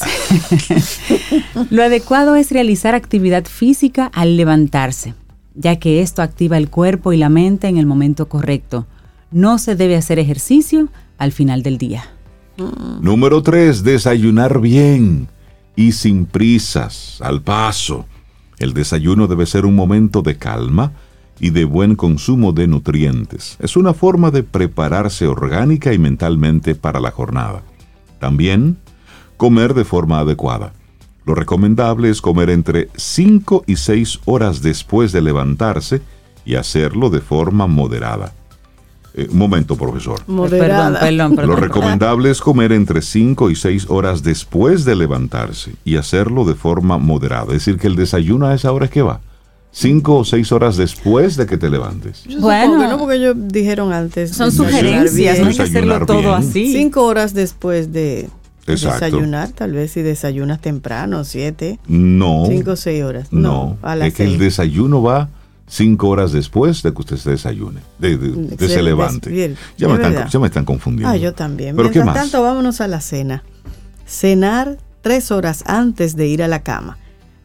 lo 1.69 1.83
adecuado 1.83 2.35
es 2.35 2.51
realizar 2.51 2.95
actividad 2.95 3.45
física 3.45 4.09
al 4.13 4.35
levantarse, 4.35 5.13
ya 5.53 5.75
que 5.75 6.01
esto 6.01 6.23
activa 6.23 6.57
el 6.57 6.71
cuerpo 6.71 7.13
y 7.13 7.17
la 7.17 7.29
mente 7.29 7.67
en 7.67 7.77
el 7.77 7.85
momento 7.85 8.27
correcto 8.27 8.87
no 9.33 9.57
se 9.57 9.75
debe 9.75 9.95
hacer 9.95 10.19
ejercicio 10.19 10.89
al 11.17 11.31
final 11.31 11.63
del 11.63 11.77
día. 11.77 12.05
Número 13.01 13.41
3. 13.41 13.83
Desayunar 13.83 14.61
bien 14.61 15.27
y 15.75 15.93
sin 15.93 16.25
prisas, 16.25 17.17
al 17.21 17.41
paso. 17.41 18.05
El 18.59 18.73
desayuno 18.73 19.27
debe 19.27 19.45
ser 19.45 19.65
un 19.65 19.75
momento 19.75 20.21
de 20.21 20.37
calma 20.37 20.93
y 21.39 21.49
de 21.49 21.65
buen 21.65 21.95
consumo 21.95 22.53
de 22.53 22.67
nutrientes. 22.67 23.57
Es 23.59 23.75
una 23.75 23.93
forma 23.93 24.29
de 24.31 24.43
prepararse 24.43 25.27
orgánica 25.27 25.93
y 25.93 25.97
mentalmente 25.97 26.75
para 26.75 26.99
la 26.99 27.11
jornada. 27.11 27.63
También, 28.19 28.77
comer 29.37 29.73
de 29.73 29.83
forma 29.83 30.19
adecuada. 30.19 30.73
Lo 31.25 31.35
recomendable 31.35 32.09
es 32.09 32.21
comer 32.21 32.49
entre 32.49 32.89
5 32.95 33.63
y 33.65 33.77
6 33.77 34.19
horas 34.25 34.61
después 34.61 35.11
de 35.11 35.21
levantarse 35.21 36.01
y 36.45 36.55
hacerlo 36.55 37.09
de 37.09 37.21
forma 37.21 37.65
moderada. 37.65 38.33
Eh, 39.15 39.27
un 39.31 39.37
momento, 39.37 39.75
profesor. 39.75 40.23
Perdón, 40.25 40.97
perdón, 40.99 41.47
Lo 41.47 41.55
recomendable 41.55 42.31
es 42.31 42.41
comer 42.41 42.71
entre 42.71 43.01
5 43.01 43.51
y 43.51 43.55
6 43.55 43.85
horas 43.89 44.23
después 44.23 44.85
de 44.85 44.95
levantarse 44.95 45.75
y 45.85 45.97
hacerlo 45.97 46.45
de 46.45 46.55
forma 46.55 46.97
moderada. 46.97 47.47
Es 47.47 47.65
decir, 47.65 47.77
que 47.77 47.87
el 47.87 47.95
desayuno 47.95 48.47
a 48.47 48.55
esa 48.55 48.71
hora 48.71 48.85
es 48.85 48.91
que 48.91 49.03
va. 49.03 49.21
cinco 49.71 50.17
o 50.17 50.23
seis 50.25 50.51
horas 50.51 50.77
después 50.77 51.35
de 51.35 51.47
que 51.47 51.57
te 51.57 51.67
levantes. 51.69 52.23
Yo 52.25 52.39
bueno, 52.39 52.79
que 52.79 52.87
no, 52.87 52.97
porque 52.99 53.15
ellos 53.15 53.35
dijeron 53.37 53.91
antes. 53.91 54.31
Son 54.31 54.51
sugerencias, 54.51 55.39
no 55.39 55.47
hay 55.47 55.55
que 55.55 55.63
hacerlo 55.63 56.05
todo 56.05 56.33
así. 56.35 56.71
Cinco 56.71 57.03
horas 57.05 57.33
después 57.33 57.91
de 57.91 58.29
desayunar, 58.67 59.49
tal 59.49 59.73
vez 59.73 59.91
si 59.91 60.01
desayunas 60.01 60.61
temprano, 60.61 61.23
siete. 61.23 61.79
No. 61.87 62.45
Cinco 62.47 62.71
o 62.71 62.75
seis 62.75 63.03
horas. 63.03 63.27
No, 63.31 63.77
es 64.01 64.13
que 64.13 64.23
el 64.23 64.37
desayuno 64.37 65.01
va 65.01 65.29
cinco 65.73 66.09
horas 66.09 66.31
después 66.31 66.83
de 66.83 66.93
que 66.93 66.99
usted 66.99 67.17
se 67.17 67.31
desayune, 67.31 67.81
de, 67.97 68.17
se 68.59 68.83
levante. 68.83 69.55
ya, 69.75 69.87
me 69.87 69.95
están, 69.95 70.29
ya, 70.29 70.39
me 70.39 70.47
están, 70.47 70.65
confundiendo. 70.65 71.11
Ah, 71.11 71.17
yo 71.17 71.33
también. 71.33 71.75
¿Pero 71.75 71.89
Mientras 71.89 72.15
tanto, 72.15 72.43
vámonos 72.43 72.79
a 72.79 72.87
la 72.87 73.01
cena. 73.01 73.43
Cenar 74.05 74.77
tres 75.01 75.31
horas 75.31 75.63
antes 75.65 76.15
de 76.15 76.27
ir 76.27 76.43
a 76.43 76.47
la 76.47 76.61
cama. 76.61 76.99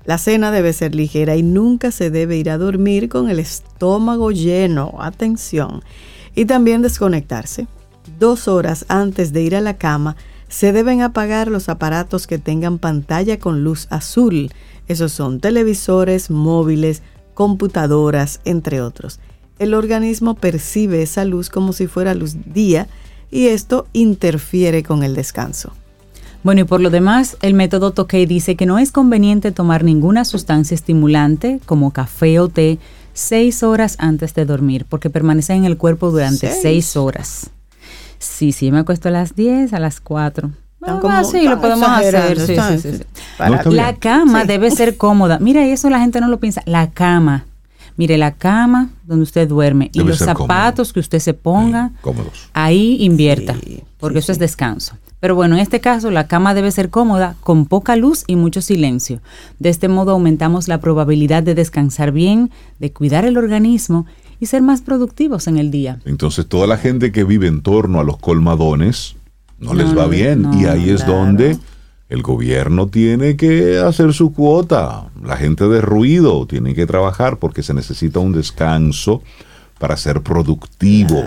La 0.04 0.18
cena 0.18 0.50
debe 0.50 0.72
ser 0.72 0.94
ligera 0.94 1.36
y 1.36 1.42
nunca 1.42 1.90
se 1.90 2.10
debe 2.10 2.36
ir 2.36 2.50
a 2.50 2.58
dormir 2.58 3.08
con 3.08 3.30
el 3.30 3.38
estómago 3.38 4.30
lleno. 4.30 4.96
Atención. 5.00 5.82
Y 6.34 6.44
también 6.44 6.82
desconectarse. 6.82 7.66
Dos 8.18 8.46
horas 8.48 8.84
antes 8.88 9.32
de 9.32 9.42
ir 9.42 9.56
a 9.56 9.60
la 9.60 9.76
cama 9.76 10.16
se 10.48 10.72
deben 10.72 11.02
apagar 11.02 11.48
los 11.48 11.68
aparatos 11.68 12.26
que 12.26 12.38
tengan 12.38 12.78
pantalla 12.78 13.38
con 13.38 13.64
luz 13.64 13.86
azul. 13.90 14.50
Esos 14.86 15.12
son 15.12 15.40
televisores, 15.40 16.30
móviles, 16.30 17.02
computadoras, 17.38 18.40
entre 18.44 18.80
otros. 18.80 19.20
El 19.60 19.74
organismo 19.74 20.34
percibe 20.34 21.02
esa 21.02 21.24
luz 21.24 21.50
como 21.50 21.72
si 21.72 21.86
fuera 21.86 22.12
luz 22.12 22.34
día 22.52 22.88
y 23.30 23.46
esto 23.46 23.86
interfiere 23.92 24.82
con 24.82 25.04
el 25.04 25.14
descanso. 25.14 25.72
Bueno, 26.42 26.62
y 26.62 26.64
por 26.64 26.80
lo 26.80 26.90
demás, 26.90 27.36
el 27.40 27.54
método 27.54 27.92
Tokei 27.92 28.26
dice 28.26 28.56
que 28.56 28.66
no 28.66 28.80
es 28.80 28.90
conveniente 28.90 29.52
tomar 29.52 29.84
ninguna 29.84 30.24
sustancia 30.24 30.74
estimulante 30.74 31.60
como 31.64 31.92
café 31.92 32.40
o 32.40 32.48
té 32.48 32.80
seis 33.14 33.62
horas 33.62 33.94
antes 34.00 34.34
de 34.34 34.44
dormir, 34.44 34.84
porque 34.88 35.08
permanece 35.08 35.52
en 35.52 35.64
el 35.64 35.76
cuerpo 35.76 36.10
durante 36.10 36.50
seis, 36.50 36.96
horas. 36.96 37.50
Sí, 38.18 38.50
sí, 38.50 38.72
me 38.72 38.80
acuesto 38.80 39.10
a 39.10 39.12
las 39.12 39.36
10, 39.36 39.74
a 39.74 39.78
las 39.78 40.00
4. 40.00 40.50
Ah, 40.80 41.24
sí, 41.24 41.48
lo 41.48 41.60
podemos 41.60 41.88
hacer. 41.88 42.38
Sí, 42.40 42.56
sí, 42.56 42.98
sí, 42.98 43.70
la 43.70 43.96
cama 43.96 44.44
debe 44.44 44.70
ser 44.70 44.96
cómoda. 44.96 45.38
Mira, 45.40 45.66
eso 45.66 45.90
la 45.90 46.00
gente 46.00 46.20
no 46.20 46.28
lo 46.28 46.38
piensa. 46.38 46.62
La 46.66 46.90
cama. 46.90 47.46
Mire, 47.96 48.16
la 48.16 48.34
cama 48.34 48.90
donde 49.04 49.24
usted 49.24 49.48
duerme 49.48 49.90
y 49.92 50.00
los 50.04 50.18
zapatos 50.18 50.92
que 50.92 51.00
usted 51.00 51.18
se 51.18 51.34
ponga, 51.34 51.90
cómodos. 52.00 52.48
ahí 52.52 52.96
invierta, 53.00 53.56
porque 53.98 54.20
eso 54.20 54.30
es 54.30 54.38
descanso. 54.38 54.96
Pero 55.18 55.34
bueno, 55.34 55.56
en 55.56 55.60
este 55.60 55.80
caso 55.80 56.12
la 56.12 56.28
cama 56.28 56.54
debe 56.54 56.70
ser 56.70 56.90
cómoda, 56.90 57.34
con 57.40 57.66
poca 57.66 57.96
luz 57.96 58.22
y 58.28 58.36
mucho 58.36 58.62
silencio. 58.62 59.20
De 59.58 59.68
este 59.68 59.88
modo 59.88 60.12
aumentamos 60.12 60.68
la 60.68 60.78
probabilidad 60.78 61.42
de 61.42 61.56
descansar 61.56 62.12
bien, 62.12 62.52
de 62.78 62.92
cuidar 62.92 63.24
el 63.24 63.36
organismo 63.36 64.06
y 64.38 64.46
ser 64.46 64.62
más 64.62 64.80
productivos 64.80 65.48
en 65.48 65.58
el 65.58 65.72
día. 65.72 65.98
Entonces 66.04 66.46
toda 66.46 66.68
la 66.68 66.76
gente 66.76 67.10
que 67.10 67.24
vive 67.24 67.48
en 67.48 67.62
torno 67.62 67.98
a 67.98 68.04
los 68.04 68.18
colmadones 68.18 69.16
no, 69.58 69.74
les 69.74 69.96
va 69.96 70.06
bien 70.06 70.48
y 70.54 70.66
ahí 70.66 70.90
es 70.90 71.06
donde 71.06 71.58
el 72.08 72.22
gobierno 72.22 72.88
tiene 72.88 73.36
que 73.36 73.78
hacer 73.78 74.12
su 74.12 74.32
cuota. 74.32 75.06
La 75.22 75.36
gente 75.36 75.68
de 75.68 75.80
ruido 75.80 76.46
tiene 76.46 76.74
que 76.74 76.86
trabajar 76.86 77.38
porque 77.38 77.62
se 77.62 77.74
necesita 77.74 78.18
un 78.20 78.32
descanso 78.32 79.22
para 79.78 79.96
ser 79.96 80.22
productivo. 80.22 81.22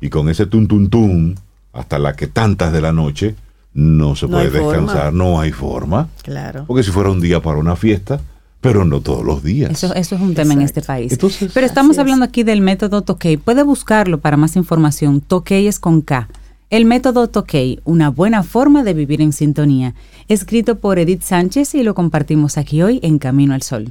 Y 0.00 0.10
con 0.10 0.28
ese 0.28 0.46
tum 0.46 0.66
tum 0.66 0.88
tum 0.88 1.34
hasta 1.72 1.98
la 1.98 2.14
que 2.14 2.26
tantas 2.26 2.72
de 2.72 2.80
la 2.80 2.92
noche, 2.92 3.34
no 3.74 4.14
se 4.14 4.28
puede 4.28 4.50
descansar, 4.50 5.12
no 5.12 5.40
hay 5.40 5.52
forma. 5.52 6.08
Claro. 6.22 6.64
Porque 6.66 6.82
si 6.82 6.90
fuera 6.90 7.10
un 7.10 7.20
día 7.20 7.40
para 7.40 7.58
una 7.58 7.76
fiesta, 7.76 8.20
pero 8.60 8.84
no 8.84 9.00
todos 9.00 9.24
los 9.24 9.42
días. 9.42 9.70
Eso, 9.70 9.94
eso 9.94 10.14
es 10.14 10.20
un 10.20 10.34
tema 10.34 10.52
en 10.52 10.62
este 10.62 10.82
país. 10.82 11.18
pero 11.54 11.66
estamos 11.66 11.98
hablando 11.98 12.24
aquí 12.24 12.42
del 12.42 12.60
método 12.60 13.02
Tokei. 13.02 13.36
Puede 13.36 13.62
buscarlo 13.62 14.18
para 14.18 14.36
más 14.36 14.56
información. 14.56 15.20
Tokei 15.20 15.66
es 15.66 15.80
con 15.80 16.02
K. 16.02 16.28
El 16.72 16.86
método 16.86 17.28
Tokei, 17.28 17.80
una 17.84 18.08
buena 18.08 18.42
forma 18.42 18.82
de 18.82 18.94
vivir 18.94 19.20
en 19.20 19.34
sintonía. 19.34 19.94
Escrito 20.26 20.80
por 20.80 20.98
Edith 20.98 21.20
Sánchez 21.20 21.74
y 21.74 21.82
lo 21.82 21.94
compartimos 21.94 22.56
aquí 22.56 22.80
hoy 22.80 22.98
en 23.02 23.18
Camino 23.18 23.52
al 23.52 23.60
Sol. 23.60 23.90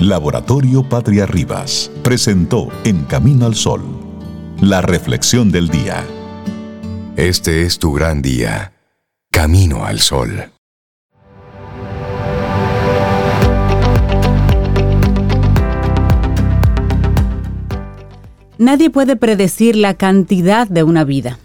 Laboratorio 0.00 0.82
Patria 0.88 1.24
Rivas 1.26 1.88
presentó 2.02 2.66
En 2.82 3.04
Camino 3.04 3.46
al 3.46 3.54
Sol 3.54 3.82
la 4.60 4.82
reflexión 4.82 5.52
del 5.52 5.68
día. 5.68 6.04
Este 7.14 7.62
es 7.62 7.78
tu 7.78 7.92
gran 7.92 8.22
día. 8.22 8.72
Camino 9.30 9.84
al 9.84 10.00
sol. 10.00 10.50
Nadie 18.58 18.90
puede 18.90 19.14
predecir 19.14 19.76
la 19.76 19.94
cantidad 19.94 20.66
de 20.66 20.82
una 20.82 21.04
vida, 21.04 21.38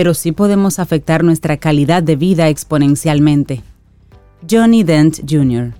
pero 0.00 0.14
sí 0.14 0.32
podemos 0.32 0.78
afectar 0.78 1.22
nuestra 1.22 1.58
calidad 1.58 2.02
de 2.02 2.16
vida 2.16 2.48
exponencialmente. 2.48 3.60
Johnny 4.50 4.82
Dent 4.82 5.18
Jr. 5.28 5.74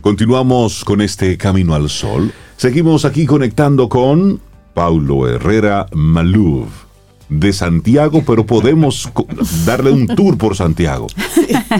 Continuamos 0.00 0.84
con 0.84 1.00
este 1.00 1.38
Camino 1.38 1.76
al 1.76 1.88
Sol. 1.88 2.32
Seguimos 2.56 3.04
aquí 3.04 3.24
conectando 3.24 3.88
con 3.88 4.40
Paulo 4.74 5.28
Herrera 5.28 5.86
Maluf 5.92 6.66
de 7.28 7.52
Santiago, 7.52 8.24
pero 8.26 8.44
podemos 8.44 9.08
darle 9.64 9.92
un 9.92 10.08
tour 10.08 10.36
por 10.36 10.56
Santiago. 10.56 11.06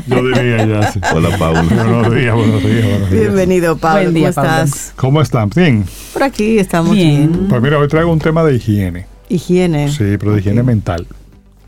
Yo 0.07 0.29
diría 0.29 0.65
ya. 0.65 0.93
Sí. 0.93 1.01
Hola, 1.13 1.37
Pablo. 1.37 1.65
Buenos 1.65 2.15
días, 2.15 2.35
buenos 2.37 2.63
días, 2.63 2.85
buenos 2.85 3.11
días. 3.11 3.21
Bienvenido, 3.21 3.77
Pablo. 3.77 4.13
¿Cómo 4.13 4.29
estás? 4.29 4.93
¿Cómo 4.95 5.21
están? 5.21 5.51
Bien. 5.57 5.85
Por 6.13 6.23
aquí 6.23 6.61
estamos 6.61 6.93
bien. 6.93 7.49
Pues 7.49 7.61
mira, 7.61 7.81
hoy 7.81 7.89
traigo 7.89 8.13
un 8.13 8.21
tema 8.21 8.45
de 8.45 8.55
higiene. 8.55 9.16
Higiene. 9.29 9.91
Sí, 9.91 10.17
pero 10.19 10.33
de 10.33 10.41
higiene 10.41 10.63
mental. 10.63 11.07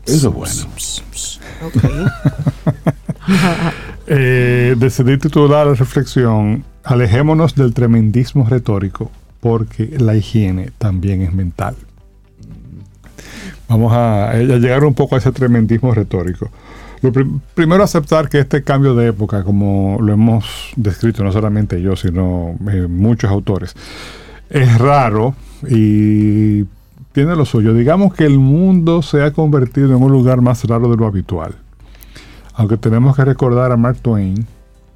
Eso 0.05 0.29
es 0.29 0.33
bueno. 0.33 0.69
eh, 4.07 4.75
decidí 4.77 5.17
titular 5.17 5.67
la 5.67 5.73
reflexión 5.73 6.63
Alejémonos 6.83 7.55
del 7.55 7.73
tremendismo 7.73 8.47
retórico, 8.49 9.11
porque 9.41 9.95
la 9.99 10.15
higiene 10.15 10.71
también 10.77 11.21
es 11.21 11.33
mental. 11.33 11.75
Vamos 13.67 13.93
a, 13.93 14.33
llegar 14.33 14.83
un 14.83 14.95
poco 14.95 15.15
a 15.15 15.19
ese 15.19 15.31
tremendismo 15.31 15.93
retórico. 15.93 16.49
Lo 17.01 17.11
primero, 17.53 17.83
aceptar 17.83 18.27
que 18.27 18.39
este 18.39 18.63
cambio 18.63 18.95
de 18.95 19.09
época, 19.09 19.43
como 19.43 19.99
lo 20.01 20.11
hemos 20.11 20.71
descrito 20.75 21.23
no 21.23 21.31
solamente 21.31 21.81
yo, 21.81 21.95
sino 21.95 22.57
eh, 22.71 22.87
muchos 22.89 23.29
autores, 23.29 23.75
es 24.49 24.77
raro 24.79 25.35
y 25.69 26.65
tiene 27.19 27.35
lo 27.35 27.43
suyo. 27.43 27.73
Digamos 27.73 28.13
que 28.13 28.25
el 28.25 28.39
mundo 28.39 29.01
se 29.01 29.21
ha 29.23 29.31
convertido 29.31 29.87
en 29.87 30.01
un 30.01 30.09
lugar 30.09 30.39
más 30.39 30.63
raro 30.63 30.89
de 30.89 30.95
lo 30.95 31.05
habitual. 31.05 31.53
Aunque 32.53 32.77
tenemos 32.77 33.13
que 33.13 33.25
recordar 33.25 33.73
a 33.73 33.77
Mark 33.77 33.97
Twain, 34.01 34.45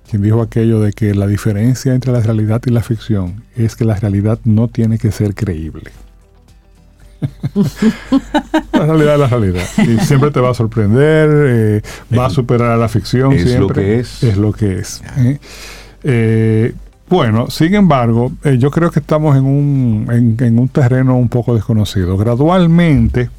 quien 0.10 0.22
dijo 0.22 0.42
aquello 0.42 0.80
de 0.80 0.94
que 0.94 1.14
la 1.14 1.28
diferencia 1.28 1.94
entre 1.94 2.14
la 2.14 2.22
realidad 2.22 2.62
y 2.66 2.70
la 2.72 2.82
ficción 2.82 3.44
es 3.58 3.76
que 3.76 3.84
la 3.84 3.96
realidad 3.96 4.40
no 4.46 4.70
tiene 4.70 4.98
que 4.98 5.12
ser 5.12 5.36
creíble 5.36 5.92
la 8.74 8.86
realidad 8.86 9.14
es 9.14 9.20
la 9.20 9.28
realidad. 9.28 9.64
Y 9.78 9.98
siempre 10.00 10.32
te 10.32 10.40
va 10.42 10.52
a 10.52 10.54
sorprender, 10.54 11.30
eh, 11.32 11.82
va 12.18 12.26
a 12.26 12.30
superar 12.30 12.72
a 12.72 12.78
la 12.78 12.90
ficción. 12.90 13.34
Es 13.34 13.58
lo 13.58 13.68
que 13.68 14.00
es. 14.00 14.24
Es 14.24 14.38
lo 14.38 14.52
que 14.52 14.80
es. 14.80 15.02
¿eh? 15.18 15.40
Eh, 16.04 16.74
bueno, 17.14 17.52
sin 17.52 17.76
embargo, 17.76 18.32
yo 18.58 18.72
creo 18.72 18.90
que 18.90 19.00
estamos 19.00 19.38
en 19.38 19.46
un, 19.46 20.36
en, 20.40 20.58
un 20.58 20.68
terreno 20.68 21.16
un 21.16 21.30
poco 21.30 21.54
desconocido. 21.54 22.18
Gradualmente, 22.18 23.30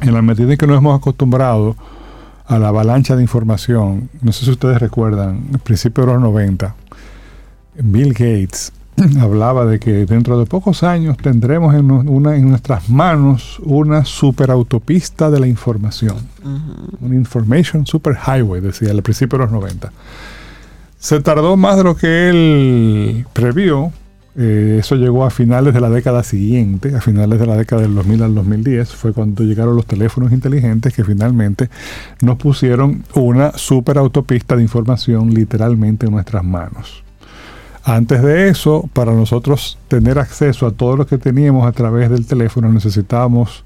en 0.00 0.14
la 0.14 0.22
medida 0.22 0.52
en 0.52 0.56
que 0.56 0.66
nos 0.66 0.78
hemos 0.78 0.98
acostumbrado 0.98 1.76
a 2.46 2.58
la 2.58 2.68
avalancha 2.68 3.14
de 3.14 3.20
información, 3.20 4.08
no 4.22 4.32
sé 4.32 4.46
si 4.46 4.50
ustedes 4.50 4.80
recuerdan, 4.80 5.46
al 5.52 5.58
principio 5.58 6.06
de 6.06 6.12
los 6.14 6.22
90, 6.22 6.74
Bill 7.82 8.14
Gates 8.14 8.72
hablaba 9.20 9.66
de 9.66 9.78
que 9.78 10.06
dentro 10.06 10.38
de 10.38 10.46
pocos 10.46 10.82
años 10.82 11.18
tendremos 11.18 11.74
en, 11.74 11.90
una, 11.90 12.34
en 12.34 12.48
nuestras 12.48 12.88
manos 12.88 13.60
una 13.62 14.06
superautopista 14.06 15.30
de 15.30 15.38
la 15.38 15.46
información. 15.46 16.16
Un 17.02 17.12
information 17.12 17.84
super 17.84 18.16
highway, 18.16 18.62
decía 18.62 18.90
al 18.90 19.02
principio 19.02 19.38
de 19.38 19.44
los 19.44 19.52
90. 19.52 19.92
Se 21.06 21.20
tardó 21.20 21.56
más 21.56 21.76
de 21.76 21.84
lo 21.84 21.96
que 21.96 22.28
él 22.30 23.26
previó. 23.32 23.92
Eh, 24.36 24.78
eso 24.80 24.96
llegó 24.96 25.24
a 25.24 25.30
finales 25.30 25.72
de 25.72 25.80
la 25.80 25.88
década 25.88 26.24
siguiente, 26.24 26.96
a 26.96 27.00
finales 27.00 27.38
de 27.38 27.46
la 27.46 27.56
década 27.56 27.82
del 27.82 27.94
2000 27.94 28.24
al 28.24 28.34
2010, 28.34 28.92
fue 28.92 29.12
cuando 29.12 29.44
llegaron 29.44 29.76
los 29.76 29.86
teléfonos 29.86 30.32
inteligentes 30.32 30.92
que 30.92 31.04
finalmente 31.04 31.70
nos 32.22 32.38
pusieron 32.38 33.04
una 33.14 33.52
superautopista 33.52 34.56
de 34.56 34.62
información 34.62 35.32
literalmente 35.32 36.06
en 36.06 36.12
nuestras 36.12 36.42
manos. 36.42 37.04
Antes 37.84 38.20
de 38.20 38.48
eso, 38.48 38.90
para 38.92 39.12
nosotros 39.12 39.78
tener 39.86 40.18
acceso 40.18 40.66
a 40.66 40.72
todo 40.72 40.96
lo 40.96 41.06
que 41.06 41.18
teníamos 41.18 41.68
a 41.68 41.70
través 41.70 42.10
del 42.10 42.26
teléfono, 42.26 42.72
necesitábamos 42.72 43.64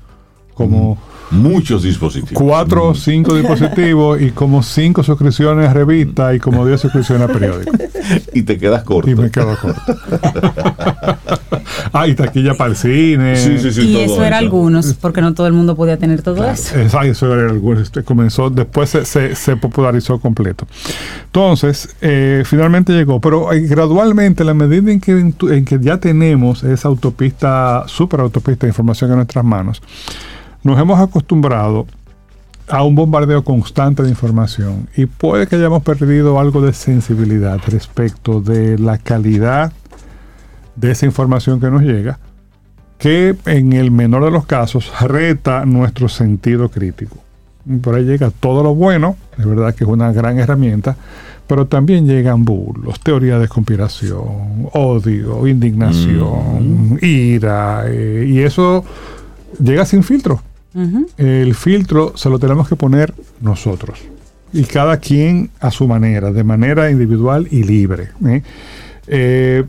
como 0.55 0.99
muchos 1.31 1.83
dispositivos. 1.83 2.43
Cuatro 2.43 2.89
o 2.89 2.95
cinco 2.95 3.35
dispositivos 3.35 4.21
y 4.21 4.31
como 4.31 4.63
cinco 4.63 5.03
suscripciones 5.03 5.69
a 5.69 5.73
revista 5.73 6.35
y 6.35 6.39
como 6.39 6.67
diez 6.67 6.81
suscripciones 6.81 7.29
a 7.29 7.33
periódico. 7.33 7.73
y 8.35 8.43
te 8.43 8.59
quedas 8.59 8.83
corto. 8.83 9.11
Y 9.11 9.15
me 9.15 9.31
quedo 9.31 9.57
corto. 9.57 9.81
ah, 11.93 12.07
y 12.09 12.15
taquilla 12.15 12.55
para 12.55 12.71
el 12.71 12.77
cine. 12.77 13.37
Sí, 13.37 13.59
sí, 13.59 13.73
sí, 13.73 13.83
y 13.83 13.99
eso 13.99 14.25
era 14.25 14.39
algunos, 14.39 14.95
porque 14.95 15.21
no 15.21 15.35
todo 15.35 15.47
el 15.47 15.53
mundo 15.53 15.77
podía 15.77 15.97
tener 15.97 16.23
todo 16.23 16.45
eso. 16.49 16.79
Exacto, 16.79 17.09
eso 17.09 17.33
era 17.33 17.51
algunos. 17.51 17.83
Este, 17.83 18.03
comenzó, 18.03 18.51
después 18.51 18.91
se, 18.91 19.05
se, 19.05 19.35
se 19.35 19.57
popularizó 19.57 20.19
completo. 20.19 20.67
Entonces, 21.27 21.97
eh, 22.01 22.43
finalmente 22.45 22.93
llegó, 22.93 23.21
pero 23.21 23.53
eh, 23.53 23.61
gradualmente, 23.61 24.45
la 24.45 24.55
medida 24.55 24.91
en 24.91 25.01
que, 25.01 25.13
en 25.13 25.65
que 25.65 25.79
ya 25.81 25.99
tenemos 25.99 26.65
esa 26.65 26.89
autopista, 26.89 27.85
super 27.87 28.21
autopista 28.21 28.67
de 28.67 28.71
información 28.71 29.11
en 29.11 29.17
nuestras 29.17 29.45
manos, 29.45 29.81
nos 30.63 30.79
hemos 30.79 31.01
acostumbrado 31.01 31.87
a 32.69 32.83
un 32.85 32.95
bombardeo 32.95 33.43
constante 33.43 34.03
de 34.03 34.11
información 34.11 34.89
y 34.97 35.07
puede 35.07 35.47
que 35.47 35.57
hayamos 35.57 35.83
perdido 35.83 36.39
algo 36.39 36.61
de 36.61 36.73
sensibilidad 36.73 37.59
respecto 37.67 38.41
de 38.41 38.79
la 38.79 38.99
calidad 38.99 39.73
de 40.77 40.93
esa 40.93 41.07
información 41.07 41.61
que 41.61 41.71
nos 41.71 41.83
llega, 41.83 42.19
que 42.99 43.37
en 43.47 43.73
el 43.73 43.91
menor 43.91 44.25
de 44.25 44.31
los 44.31 44.47
casos 44.47 44.93
reta 45.01 45.65
nuestro 45.67 46.09
sentido 46.09 46.69
crítico. 46.69 47.17
Por 47.83 47.95
ahí 47.95 48.05
llega 48.05 48.31
todo 48.31 48.63
lo 48.63 48.75
bueno, 48.75 49.17
es 49.37 49.45
verdad 49.45 49.75
que 49.75 49.85
es 49.85 49.91
una 49.91 50.13
gran 50.13 50.39
herramienta, 50.39 50.97
pero 51.47 51.67
también 51.67 52.07
llegan 52.07 52.45
burlos, 52.45 53.01
teorías 53.01 53.41
de 53.41 53.49
conspiración, 53.49 54.69
odio, 54.73 55.47
indignación, 55.47 56.95
mm. 56.95 56.99
ira, 57.03 57.85
eh, 57.87 58.25
y 58.29 58.39
eso 58.41 58.85
llega 59.63 59.85
sin 59.85 60.03
filtro. 60.03 60.41
El 61.17 61.55
filtro 61.55 62.17
se 62.17 62.31
lo 62.31 62.39
tenemos 62.39 62.69
que 62.69 62.77
poner 62.77 63.13
nosotros. 63.41 63.99
Y 64.53 64.65
cada 64.65 64.99
quien 64.99 65.51
a 65.61 65.71
su 65.71 65.87
manera, 65.87 66.33
de 66.33 66.45
manera 66.45 66.91
individual 66.91 67.47
y 67.51 67.63
libre. 67.63 68.11
¿eh? 68.27 68.43
Eh, 69.07 69.65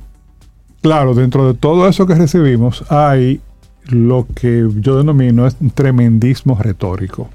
claro, 0.81 1.13
dentro 1.13 1.47
de 1.47 1.53
todo 1.57 1.87
eso 1.87 2.05
que 2.07 2.15
recibimos 2.15 2.83
hay 2.91 3.41
lo 3.85 4.27
que 4.35 4.67
yo 4.77 4.97
denomino 4.97 5.47
es 5.47 5.55
tremendismo 5.73 6.57
retórico. 6.59 7.29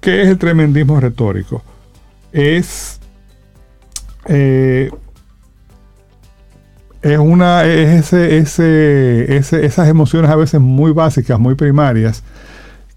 ¿Qué 0.00 0.22
es 0.22 0.28
el 0.28 0.38
tremendismo 0.38 0.98
retórico? 0.98 1.62
Es, 2.32 3.00
eh, 4.26 4.90
es 7.02 7.18
una, 7.18 7.64
es 7.64 8.12
ese, 8.12 9.36
ese, 9.36 9.64
esas 9.64 9.88
emociones 9.88 10.30
a 10.30 10.36
veces 10.36 10.60
muy 10.60 10.92
básicas, 10.92 11.38
muy 11.38 11.54
primarias, 11.54 12.22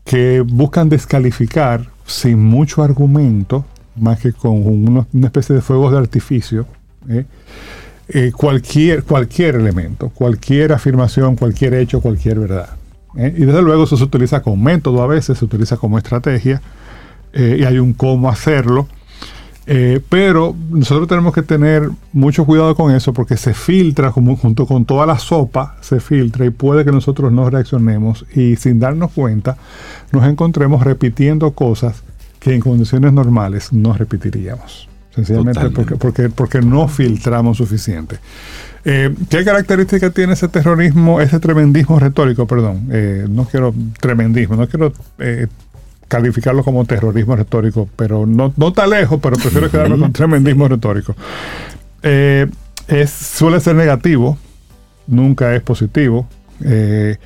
que 0.03 0.41
buscan 0.41 0.89
descalificar 0.89 1.89
sin 2.05 2.43
mucho 2.43 2.83
argumento, 2.83 3.65
más 3.95 4.19
que 4.19 4.33
con 4.33 4.65
una, 4.65 5.07
especie 5.23 5.55
de 5.55 5.61
fuegos 5.61 5.91
de 5.91 5.97
artificio, 5.97 6.65
¿eh? 7.09 7.25
Eh, 8.09 8.31
cualquier, 8.35 9.03
cualquier 9.03 9.55
elemento, 9.55 10.09
cualquier 10.09 10.73
afirmación, 10.73 11.37
cualquier 11.37 11.73
hecho, 11.75 12.01
cualquier 12.01 12.39
verdad. 12.39 12.69
¿eh? 13.15 13.33
Y 13.35 13.45
desde 13.45 13.61
luego 13.61 13.85
eso 13.85 13.95
se 13.95 14.03
utiliza 14.03 14.41
como 14.41 14.57
método 14.57 15.01
a 15.01 15.07
veces, 15.07 15.37
se 15.37 15.45
utiliza 15.45 15.77
como 15.77 15.97
estrategia, 15.97 16.61
y 17.33 17.63
hay 17.63 17.79
un 17.79 17.93
cómo 17.93 18.29
hacerlo. 18.29 18.87
Eh, 19.65 20.01
pero 20.09 20.53
nosotros 20.71 21.07
tenemos 21.07 21.33
que 21.33 21.41
tener 21.41 21.89
mucho 22.11 22.45
cuidado 22.45 22.75
con 22.75 22.93
eso 22.93 23.13
porque 23.13 23.37
se 23.37 23.53
filtra 23.53 24.11
como, 24.11 24.35
junto 24.35 24.65
con 24.65 24.83
toda 24.83 25.05
la 25.05 25.17
sopa, 25.17 25.77
se 25.79 26.01
filtra 26.01 26.45
y 26.45 26.49
puede 26.49 26.83
que 26.83 26.91
nosotros 26.91 27.31
no 27.31 27.49
reaccionemos 27.49 28.25
y 28.35 28.57
sin 28.57 28.79
darnos 28.79 29.11
cuenta 29.11 29.57
nos 30.11 30.27
encontremos 30.27 30.83
repitiendo 30.83 31.51
cosas 31.51 32.03
que 32.39 32.53
en 32.53 32.59
condiciones 32.59 33.13
normales 33.13 33.71
no 33.71 33.93
repetiríamos. 33.93 34.89
Sencillamente 35.15 35.69
porque, 35.69 35.95
porque, 35.95 36.29
porque, 36.29 36.61
no 36.61 36.87
filtramos 36.87 37.57
suficiente. 37.57 38.17
Eh, 38.83 39.13
¿Qué 39.29 39.45
característica 39.45 40.09
tiene 40.09 40.33
ese 40.33 40.47
terrorismo, 40.47 41.21
ese 41.21 41.39
tremendismo 41.39 41.99
retórico? 41.99 42.47
Perdón, 42.47 42.89
eh, 42.91 43.27
no 43.29 43.45
quiero 43.45 43.73
tremendismo, 44.01 44.55
no 44.55 44.67
quiero 44.67 44.91
calificarlo 46.07 46.63
como 46.63 46.85
terrorismo 46.85 47.35
retórico, 47.35 47.89
pero 47.95 48.25
no, 48.25 48.53
no 48.55 48.67
está 48.69 48.87
lejos, 48.87 49.19
pero 49.21 49.35
prefiero 49.37 49.69
quedarme 49.69 49.97
con 49.97 50.13
tremendismo 50.13 50.67
retórico. 50.67 51.15
Eh, 52.01 52.47
es, 52.87 53.09
suele 53.09 53.59
ser 53.59 53.75
negativo, 53.75 54.37
nunca 55.07 55.55
es 55.55 55.61
positivo, 55.61 56.27
eh, 56.63 57.17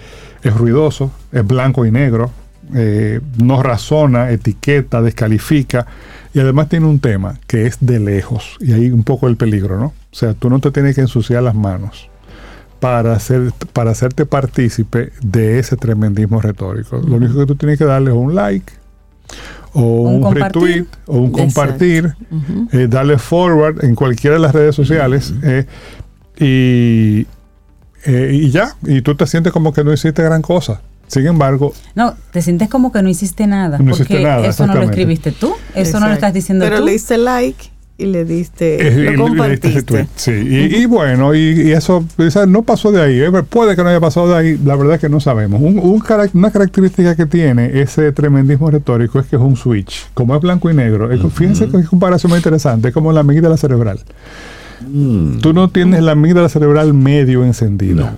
es 0.43 0.53
ruidoso, 0.55 1.11
es 1.32 1.45
blanco 1.45 1.86
y 1.86 1.91
negro, 1.91 2.32
eh, 2.75 3.19
no 3.41 3.63
razona, 3.63 4.32
etiqueta, 4.32 5.01
descalifica 5.01 5.88
y 6.34 6.39
además 6.39 6.69
tiene 6.69 6.86
un 6.86 6.99
tema 6.99 7.39
que 7.47 7.65
es 7.65 7.78
de 7.80 7.99
lejos 7.99 8.57
y 8.59 8.73
ahí 8.73 8.91
un 8.91 9.03
poco 9.03 9.28
el 9.28 9.38
peligro, 9.38 9.80
¿no? 9.80 9.86
O 9.86 10.15
sea, 10.15 10.34
tú 10.34 10.49
no 10.49 10.59
te 10.59 10.71
tienes 10.71 10.95
que 10.95 11.01
ensuciar 11.01 11.43
las 11.43 11.55
manos 11.55 12.09
para, 12.80 13.13
hacer, 13.13 13.51
para 13.73 13.91
hacerte 13.91 14.25
partícipe 14.25 15.11
de 15.21 15.59
ese 15.59 15.78
tremendismo 15.78 16.41
retórico. 16.41 16.97
Lo 16.97 17.15
único 17.15 17.39
que 17.39 17.45
tú 17.45 17.55
tienes 17.55 17.78
que 17.78 17.86
darle 17.86 18.11
es 18.11 18.17
un 18.17 18.36
like 18.36 18.71
o 19.73 19.82
un, 19.82 20.36
retweet 20.36 20.86
o 21.05 21.17
un 21.17 21.32
compartir, 21.32 22.15
eh, 22.71 22.88
darle 22.89 23.17
forward 23.17 23.84
en 23.84 23.95
cualquiera 23.95 24.36
de 24.36 24.41
las 24.41 24.53
redes 24.53 24.75
sociales 24.75 25.34
eh, 25.43 25.65
y, 26.39 27.28
eh, 28.05 28.32
y 28.34 28.49
ya, 28.49 28.75
y 28.84 29.01
tú 29.01 29.15
te 29.15 29.28
sientes 29.28 29.53
como 29.53 29.73
que 29.73 29.84
no 29.84 29.93
hiciste 29.93 30.23
gran 30.23 30.41
cosa. 30.41 30.82
Sin 31.07 31.25
embargo... 31.25 31.73
No, 31.95 32.15
te 32.32 32.41
sientes 32.41 32.69
como 32.69 32.91
que 32.91 33.01
no 33.01 33.07
hiciste 33.07 33.47
nada. 33.47 33.78
No 33.78 33.95
porque 33.95 34.21
nada, 34.21 34.45
eso 34.45 34.67
no 34.67 34.73
lo 34.73 34.84
escribiste 34.84 35.32
tú, 35.32 35.53
eso 35.73 35.99
no 35.99 36.07
lo 36.07 36.13
estás 36.13 36.34
diciendo 36.34 36.65
tú. 36.65 36.71
Pero 36.71 36.84
le 36.84 36.91
diste 36.91 37.17
like 37.17 37.71
y 37.97 38.05
le 38.05 38.25
diste, 38.25 38.87
eh, 39.07 39.11
lo 39.11 39.25
compartiste. 39.25 40.07
sí, 40.15 40.31
y, 40.31 40.85
bueno, 40.85 41.33
y, 41.33 41.71
eso 41.71 42.05
no 42.47 42.61
pasó 42.61 42.91
de 42.91 43.01
ahí. 43.01 43.19
Eh, 43.19 43.31
puede 43.49 43.75
que 43.75 43.83
no 43.83 43.89
haya 43.89 43.99
pasado 43.99 44.29
de 44.29 44.35
ahí, 44.35 44.59
la 44.63 44.75
verdad 44.75 44.95
es 44.95 45.01
que 45.01 45.09
no 45.09 45.19
sabemos. 45.19 45.61
Un, 45.61 45.79
una 46.33 46.51
característica 46.51 47.15
que 47.15 47.25
tiene 47.25 47.81
ese 47.81 48.11
tremendismo 48.11 48.69
retórico 48.69 49.19
es 49.19 49.25
que 49.25 49.35
es 49.35 49.41
un 49.41 49.55
switch. 49.55 50.07
Como 50.13 50.35
es 50.35 50.41
blanco 50.41 50.69
y 50.69 50.75
negro, 50.75 51.09
fíjense 51.31 51.67
que 51.69 51.77
es 51.77 51.89
comparación 51.89 52.29
muy 52.29 52.37
interesante, 52.37 52.89
es 52.89 52.93
como 52.93 53.11
la 53.11 53.21
amígdala 53.21 53.57
cerebral. 53.57 53.99
Mm. 54.87 55.39
Tú 55.39 55.53
no 55.53 55.69
tienes 55.69 56.03
la 56.03 56.11
amígdala 56.11 56.49
cerebral 56.49 56.93
medio 56.93 57.43
encendida. 57.43 58.15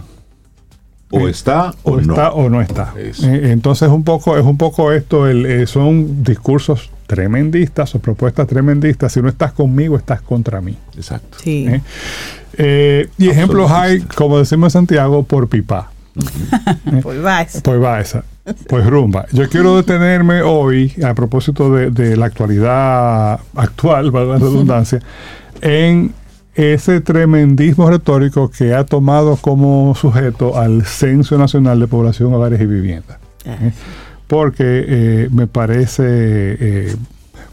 O 1.12 1.28
eh, 1.28 1.32
está 1.32 1.72
o, 1.84 1.94
o 1.94 2.00
está 2.00 2.32
o 2.32 2.50
no 2.50 2.62
está. 2.62 2.94
entonces 3.24 3.90
un 3.90 4.04
poco 4.04 4.38
es 4.38 4.46
un 4.46 4.58
poco 4.58 4.92
esto 4.92 5.28
el, 5.28 5.66
son 5.68 6.24
discursos 6.24 6.92
tremendistas 7.10 7.96
o 7.96 8.00
propuestas 8.00 8.46
tremendistas. 8.46 9.12
Si 9.12 9.20
no 9.20 9.30
estás 9.30 9.52
conmigo, 9.52 9.98
estás 9.98 10.22
contra 10.22 10.62
mí. 10.62 10.78
Exacto. 10.96 11.40
Sí. 11.42 11.66
¿Eh? 11.68 11.82
Eh, 12.54 13.10
y 13.18 13.30
ejemplos 13.30 13.72
hay, 13.72 14.02
como 14.02 14.38
decimos 14.38 14.68
en 14.68 14.82
Santiago, 14.82 15.24
por 15.24 15.50
pipa. 15.50 15.90
¿Eh? 16.86 17.00
Pues 17.02 17.26
va 17.26 17.42
esa. 17.42 17.62
Pues 17.62 17.82
va 17.82 18.00
esa. 18.00 18.24
Pues 18.68 18.86
rumba. 18.86 19.26
Yo 19.32 19.50
quiero 19.50 19.76
detenerme 19.76 20.44
hoy, 20.44 20.94
a 21.04 21.16
propósito 21.16 21.74
de, 21.74 22.16
la 22.16 22.28
actualidad 22.28 23.40
actual, 23.56 24.12
para 24.12 24.26
la 24.26 24.38
redundancia, 24.38 25.00
en 25.62 26.14
ese 26.54 27.02
tremendismo 27.02 27.90
retórico 27.90 28.52
que 28.52 28.76
ha 28.76 28.86
tomado 28.86 29.36
como 29.36 29.96
sujeto 29.96 30.60
al 30.60 30.86
Censo 30.86 31.40
Nacional 31.40 31.80
de 31.80 31.88
Población, 31.88 32.34
Hogares 32.36 32.62
y 32.62 32.66
Viviendas. 32.68 33.18
Ah, 33.48 33.58
porque 34.30 34.86
eh, 34.88 35.30
me 35.32 35.48
parece 35.48 36.04
eh, 36.06 36.96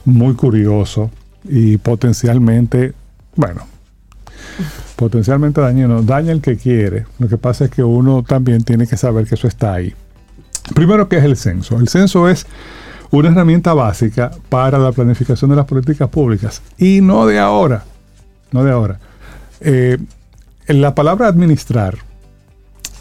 muy 0.04 0.34
curioso 0.34 1.10
y 1.42 1.78
potencialmente, 1.78 2.92
bueno, 3.34 3.62
potencialmente 4.94 5.62
dañino. 5.62 6.02
Daña 6.02 6.32
el 6.32 6.42
que 6.42 6.58
quiere. 6.58 7.06
Lo 7.18 7.28
que 7.28 7.38
pasa 7.38 7.64
es 7.64 7.70
que 7.70 7.82
uno 7.82 8.22
también 8.24 8.62
tiene 8.62 8.86
que 8.86 8.98
saber 8.98 9.26
que 9.26 9.36
eso 9.36 9.48
está 9.48 9.72
ahí. 9.72 9.94
Primero, 10.74 11.08
¿qué 11.08 11.16
es 11.16 11.24
el 11.24 11.38
censo? 11.38 11.78
El 11.78 11.88
censo 11.88 12.28
es 12.28 12.46
una 13.10 13.30
herramienta 13.30 13.72
básica 13.72 14.32
para 14.50 14.78
la 14.78 14.92
planificación 14.92 15.48
de 15.48 15.56
las 15.56 15.64
políticas 15.64 16.10
públicas 16.10 16.60
y 16.76 17.00
no 17.00 17.24
de 17.24 17.38
ahora, 17.38 17.84
no 18.52 18.64
de 18.64 18.70
ahora. 18.70 19.00
Eh, 19.60 19.96
la 20.66 20.94
palabra 20.94 21.28
administrar 21.28 21.96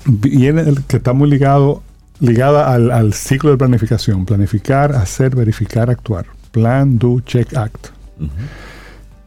viene 0.05 0.63
que 0.87 0.95
está 0.95 1.11
muy 1.11 1.29
ligado 1.29 1.83
ligada 2.19 2.73
al, 2.73 3.13
ciclo 3.13 3.51
de 3.51 3.57
planificación. 3.57 4.25
Planificar, 4.25 4.93
hacer, 4.93 5.35
verificar, 5.35 5.89
actuar. 5.89 6.25
Plan, 6.51 6.97
do, 6.97 7.19
check, 7.21 7.55
act. 7.55 7.87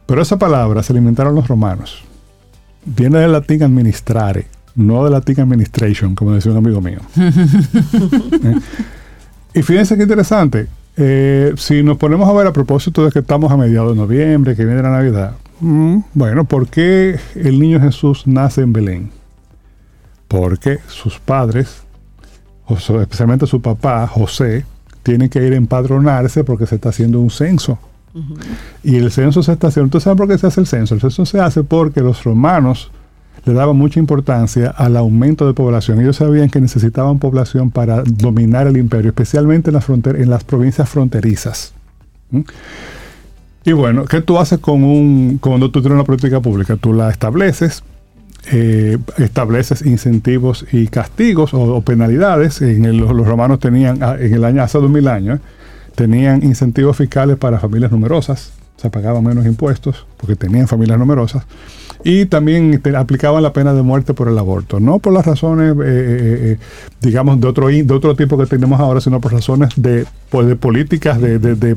Pero 0.05 0.21
esa 0.21 0.37
palabra 0.37 0.81
se 0.81 0.93
alimentaron 0.93 1.35
los 1.35 1.47
romanos. 1.47 2.03
Viene 2.85 3.19
del 3.19 3.31
latín 3.31 3.61
administrare, 3.61 4.47
no 4.75 5.03
del 5.03 5.13
latín 5.13 5.39
administration, 5.39 6.15
como 6.15 6.31
decía 6.31 6.51
un 6.51 6.57
amigo 6.57 6.81
mío. 6.81 6.99
¿Eh? 7.17 8.55
Y 9.53 9.61
fíjense 9.61 9.95
qué 9.95 10.03
interesante. 10.03 10.67
Eh, 10.97 11.53
si 11.57 11.83
nos 11.83 11.97
ponemos 11.97 12.27
a 12.27 12.33
ver 12.33 12.47
a 12.47 12.53
propósito 12.53 13.05
de 13.05 13.11
que 13.11 13.19
estamos 13.19 13.51
a 13.51 13.57
mediados 13.57 13.95
de 13.95 14.01
noviembre, 14.01 14.55
que 14.55 14.65
viene 14.65 14.81
la 14.81 14.91
Navidad, 14.91 15.33
mm, 15.59 15.99
bueno, 16.13 16.43
¿por 16.45 16.67
qué 16.67 17.19
el 17.35 17.59
niño 17.59 17.79
Jesús 17.79 18.23
nace 18.25 18.61
en 18.61 18.73
Belén? 18.73 19.11
Porque 20.27 20.79
sus 20.87 21.19
padres 21.19 21.83
especialmente 22.75 23.47
su 23.47 23.61
papá, 23.61 24.07
José, 24.07 24.65
tiene 25.03 25.29
que 25.29 25.45
ir 25.45 25.53
a 25.53 25.55
empadronarse 25.55 26.43
porque 26.43 26.65
se 26.65 26.75
está 26.75 26.89
haciendo 26.89 27.19
un 27.19 27.29
censo. 27.29 27.79
Y 28.83 28.95
el 28.95 29.11
censo 29.11 29.43
se 29.43 29.53
está 29.53 29.67
haciendo. 29.67 29.85
¿Entonces 29.85 30.03
saben 30.03 30.17
por 30.17 30.27
qué 30.27 30.37
se 30.37 30.47
hace 30.47 30.61
el 30.61 30.67
censo? 30.67 30.95
El 30.95 31.01
censo 31.01 31.25
se 31.25 31.39
hace 31.39 31.63
porque 31.63 32.01
los 32.01 32.23
romanos 32.23 32.91
le 33.45 33.53
daban 33.53 33.77
mucha 33.77 33.99
importancia 33.99 34.69
al 34.69 34.97
aumento 34.97 35.47
de 35.47 35.53
población. 35.53 36.01
Ellos 36.01 36.17
sabían 36.17 36.49
que 36.49 36.59
necesitaban 36.59 37.19
población 37.19 37.71
para 37.71 38.03
dominar 38.03 38.67
el 38.67 38.77
imperio, 38.77 39.09
especialmente 39.09 39.69
en 39.69 39.75
las, 39.75 39.87
en 39.89 40.29
las 40.29 40.43
provincias 40.43 40.89
fronterizas. 40.89 41.73
¿Mm? 42.31 42.41
Y 43.65 43.71
bueno, 43.73 44.05
¿qué 44.05 44.21
tú 44.21 44.39
haces 44.39 44.59
con 44.59 44.83
un, 44.83 45.37
cuando 45.39 45.69
tú 45.69 45.81
tienes 45.81 45.95
una 45.95 46.05
política 46.05 46.39
pública? 46.39 46.77
Tú 46.77 46.93
la 46.93 47.09
estableces, 47.09 47.83
eh, 48.51 48.97
estableces 49.17 49.85
incentivos 49.85 50.65
y 50.71 50.87
castigos 50.87 51.53
o, 51.53 51.81
penalidades. 51.81 52.61
En 52.61 52.97
los 52.97 53.27
romanos 53.27 53.59
tenían, 53.59 54.01
ah, 54.01 54.15
en 54.19 54.33
el 54.33 54.43
año 54.43 54.63
hace 54.63 54.79
dos 54.79 54.89
mil 54.89 55.07
años, 55.07 55.39
tenían 55.95 56.43
incentivos 56.43 56.97
fiscales 56.97 57.37
para 57.37 57.59
familias 57.59 57.91
numerosas, 57.91 58.51
se 58.79 58.89
pagaban 58.89 59.23
menos 59.23 59.45
impuestos 59.45 60.05
porque 60.17 60.35
tenían 60.35 60.67
familias 60.67 60.97
numerosas 60.97 61.43
y 62.03 62.25
también 62.25 62.81
aplicaban 62.95 63.43
la 63.43 63.51
pena 63.51 63.73
de 63.73 63.81
muerte 63.81 64.13
por 64.13 64.29
el 64.29 64.37
aborto, 64.37 64.79
no 64.79 64.99
por 64.99 65.11
las 65.11 65.25
razones, 65.25 65.73
eh, 65.73 65.83
eh, 65.83 66.51
eh, 66.53 66.57
digamos, 67.01 67.41
de 67.41 67.47
otro, 67.47 67.67
de 67.67 67.93
otro 67.93 68.15
tipo 68.15 68.37
que 68.37 68.45
tenemos 68.45 68.79
ahora, 68.79 69.01
sino 69.01 69.19
por 69.19 69.33
razones 69.33 69.73
de, 69.75 70.05
pues, 70.29 70.47
de 70.47 70.55
políticas, 70.55 71.19
de, 71.19 71.39
de, 71.39 71.75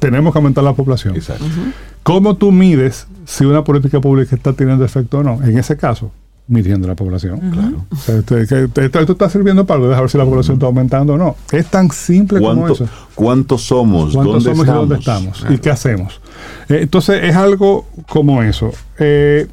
tenemos 0.00 0.32
que 0.32 0.38
aumentar 0.38 0.64
la 0.64 0.72
población. 0.72 1.14
Exacto. 1.14 1.44
¿Cómo 2.02 2.36
tú 2.36 2.50
mides 2.50 3.06
si 3.26 3.44
una 3.44 3.62
política 3.62 4.00
pública 4.00 4.34
está 4.34 4.54
teniendo 4.54 4.84
efecto 4.84 5.18
o 5.18 5.22
no? 5.22 5.40
En 5.44 5.56
ese 5.56 5.76
caso, 5.76 6.10
midiendo 6.48 6.88
la 6.88 6.94
población. 6.94 7.38
Claro. 7.52 7.84
esto, 8.82 9.12
está 9.12 9.28
sirviendo 9.28 9.66
para 9.66 9.80
algo, 9.80 9.88
ver 9.88 10.10
si 10.10 10.18
la 10.18 10.24
población 10.24 10.54
está 10.54 10.66
aumentando 10.66 11.14
o 11.14 11.18
no. 11.18 11.36
Es 11.52 11.66
tan 11.66 11.90
simple 11.90 12.40
como 12.40 12.68
eso. 12.68 12.88
¿Cuántos 13.14 13.62
somos? 13.62 14.14
¿Cuántos 14.14 14.44
somos 14.44 14.66
y 14.66 14.70
dónde 14.70 14.96
estamos? 14.96 15.44
¿Y 15.48 15.58
qué 15.58 15.70
hacemos? 15.70 16.20
Eh, 16.68 16.80
entonces 16.82 17.22
es 17.22 17.36
algo 17.36 17.86
como 18.08 18.42
eso. 18.42 18.72
Eh, 18.98 19.46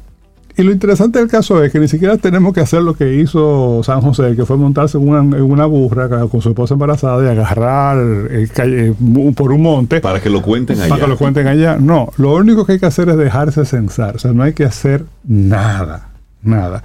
y 0.58 0.62
lo 0.62 0.72
interesante 0.72 1.18
del 1.18 1.28
caso 1.28 1.62
es 1.62 1.70
que 1.70 1.78
ni 1.78 1.86
siquiera 1.86 2.16
tenemos 2.16 2.54
que 2.54 2.60
hacer 2.60 2.80
lo 2.80 2.94
que 2.94 3.16
hizo 3.16 3.82
San 3.84 4.00
José, 4.00 4.34
que 4.34 4.46
fue 4.46 4.56
montarse 4.56 4.96
en 4.96 5.06
una, 5.06 5.66
burra 5.66 6.08
con 6.28 6.40
su 6.40 6.48
esposa 6.48 6.72
embarazada 6.72 7.22
y 7.22 7.28
agarrar 7.28 7.98
eh, 8.30 8.94
por 9.36 9.52
un 9.52 9.60
monte. 9.60 10.00
Para 10.00 10.18
que 10.18 10.30
lo 10.30 10.40
cuenten 10.40 10.80
allá. 10.80 10.88
Para 10.88 11.02
que 11.02 11.08
lo 11.08 11.18
cuenten 11.18 11.46
allá. 11.46 11.76
No, 11.78 12.10
lo 12.16 12.34
único 12.34 12.64
que 12.64 12.72
hay 12.72 12.78
que 12.78 12.86
hacer 12.86 13.10
es 13.10 13.18
dejarse 13.18 13.66
censar. 13.66 14.16
O 14.16 14.18
sea, 14.18 14.32
no 14.32 14.42
hay 14.42 14.54
que 14.54 14.64
hacer 14.64 15.04
nada 15.24 16.15
nada. 16.42 16.82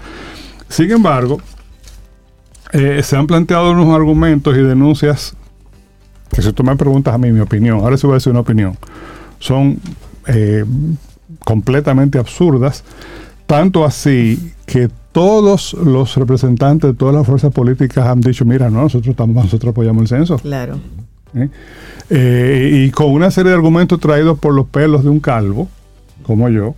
Sin 0.69 0.89
embargo, 0.91 1.39
eh, 2.73 3.01
se 3.03 3.17
han 3.17 3.27
planteado 3.27 3.71
unos 3.71 3.93
argumentos 3.93 4.55
y 4.55 4.61
denuncias 4.61 5.35
que 6.33 6.41
si 6.41 6.53
tú 6.53 6.63
me 6.63 6.75
preguntas 6.77 7.13
a 7.13 7.17
mí 7.17 7.31
mi 7.31 7.41
opinión, 7.41 7.79
ahora 7.79 7.97
sí 7.97 8.07
voy 8.07 8.13
a 8.13 8.17
decir 8.17 8.31
una 8.31 8.39
opinión, 8.39 8.77
son 9.39 9.79
eh, 10.27 10.63
completamente 11.43 12.17
absurdas, 12.17 12.85
tanto 13.45 13.83
así 13.83 14.53
que 14.65 14.89
todos 15.11 15.73
los 15.73 16.15
representantes 16.15 16.91
de 16.91 16.97
todas 16.97 17.13
las 17.13 17.27
fuerzas 17.27 17.51
políticas 17.51 18.07
han 18.07 18.21
dicho, 18.21 18.45
mira, 18.45 18.69
no, 18.69 18.83
nosotros 18.83 19.09
estamos, 19.09 19.35
nosotros 19.35 19.71
apoyamos 19.71 20.03
el 20.03 20.07
censo. 20.07 20.37
Claro. 20.37 20.79
¿Eh? 21.33 22.87
y 22.87 22.91
con 22.91 23.09
una 23.09 23.31
serie 23.31 23.51
de 23.51 23.55
argumentos 23.55 23.97
traídos 24.01 24.37
por 24.37 24.53
los 24.53 24.67
pelos 24.67 25.03
de 25.03 25.09
un 25.09 25.21
calvo, 25.21 25.69
como 26.23 26.49
yo, 26.49 26.75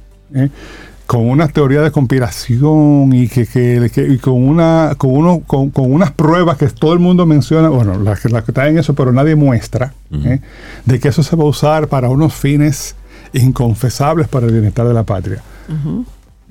con 1.05 1.29
una 1.29 1.47
teoría 1.47 1.81
de 1.81 1.91
conspiración 1.91 3.11
y 3.13 3.27
que, 3.27 4.19
con 4.21 4.33
una 4.33 4.95
con 4.97 5.11
uno 5.11 5.41
con, 5.45 5.71
unas 5.75 6.11
pruebas 6.11 6.57
que 6.57 6.67
todo 6.67 6.93
el 6.93 6.99
mundo 6.99 7.25
menciona 7.25 7.69
bueno 7.69 7.99
las, 7.99 8.21
que 8.21 8.29
están 8.29 8.67
en 8.67 8.79
eso 8.79 8.93
pero 8.93 9.11
nadie 9.11 9.35
muestra 9.35 9.93
¿eh? 10.11 10.39
de 10.85 10.99
que 10.99 11.09
eso 11.09 11.21
se 11.23 11.35
va 11.35 11.43
a 11.43 11.47
usar 11.47 11.87
para 11.87 12.09
unos 12.09 12.33
fines 12.33 12.95
inconfesables 13.33 14.27
para 14.27 14.45
el 14.45 14.53
bienestar 14.53 14.87
de 14.87 14.93
la 14.93 15.03
patria. 15.03 15.41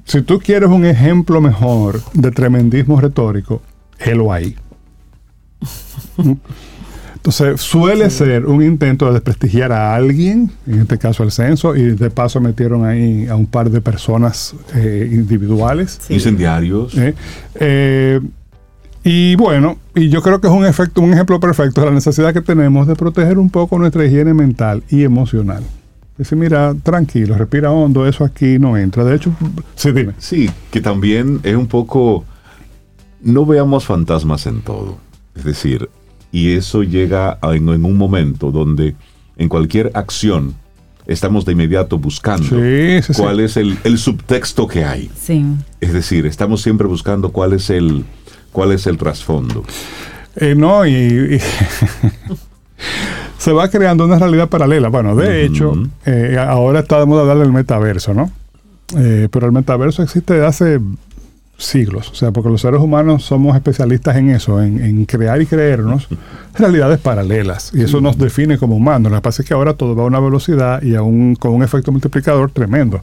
Si 0.05 0.22
tú 0.22 0.40
quieres 0.40 0.68
un 0.68 0.84
ejemplo 0.84 1.40
mejor 1.40 2.03
de 2.12 2.30
tremendismo 2.32 3.00
retórico 3.00 3.62
helo 3.98 4.32
ahí 4.32 4.57
Entonces, 7.22 7.60
suele 7.60 8.10
ser 8.10 8.46
un 8.46 8.64
intento 8.64 9.06
de 9.06 9.12
desprestigiar 9.12 9.70
a 9.70 9.94
alguien, 9.94 10.50
en 10.66 10.80
este 10.80 10.98
caso 10.98 11.22
el 11.22 11.30
censo, 11.30 11.76
y 11.76 11.92
de 11.92 12.10
paso 12.10 12.40
metieron 12.40 12.84
ahí 12.84 13.28
a 13.28 13.36
un 13.36 13.46
par 13.46 13.70
de 13.70 13.80
personas 13.80 14.56
eh, 14.74 15.08
individuales. 15.08 16.00
Incendiarios. 16.08 16.98
Eh, 16.98 17.14
eh, 17.54 18.20
y 19.04 19.36
bueno, 19.36 19.78
y 19.94 20.08
yo 20.08 20.20
creo 20.20 20.40
que 20.40 20.48
es 20.48 20.52
un 20.52 20.64
efecto, 20.64 21.00
un 21.00 21.12
ejemplo 21.12 21.38
perfecto 21.38 21.82
de 21.82 21.86
la 21.86 21.92
necesidad 21.92 22.34
que 22.34 22.40
tenemos 22.40 22.88
de 22.88 22.96
proteger 22.96 23.38
un 23.38 23.50
poco 23.50 23.78
nuestra 23.78 24.04
higiene 24.04 24.34
mental 24.34 24.82
y 24.90 25.04
emocional. 25.04 25.62
Dice, 26.18 26.34
mira, 26.34 26.74
tranquilo, 26.82 27.38
respira 27.38 27.70
hondo, 27.70 28.04
eso 28.04 28.24
aquí 28.24 28.58
no 28.58 28.76
entra. 28.76 29.04
De 29.04 29.14
hecho, 29.14 29.32
sí, 29.76 29.92
dime. 29.92 30.14
Sí, 30.18 30.50
que 30.72 30.80
también 30.80 31.38
es 31.44 31.54
un 31.54 31.68
poco, 31.68 32.24
no 33.20 33.46
veamos 33.46 33.84
fantasmas 33.84 34.44
en 34.46 34.62
todo. 34.62 34.98
Es 35.36 35.44
decir, 35.44 35.88
y 36.33 36.55
eso 36.55 36.83
llega 36.83 37.39
en, 37.43 37.68
un 37.68 37.97
momento 37.97 38.51
donde 38.51 38.97
en 39.37 39.49
cualquier 39.49 39.93
acción 39.95 40.55
estamos 41.07 41.45
de 41.45 41.53
inmediato 41.53 41.99
buscando 41.99 42.57
cuál 43.16 43.41
es 43.41 43.57
el, 43.59 43.99
subtexto 43.99 44.66
que 44.66 44.85
hay. 44.85 45.11
Es 45.80 45.93
decir, 45.93 46.26
estamos 46.26 46.62
siempre 46.62 46.87
buscando 46.87 47.30
cuál 47.30 47.53
es 47.53 47.70
el, 47.70 48.05
cuál 48.51 48.72
es 48.72 48.87
el 48.87 48.97
trasfondo. 48.97 49.62
Eh, 50.37 50.55
no, 50.57 50.87
y, 50.87 51.39
se 53.39 53.53
va 53.53 53.68
creando 53.68 54.07
una 54.07 54.18
realidad 54.18 54.49
paralela. 54.49 54.89
Bueno, 54.89 55.14
de 55.14 55.45
hecho, 55.45 55.74
eh, 56.07 56.39
ahora 56.39 56.80
está 56.80 56.99
de 57.01 57.07
moda 57.07 57.22
hablar 57.22 57.39
del 57.39 57.53
metaverso, 57.53 58.14
¿no? 58.14 58.33
Eh, 58.97 59.28
pero 59.30 59.47
el 59.47 59.53
metaverso 59.53 60.03
existe 60.03 60.35
desde 60.35 60.47
hace 60.47 60.80
siglos. 61.64 62.10
O 62.10 62.14
sea, 62.14 62.30
porque 62.30 62.48
los 62.50 62.60
seres 62.60 62.80
humanos 62.80 63.24
somos 63.24 63.54
especialistas 63.56 64.16
en 64.16 64.30
eso, 64.30 64.62
en, 64.62 65.04
crear 65.04 65.40
y 65.40 65.46
creernos 65.46 66.08
realidades 66.54 66.98
paralelas. 66.98 67.72
Y 67.74 67.82
eso 67.82 68.00
nos 68.00 68.18
define 68.18 68.58
como 68.58 68.76
humanos. 68.76 69.10
Lo 69.10 69.18
que 69.18 69.22
pasa 69.22 69.42
es 69.42 69.48
que 69.48 69.54
ahora 69.54 69.74
todo 69.74 69.94
va 69.94 70.04
a 70.04 70.06
una 70.06 70.20
velocidad 70.20 70.82
y 70.82 70.94
aún 70.94 71.36
con 71.36 71.52
un 71.52 71.62
efecto 71.62 71.92
multiplicador 71.92 72.50
tremendo. 72.50 73.00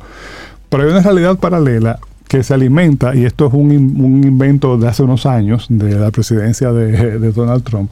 Pero 0.69 0.83
hay 0.83 0.89
una 0.89 1.01
realidad 1.01 1.37
paralela 1.37 1.99
que 2.27 2.43
se 2.43 2.53
alimenta, 2.53 3.15
y 3.15 3.25
esto 3.25 3.47
es 3.47 3.53
un, 3.53 3.71
invento 3.71 4.77
de 4.77 4.87
hace 4.87 5.01
unos 5.01 5.25
años, 5.25 5.65
de 5.67 5.97
la 5.97 6.11
presidencia 6.11 6.71
de, 6.71 7.19
de 7.19 7.31
Donald 7.31 7.63
Trump, 7.63 7.91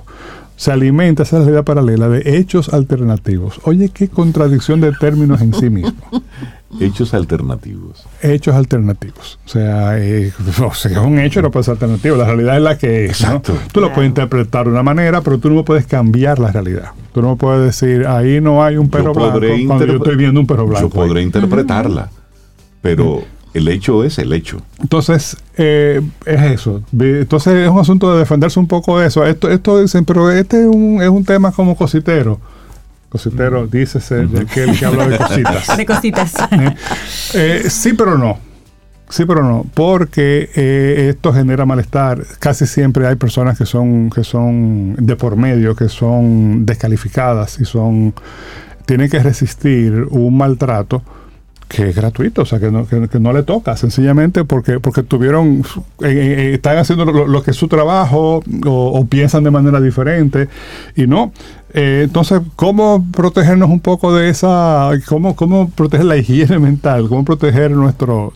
se 0.57 0.72
alimenta 0.72 1.24
esa 1.24 1.38
realidad 1.38 1.63
paralela 1.63 2.09
de 2.09 2.38
hechos 2.38 2.74
alternativos. 2.74 3.61
Oye, 3.63 3.89
qué 3.89 4.09
contradicción 4.09 4.82
de 4.82 4.91
términos 4.91 5.41
en 5.41 5.53
sí 5.53 5.70
mismo. 5.70 5.93
Hechos 6.80 7.13
alternativos. 7.13 8.05
Hechos 8.22 8.53
alternativos. 8.53 9.39
O 9.45 9.49
sea, 9.49 9.97
eh, 9.99 10.34
o 10.61 10.74
sea 10.74 10.91
es 10.91 10.97
un 10.97 11.20
hecho 11.20 11.41
no 11.41 11.49
puede 11.49 11.63
ser 11.63 11.74
alternativo. 11.74 12.18
La 12.18 12.26
realidad 12.26 12.57
es 12.57 12.61
la 12.61 12.78
que 12.78 13.05
es. 13.05 13.11
Exacto. 13.11 13.57
Tú 13.72 13.80
lo 13.80 13.93
puedes 13.93 14.09
interpretar 14.09 14.65
de 14.65 14.72
una 14.72 14.84
manera, 14.84 15.22
pero 15.22 15.38
tú 15.38 15.49
no 15.49 15.63
puedes 15.63 15.88
cambiar 15.88 16.39
la 16.39 16.51
realidad. 16.51 16.91
Tú 17.13 17.22
no 17.22 17.36
puedes 17.36 17.65
decir, 17.65 18.05
ahí 18.05 18.41
no 18.41 18.63
hay 18.63 18.78
un 18.78 18.89
perro 18.89 19.13
blanco 19.13 19.39
cuando 19.65 19.86
yo 19.86 19.95
estoy 19.95 20.15
viendo 20.18 20.39
un 20.39 20.47
perro 20.47 20.68
blanco. 20.68 20.88
Yo 20.88 20.93
podré 20.93 21.22
interpretarla, 21.22 22.09
pero 22.82 23.24
el 23.53 23.68
hecho 23.70 24.03
es 24.03 24.20
el 24.20 24.34
hecho. 24.34 24.61
Entonces, 24.80 25.38
eh, 25.55 26.01
es 26.26 26.41
eso. 26.41 26.84
Entonces, 26.91 27.53
es 27.53 27.70
un 27.70 27.80
asunto 27.80 28.13
de 28.13 28.20
defenderse 28.20 28.59
un 28.59 28.68
poco 28.68 28.99
de 28.99 29.07
eso. 29.07 29.26
Esto, 29.26 29.49
esto 29.49 29.82
dicen, 29.82 30.05
pero 30.05 30.30
este 30.30 30.61
es 30.61 30.68
un, 30.68 31.01
es 31.01 31.09
un 31.09 31.24
tema 31.26 31.51
como 31.51 31.76
cositero 31.76 32.39
Cositero, 33.10 33.68
dice 33.68 34.01
ser 34.01 34.28
de 34.28 34.41
aquel 34.41 34.78
que 34.78 34.86
habla 34.86 35.08
de 35.08 35.18
cositas. 35.18 35.78
De 35.78 35.86
cositas. 35.86 36.34
¿Eh? 36.51 36.76
Eh, 37.34 37.70
sí, 37.70 37.93
pero 37.93 38.18
no. 38.18 38.39
Sí, 39.10 39.24
pero 39.26 39.41
no, 39.41 39.66
porque 39.74 40.49
eh, 40.55 41.10
esto 41.10 41.32
genera 41.32 41.66
malestar. 41.66 42.22
Casi 42.39 42.66
siempre 42.66 43.08
hay 43.08 43.16
personas 43.16 43.58
que 43.58 43.66
son, 43.66 44.10
que 44.10 44.24
son 44.24 44.95
de 44.95 45.16
por 45.16 45.38
medio, 45.38 45.76
que 45.76 45.88
son 45.88 46.66
descalificadas 46.66 47.60
y 47.62 47.66
son 47.66 48.14
tienen 48.86 49.10
que 49.10 49.20
resistir 49.20 50.08
un 50.10 50.38
maltrato 50.38 51.03
que 51.68 51.89
es 51.89 51.95
gratuito, 51.95 52.43
o 52.43 52.45
sea, 52.45 52.60
que 52.60 52.72
no, 52.72 52.88
que, 52.88 53.20
no 53.20 53.34
le 53.34 53.43
toca, 53.43 53.76
sencillamente 53.76 54.45
porque, 54.45 54.80
porque 54.80 55.03
tuvieron, 55.03 55.64
están 55.99 56.78
haciendo 56.78 57.05
lo, 57.05 57.43
que 57.43 57.51
es 57.51 57.58
su 57.58 57.68
trabajo 57.68 58.41
o, 58.66 59.05
piensan 59.05 59.43
de 59.43 59.51
manera 59.51 59.82
diferente 59.82 60.47
y 60.95 61.08
no. 61.08 61.34
Eh, 61.80 62.01
entonces, 62.05 62.41
¿cómo 62.55 63.05
protegernos 63.11 63.69
un 63.69 63.80
poco 63.80 64.15
de 64.15 64.30
esa, 64.30 64.89
cómo, 65.07 65.36
cómo 65.36 65.69
proteger 65.69 66.05
la 66.05 66.17
higiene 66.17 66.57
mental, 66.69 67.07
cómo 67.07 67.23
proteger 67.23 67.71
nuestro, 67.71 68.34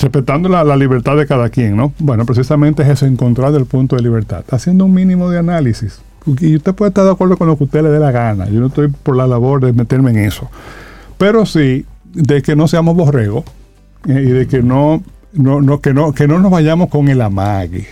respetando 0.00 0.48
la, 0.48 0.76
libertad 0.76 1.16
de 1.16 1.26
cada 1.26 1.50
quien, 1.50 1.76
¿no? 1.76 1.92
Bueno, 1.98 2.24
precisamente 2.24 2.82
es 2.82 2.88
eso, 2.88 3.04
encontrar 3.04 3.54
el 3.54 3.66
punto 3.66 3.96
de 3.96 4.02
libertad, 4.02 4.44
haciendo 4.50 4.86
un 4.86 4.94
mínimo 4.94 5.28
de 5.28 5.38
análisis. 5.38 6.00
Y 6.40 6.56
usted 6.56 6.74
puede 6.74 6.88
estar 6.88 7.04
de 7.04 7.10
acuerdo 7.10 7.36
con 7.36 7.46
lo 7.46 7.56
que 7.56 7.64
usted 7.64 7.82
le 7.82 7.90
dé 7.90 7.98
la 7.98 8.10
gana, 8.10 8.48
yo 8.48 8.58
no 8.58 8.66
estoy 8.66 8.88
por 8.88 9.16
la 9.16 9.26
labor 9.26 9.64
de 9.64 9.72
meterme 9.72 10.10
en 10.10 10.18
eso 10.18 10.50
pero 11.18 11.46
sí 11.46 11.84
de 12.12 12.42
que 12.42 12.56
no 12.56 12.68
seamos 12.68 12.96
borregos 12.96 13.44
eh, 14.08 14.24
y 14.26 14.30
de 14.30 14.46
que 14.46 14.62
no, 14.62 15.02
no, 15.32 15.80
que 15.80 15.92
no, 15.92 16.12
que 16.12 16.26
no 16.26 16.38
nos 16.38 16.50
vayamos 16.50 16.88
con 16.88 17.08
el 17.08 17.20
amague. 17.20 17.86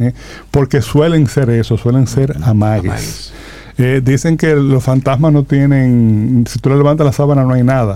¿Eh? 0.00 0.12
porque 0.50 0.82
suelen 0.82 1.26
ser 1.26 1.50
eso, 1.50 1.76
suelen 1.76 2.06
ser 2.06 2.36
amagues. 2.42 2.90
Amagues. 2.90 3.32
Eh, 3.78 4.00
dicen 4.04 4.36
que 4.36 4.54
los 4.56 4.82
fantasmas 4.82 5.32
no 5.32 5.44
tienen, 5.44 6.44
si 6.48 6.58
tú 6.58 6.68
le 6.70 6.76
levantas 6.76 7.04
la 7.06 7.12
sábana 7.12 7.44
no 7.44 7.54
hay 7.54 7.62
nada, 7.62 7.94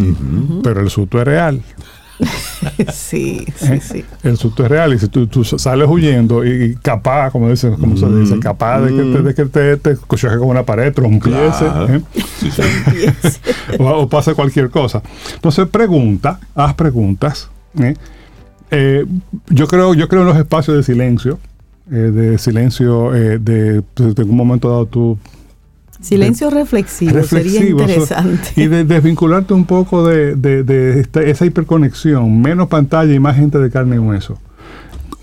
pero 0.63 0.81
el 0.81 0.91
susto 0.91 1.19
es 1.21 1.25
real. 1.27 1.61
Sí, 2.93 3.45
sí, 3.57 3.73
¿eh? 3.73 3.81
sí. 3.83 4.05
El 4.23 4.37
susto 4.37 4.63
es 4.63 4.71
real 4.71 4.95
y 4.95 4.99
si 5.01 5.09
tú, 5.09 5.27
tú 5.27 5.43
sales 5.43 5.89
huyendo 5.89 6.45
y, 6.45 6.51
y 6.65 6.75
capaz, 6.77 7.33
como, 7.33 7.49
dicen, 7.51 7.75
como 7.75 7.97
se 7.97 8.07
dice, 8.07 8.39
capaz 8.39 8.83
de 8.83 8.91
que 8.95 9.03
te, 9.03 9.23
de 9.23 9.35
que 9.35 9.45
te, 9.47 9.77
te 9.79 9.97
choque 10.17 10.39
con 10.39 10.49
una 10.49 10.63
pared, 10.63 10.93
trompiese, 10.95 11.65
Claro. 11.65 11.89
¿eh? 11.95 12.03
o, 13.81 13.85
o 14.03 14.09
pase 14.09 14.35
cualquier 14.35 14.71
cosa. 14.71 15.03
Entonces 15.35 15.67
pregunta, 15.69 16.39
haz 16.55 16.75
preguntas. 16.75 17.49
¿eh? 17.81 17.95
Eh, 18.71 19.05
yo 19.49 19.67
creo, 19.67 19.95
yo 19.95 20.09
creo 20.09 20.23
en 20.23 20.29
los 20.29 20.37
espacios 20.37 20.77
de 20.77 20.83
silencio, 20.85 21.41
eh, 21.93 22.11
de 22.11 22.39
silencio, 22.39 23.15
eh, 23.15 23.39
de, 23.39 23.83
de, 23.97 24.15
de 24.15 24.23
un 24.25 24.37
momento 24.37 24.69
dado 24.71 24.87
tú 24.87 25.19
Silencio 26.01 26.51
reflexivo, 26.51 27.23
sería 27.23 27.65
interesante. 27.65 28.49
y 28.57 28.67
de 28.67 28.85
desvincularte 28.85 29.55
un 29.55 29.65
poco 29.67 30.05
de, 30.09 30.35
de- 30.35 30.65
de 30.65 30.99
esta- 31.01 31.23
esa 31.23 31.47
hiperconexión, 31.47 32.41
menos 32.43 32.67
pantalla 32.69 33.15
y 33.15 33.21
más 33.21 33.37
gente 33.37 33.59
de 33.59 33.71
carne 33.71 33.97
y 33.97 33.99
hueso. 34.01 34.37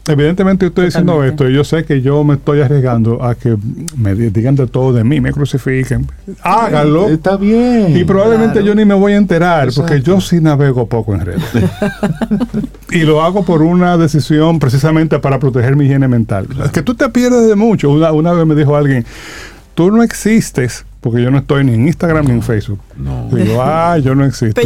Evidentemente 0.09 0.65
yo 0.65 0.69
estoy 0.69 0.85
diciendo 0.85 1.23
esto 1.23 1.47
y 1.49 1.53
yo 1.53 1.63
sé 1.63 1.85
que 1.85 2.01
yo 2.01 2.23
me 2.23 2.33
estoy 2.33 2.61
arriesgando 2.61 3.23
a 3.23 3.35
que 3.35 3.55
me 3.97 4.15
di- 4.15 4.29
digan 4.29 4.55
de 4.55 4.67
todo 4.67 4.91
de 4.91 5.03
mí, 5.03 5.21
me 5.21 5.31
crucifiquen. 5.31 6.07
Háganlo. 6.41 7.07
Está 7.09 7.37
bien. 7.37 7.95
Y 7.95 8.03
probablemente 8.03 8.53
Claro. 8.53 8.67
yo 8.67 8.75
ni 8.75 8.85
me 8.85 8.95
voy 8.95 9.13
a 9.13 9.17
enterar, 9.17 9.69
porque 9.75 10.01
yo 10.01 10.19
sí 10.19 10.41
navego 10.41 10.87
poco 10.87 11.13
en 11.13 11.21
redes. 11.25 11.43
y 12.91 12.99
lo 13.01 13.21
hago 13.21 13.43
por 13.45 13.61
una 13.61 13.97
decisión 13.97 14.59
precisamente 14.59 15.19
para 15.19 15.39
proteger 15.39 15.75
mi 15.75 15.85
higiene 15.85 16.07
mental. 16.07 16.47
Es 16.63 16.71
que 16.71 16.81
tú 16.81 16.95
te 16.95 17.07
pierdes 17.09 17.47
de 17.47 17.55
mucho. 17.55 17.89
Una, 17.89 18.11
una 18.11 18.33
vez 18.33 18.45
me 18.45 18.55
dijo 18.55 18.75
alguien, 18.75 19.05
tú 19.75 19.91
no 19.91 20.01
existes, 20.03 20.85
porque 21.01 21.21
yo 21.23 21.31
no 21.31 21.37
estoy 21.37 21.63
ni 21.63 21.73
en 21.75 21.87
Instagram 21.87 22.25
ni 22.25 22.31
en 22.31 22.41
Facebook. 22.41 22.79
No. 22.97 23.29
Digo, 23.31 23.61
ah, 23.63 23.97
yo 23.99 24.15
no 24.15 24.25
existo. 24.25 24.59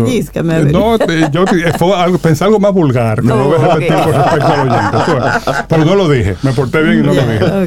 Ver. 0.43 0.71
No, 0.71 0.97
te- 0.97 1.29
yo 1.31 1.45
te- 1.45 1.71
fue 1.77 1.93
algo, 1.95 2.17
pensé 2.17 2.43
algo 2.43 2.59
más 2.59 2.73
vulgar, 2.73 3.21
que 3.21 3.27
no 3.27 3.45
voy 3.49 3.59
a 3.61 3.75
repetir 3.75 3.93
con 3.95 4.13
respecto 4.13 4.47
al 4.47 4.69
oyente. 4.69 4.97
Pero 5.69 5.85
no 5.85 5.95
lo 5.95 6.09
dije, 6.09 6.35
me 6.41 6.51
porté 6.53 6.81
bien 6.81 6.99
y 6.99 7.01
no 7.03 7.13
lo 7.13 7.21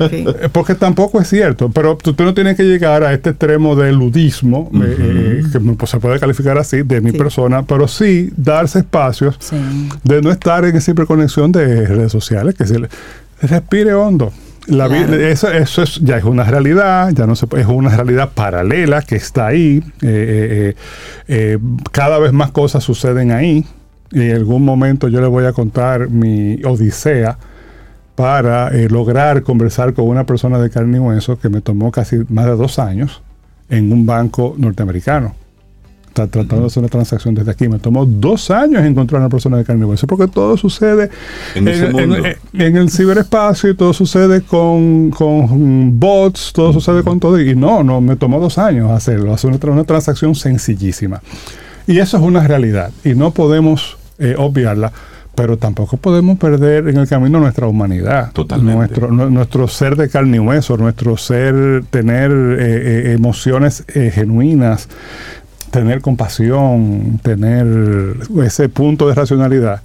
dije. 0.09 0.25
Eh, 0.43 0.49
Porque 0.51 0.75
tampoco 0.75 1.21
es 1.21 1.29
cierto, 1.29 1.69
pero 1.71 1.97
tú, 1.97 2.13
tú 2.15 2.25
no 2.25 2.35
tienes 2.35 2.57
que 2.57 2.65
llegar 2.65 3.05
a 3.05 3.13
este 3.13 3.31
extremo 3.31 3.77
de 3.77 3.93
ludismo, 3.93 4.69
eh, 4.75 4.97
eh, 4.99 5.43
que 5.53 5.61
pues, 5.61 5.89
se 5.91 6.01
puede 6.01 6.19
calificar 6.19 6.59
así, 6.59 6.83
de 6.83 7.01
mi 7.01 7.13
Sí. 7.13 7.19
persona, 7.19 7.63
pero 7.63 7.87
sí 7.87 8.31
darse 8.37 8.81
espacios 8.81 9.37
Sí. 9.39 9.57
de 10.03 10.23
no 10.23 10.33
estar 10.33 10.65
en 10.65 10.75
esa 10.77 10.91
hiperconexión 10.91 11.53
de 11.53 11.87
redes 11.87 12.11
sociales, 12.11 12.55
que 12.57 12.67
se 12.67 12.79
le- 12.81 12.89
respire 13.43 13.95
hondo. 13.95 14.33
La 14.67 14.89
Claro. 14.89 15.15
eso, 15.15 15.51
eso 15.51 15.83
es, 15.83 16.01
ya 16.03 16.17
es 16.19 16.25
una 16.25 16.45
realidad, 16.45 17.11
ya 17.13 17.27
no 17.27 17.37
se, 17.37 17.47
es 17.57 17.67
una 17.67 17.91
realidad 17.91 18.31
paralela 18.35 19.03
que 19.03 19.17
está 19.17 19.47
ahí. 19.47 19.83
eh, 20.03 20.75
eh, 20.75 20.77
eh, 21.29 21.59
cada 21.93 22.19
vez 22.19 22.33
más 22.33 22.51
cosas 22.51 22.83
suceden 22.83 23.31
ahí. 23.31 23.65
Y 24.13 24.23
en 24.23 24.37
algún 24.37 24.65
momento 24.65 25.09
yo 25.09 25.21
les 25.21 25.31
voy 25.31 25.45
a 25.45 25.53
contar 25.53 26.09
mi 26.09 26.63
odisea 26.65 27.39
para 28.15 28.71
lograr 28.89 29.43
conversar 29.43 29.93
con 29.93 30.09
una 30.09 30.25
persona 30.25 30.59
de 30.59 30.71
carne 30.71 30.97
y 30.97 31.01
hueso 31.01 31.39
que 31.39 31.49
me 31.49 31.61
tomó 31.61 31.91
casi 31.91 32.19
más 32.29 32.47
de 32.47 32.53
dos 32.53 32.79
años 32.79 33.23
en 33.69 33.93
un 33.93 34.07
banco 34.07 34.55
norteamericano. 34.57 35.35
Está 36.17 36.29
tratando 36.29 36.63
de 36.63 36.67
hacer 36.69 36.81
una 36.83 36.89
transacción 36.89 37.35
desde 37.35 37.51
aquí. 37.51 37.69
Me 37.69 37.79
tomó 37.79 38.07
dos 38.07 38.51
años 38.51 38.83
encontrar 38.83 39.21
a 39.21 39.25
una 39.27 39.29
persona 39.29 39.59
de 39.59 39.65
carne 39.67 39.83
y 39.83 39.85
hueso, 39.85 40.07
porque 40.07 40.27
todo 40.29 40.57
sucede 40.57 41.11
En 42.55 42.77
el 42.79 42.89
ciberespacio 42.91 43.69
y 43.69 43.75
todo 43.75 43.93
sucede 43.93 44.41
con, 44.41 45.11
con 45.11 46.01
bots, 46.01 46.55
todo 46.55 46.73
sucede 46.73 47.03
con 47.03 47.21
todo. 47.21 47.39
Y 47.39 47.55
no, 47.55 47.83
no, 47.85 48.01
me 48.01 48.17
tomó 48.17 48.41
dos 48.41 48.57
años 48.57 48.91
hacerlo, 48.93 49.35
hacer 49.35 49.51
una, 49.51 49.61
tra- 49.61 49.73
una 49.73 49.85
transacción 49.85 50.35
sencillísima. 50.35 51.21
Y 51.87 51.99
eso 51.99 52.17
es 52.17 52.23
una 52.23 52.41
realidad 52.49 52.93
y 53.05 53.11
no 53.15 53.33
podemos 53.33 53.99
eh, 54.19 54.37
obviarla. 54.39 54.93
Pero 55.35 55.59
tampoco 55.59 55.99
podemos 55.99 56.39
perder 56.39 56.89
en 56.89 56.97
el 56.97 57.07
camino 57.07 57.39
nuestra 57.39 57.67
humanidad. 57.67 58.33
Totalmente. 58.33 58.75
Nuestro, 58.79 59.11
nu- 59.11 59.29
nuestro 59.29 59.69
ser 59.69 59.95
de 59.97 60.09
carne 60.09 60.39
y 60.39 60.41
hueso, 60.41 60.79
nuestro 60.79 61.19
ser, 61.19 61.85
tener 61.91 62.31
eh, 62.33 62.57
eh, 63.11 63.13
emociones 63.13 63.85
eh, 63.89 64.11
genuinas, 64.15 64.89
tener 65.71 66.01
compasión, 66.01 67.19
tener 67.23 68.17
ese 68.45 68.69
punto 68.69 69.09
de 69.09 69.15
racionalidad 69.15 69.83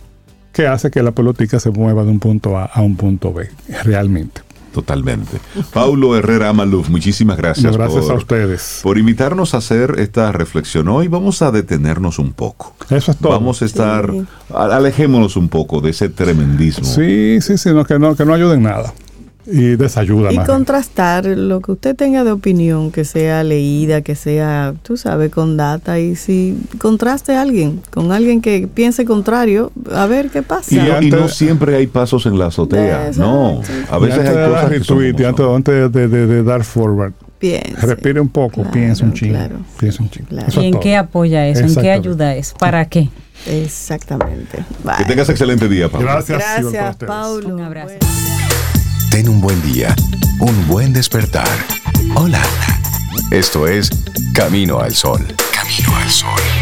que 0.54 0.68
hace 0.68 0.92
que 0.92 1.02
la 1.02 1.12
política 1.12 1.60
se 1.60 1.72
mueva 1.72 2.04
de 2.04 2.12
un 2.12 2.20
punto 2.20 2.58
A 2.58 2.66
a 2.66 2.82
un 2.82 2.96
punto 2.96 3.34
B, 3.34 3.50
realmente. 3.84 4.42
Totalmente. 4.74 5.38
Paulo 5.74 6.16
Herrera 6.16 6.48
Amaluf, 6.50 6.88
muchísimas 6.90 7.36
gracias, 7.36 7.76
Gracias 7.76 8.06
por, 8.06 8.14
a 8.14 8.18
ustedes. 8.18 8.80
por 8.82 8.98
invitarnos 8.98 9.54
a 9.54 9.58
hacer 9.58 9.96
esta 9.98 10.32
reflexión. 10.32 10.88
Hoy 10.88 11.10
vamos 11.10 11.42
a 11.42 11.52
detenernos 11.52 12.20
un 12.20 12.32
poco. 12.32 12.74
Eso 12.90 13.12
es 13.12 13.18
todo. 13.18 13.34
Vamos 13.34 13.62
a 13.62 13.66
estar, 13.66 14.10
Sí. 14.10 14.26
alejémonos 14.54 15.36
un 15.36 15.50
poco 15.50 15.82
de 15.82 15.90
ese 15.90 16.08
tremendismo. 16.08 16.86
Sí, 16.86 17.40
sí, 17.42 17.58
sí, 17.58 17.70
no, 17.74 17.84
que, 17.84 18.00
no, 18.00 18.16
que 18.16 18.24
no 18.24 18.34
ayuden 18.34 18.64
nada. 18.64 18.94
Y 19.46 19.76
desayuda 19.76 20.32
Y 20.32 20.36
más. 20.38 20.48
contrastar 20.48 21.26
lo 21.26 21.62
que 21.62 21.72
usted 21.72 21.96
tenga 21.96 22.24
de 22.24 22.32
opinión, 22.32 22.92
que 22.92 23.06
sea 23.06 23.44
leída, 23.44 24.02
que 24.02 24.16
sea, 24.16 24.74
tú 24.84 24.98
sabes, 24.98 25.32
con 25.32 25.58
data. 25.58 26.00
Y 26.00 26.16
si 26.16 26.58
contraste 26.78 27.34
a 27.36 27.42
alguien, 27.42 27.82
con 27.90 28.12
alguien 28.12 28.42
que 28.42 28.68
piense 28.72 29.04
contrario, 29.06 29.72
a 29.94 30.06
ver 30.06 30.30
qué 30.30 30.44
pasa. 30.44 30.74
Y, 30.74 30.78
no, 30.78 30.88
y 30.88 30.92
antes- 30.92 31.20
no 31.20 31.28
siempre 31.28 31.76
hay 31.76 31.88
pasos 31.88 32.26
en 32.26 32.38
la 32.38 32.48
azotea, 32.48 33.12
no. 33.18 33.62
A 33.90 33.98
veces 33.98 34.20
antes 34.20 34.30
hay 34.30 34.36
de 34.36 34.42
dar 34.42 34.50
cosas 34.52 34.70
que 34.72 34.84
son 34.84 35.00
retweet, 35.00 35.14
como 35.14 35.28
antes, 35.28 35.46
son. 35.46 35.56
antes 35.84 35.92
de, 35.92 36.08
de- 36.08 36.28
de 36.28 36.44
dar 36.44 36.64
forward, 36.64 37.14
Piense. 37.40 37.76
respire 37.88 38.20
un 38.22 38.30
poco, 38.30 38.58
Claro, 38.62 38.72
piensa 38.72 39.04
un 39.06 39.14
chingo. 39.14 39.34
claro. 39.34 39.56
Piensa 39.80 40.04
un 40.04 40.10
chingo. 40.12 40.28
Claro. 40.30 40.62
¿Y 40.62 40.66
en 40.66 40.72
todo. 40.74 40.82
qué 40.82 40.96
apoya 40.96 41.48
eso? 41.48 41.62
¿En 41.66 41.76
qué 41.76 41.92
ayuda 41.92 42.36
eso? 42.36 42.56
¿Para 42.60 42.86
qué? 42.86 43.10
Exactamente. 43.48 44.64
Que 45.00 45.06
tengas 45.06 45.28
excelente 45.30 45.68
día, 45.68 45.90
Pablo. 45.90 46.08
Gracias, 46.08 46.38
Gracias. 46.62 46.96
Paulo. 46.98 47.56
Un 47.56 47.62
abrazo. 47.62 47.96
Bueno. 48.00 48.41
Ten 49.12 49.28
un 49.28 49.42
buen 49.42 49.62
día, 49.62 49.94
un 50.40 50.68
buen 50.68 50.94
despertar. 50.94 51.50
Hola. 52.16 52.42
Esto 53.30 53.68
es 53.68 53.90
Camino 54.34 54.80
al 54.80 54.96
Sol. 54.96 55.36
Camino 55.54 55.98
al 55.98 56.10
Sol. 56.10 56.61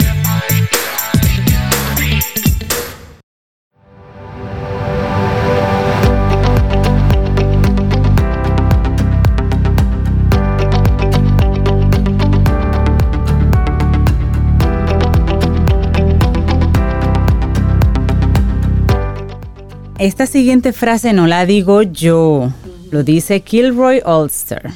Esta 20.00 20.26
siguiente 20.28 20.72
frase 20.72 21.12
no 21.14 21.28
la 21.28 21.46
digo 21.46 21.82
yo, 21.82 22.52
lo 22.92 23.04
dice 23.04 23.42
Kilroy 23.42 24.02
Ulster. 24.06 24.72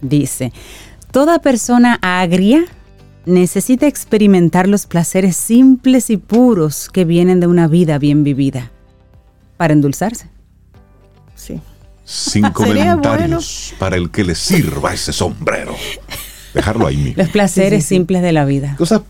Dice, 0.00 0.52
toda 1.10 1.40
persona 1.40 1.98
agria 2.02 2.64
necesita 3.26 3.86
experimentar 3.86 4.68
los 4.68 4.86
placeres 4.86 5.36
simples 5.36 6.08
y 6.08 6.16
puros 6.16 6.88
que 6.88 7.04
vienen 7.04 7.40
de 7.40 7.48
una 7.48 7.66
vida 7.66 7.98
bien 7.98 8.22
vivida 8.24 8.70
para 9.56 9.72
endulzarse. 9.72 10.28
Sí. 11.34 11.60
Sin 12.04 12.48
comentarios 12.52 13.74
para 13.78 13.96
el 13.96 14.10
que 14.10 14.24
le 14.24 14.34
sirva 14.36 14.94
ese 14.94 15.12
sombrero. 15.12 15.74
Dejarlo 16.54 16.86
ahí 16.86 16.96
mismo. 16.96 17.14
Los 17.22 17.28
placeres 17.30 17.82
Sí, 17.82 17.88
sí, 17.88 17.88
sí. 17.88 17.94
simples 17.96 18.22
de 18.22 18.32
la 18.32 18.44
vida. 18.44 18.74
Cosas 18.78 19.02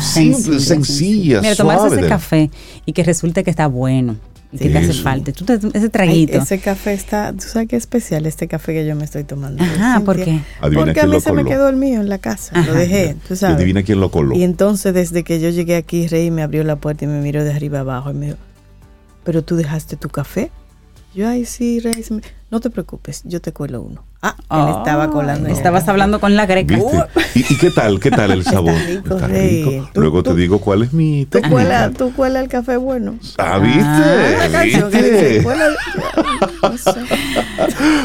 simples, 0.00 0.64
sencillas, 0.64 1.42
Mira, 1.42 1.56
tomarse 1.56 1.86
ese 1.88 1.96
de- 2.02 2.08
café 2.08 2.50
y 2.86 2.92
que 2.92 3.02
resulte 3.02 3.42
que 3.42 3.50
está 3.50 3.66
bueno 3.66 4.16
que 4.58 4.68
te 4.68 4.78
hace 4.78 4.92
falta. 4.92 5.32
Tú 5.32 5.44
te- 5.44 5.54
ese 5.54 5.68
Ay, 5.74 5.88
traguito. 5.88 6.38
ese 6.38 6.58
café 6.60 6.92
está, 6.92 7.32
tú 7.32 7.40
sabes 7.46 7.68
qué 7.68 7.76
especial 7.76 8.26
este 8.26 8.48
café 8.48 8.72
que 8.74 8.86
yo 8.86 8.94
me 8.94 9.04
estoy 9.04 9.24
tomando. 9.24 9.62
Ajá, 9.64 10.00
¿por 10.04 10.16
qué? 10.16 10.40
Adivina 10.60 10.84
Porque 10.86 11.00
a 11.00 11.06
mí 11.06 11.20
se 11.20 11.32
me 11.32 11.44
quedó 11.44 11.68
el 11.68 11.76
mío 11.76 12.00
en 12.00 12.08
la 12.08 12.18
casa, 12.18 12.52
Ajá. 12.58 12.66
lo 12.70 12.74
dejé, 12.74 13.16
tú 13.26 13.34
Y 13.34 13.36
sabes. 13.36 13.56
adivina 13.56 13.82
quién 13.82 14.00
lo 14.00 14.10
coló. 14.10 14.34
Y 14.36 14.42
entonces 14.42 14.92
desde 14.94 15.24
que 15.24 15.40
yo 15.40 15.48
llegué 15.50 15.76
aquí, 15.76 16.06
Rey 16.06 16.30
me 16.30 16.42
abrió 16.42 16.64
la 16.64 16.76
puerta 16.76 17.04
y 17.04 17.08
me 17.08 17.20
miró 17.20 17.42
de 17.44 17.52
arriba 17.52 17.80
abajo 17.80 18.10
y 18.10 18.14
me 18.14 18.26
dijo, 18.26 18.38
pero 19.24 19.42
tú 19.42 19.56
dejaste 19.56 19.96
tu 19.96 20.08
café. 20.08 20.50
Yo, 21.14 21.28
ay, 21.28 21.44
sí, 21.44 21.80
Rey, 21.80 22.04
no 22.50 22.60
te 22.60 22.70
preocupes, 22.70 23.22
yo 23.24 23.40
te 23.40 23.52
cuelo 23.52 23.82
uno. 23.82 24.04
Ah, 24.24 24.36
él 24.52 24.74
estaba 24.78 25.10
colando. 25.10 25.48
Estabas 25.48 25.88
hablando 25.88 26.20
con 26.20 26.36
la 26.36 26.46
greca. 26.46 26.76
¿Viste? 26.76 27.04
¿Y, 27.34 27.54
y 27.54 27.56
qué 27.58 27.70
tal? 27.70 27.98
¿Qué 27.98 28.08
tal 28.10 28.30
el 28.30 28.38
Está 28.40 28.52
sabor? 28.52 28.74
rico, 28.86 29.14
Está 29.16 29.26
rico. 29.26 29.88
Tú- 29.92 30.00
Luego 30.00 30.22
te 30.22 30.30
tú- 30.30 30.36
digo 30.36 30.60
cuál 30.60 30.82
es 30.84 30.92
mi 30.92 31.26
Tú 31.26 31.40
cuela, 31.50 31.90
tú 31.90 32.12
cuela 32.14 32.38
el 32.40 32.48
café 32.48 32.76
bueno. 32.76 33.16
Ah, 33.38 33.58
¿viste? 33.58 34.64
Dice, 34.64 34.84
¿Viste? 34.84 35.42
cuela 35.42 35.66
el- 35.66 35.74
no 36.62 36.78
sé. 36.78 36.90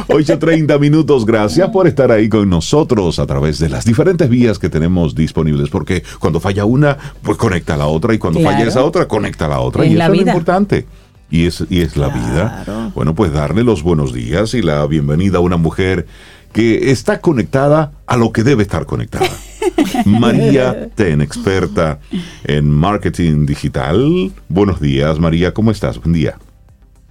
8.30 0.07 0.79
minutos. 0.79 1.25
Gracias 1.25 1.69
por 1.69 1.87
estar 1.87 2.11
ahí 2.11 2.29
con 2.29 2.49
nosotros 2.49 3.19
a 3.19 3.25
través 3.27 3.59
de 3.59 3.69
las 3.69 3.85
diferentes 3.85 4.27
vías 4.29 4.57
que 4.59 4.69
tenemos 4.69 5.13
disponibles. 5.15 5.69
Porque 5.69 6.03
cuando 6.19 6.39
falla 6.39 6.65
una, 6.65 6.97
pues 7.21 7.37
conecta 7.37 7.75
a 7.75 7.77
la 7.77 7.87
otra. 7.87 8.13
Y 8.13 8.17
cuando 8.17 8.39
Claro. 8.39 8.55
falla 8.57 8.67
esa 8.69 8.83
otra, 8.83 9.07
conecta 9.07 9.45
a 9.45 9.49
la 9.49 9.59
otra. 9.59 9.85
Es 9.85 9.91
y 9.91 9.95
la 9.95 10.05
eso 10.05 10.13
es 10.13 10.19
lo 10.21 10.27
importante. 10.27 10.87
Y 11.29 11.47
es, 11.47 11.63
y 11.69 11.81
es 11.81 11.97
la 11.97 12.09
vida. 12.09 12.91
Bueno, 12.95 13.15
pues 13.15 13.31
darle 13.31 13.63
los 13.63 13.83
buenos 13.83 14.13
días 14.13 14.53
y 14.53 14.61
la 14.61 14.85
bienvenida 14.87 15.37
a 15.37 15.41
una 15.41 15.57
mujer 15.57 16.05
que 16.53 16.91
está 16.91 17.21
conectada 17.21 17.91
a 18.05 18.17
lo 18.17 18.31
que 18.31 18.43
debe 18.43 18.63
estar 18.63 18.85
conectada. 18.85 19.29
María 20.05 20.89
Ten, 20.95 21.21
experta 21.21 21.99
en 22.43 22.69
marketing 22.69 23.45
digital. 23.45 24.31
Buenos 24.49 24.81
días, 24.81 25.19
María, 25.19 25.53
¿cómo 25.53 25.71
estás? 25.71 25.99
Buen 25.99 26.13
día. 26.13 26.37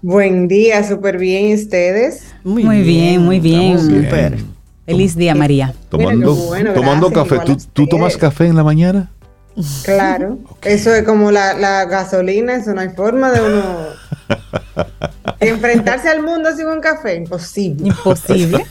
Buen 0.03 0.49
día, 0.49 0.87
súper 0.87 1.19
bien, 1.19 1.47
¿y 1.49 1.55
ustedes? 1.55 2.35
Muy, 2.45 2.83
bien, 2.83 3.23
muy 3.23 3.41
bien. 3.41 3.79
Súper. 3.79 4.39
Feliz 4.85 5.17
día, 5.17 5.35
María. 5.35 5.75
Tomando, 5.89 6.37
tomando 6.75 7.11
café. 7.11 7.39
¿Tú, 7.73 7.87
tomas 7.87 8.17
café 8.17 8.47
en 8.47 8.57
la 8.57 8.62
mañana? 8.62 9.11
Claro. 9.85 10.39
Eso 10.62 10.95
es 10.95 11.03
como 11.03 11.33
la, 11.33 11.55
la, 11.55 11.87
gasolina, 11.87 12.57
eso 12.57 12.75
no 12.75 12.83
hay 12.83 12.91
forma 12.91 13.33
de 13.33 13.41
uno 13.41 13.62
enfrentarse 15.41 16.09
al 16.09 16.22
mundo 16.22 16.55
sin 16.57 16.66
un 16.66 16.81
café. 16.81 17.16
Imposible. 17.16 17.89
Imposible. 17.89 18.66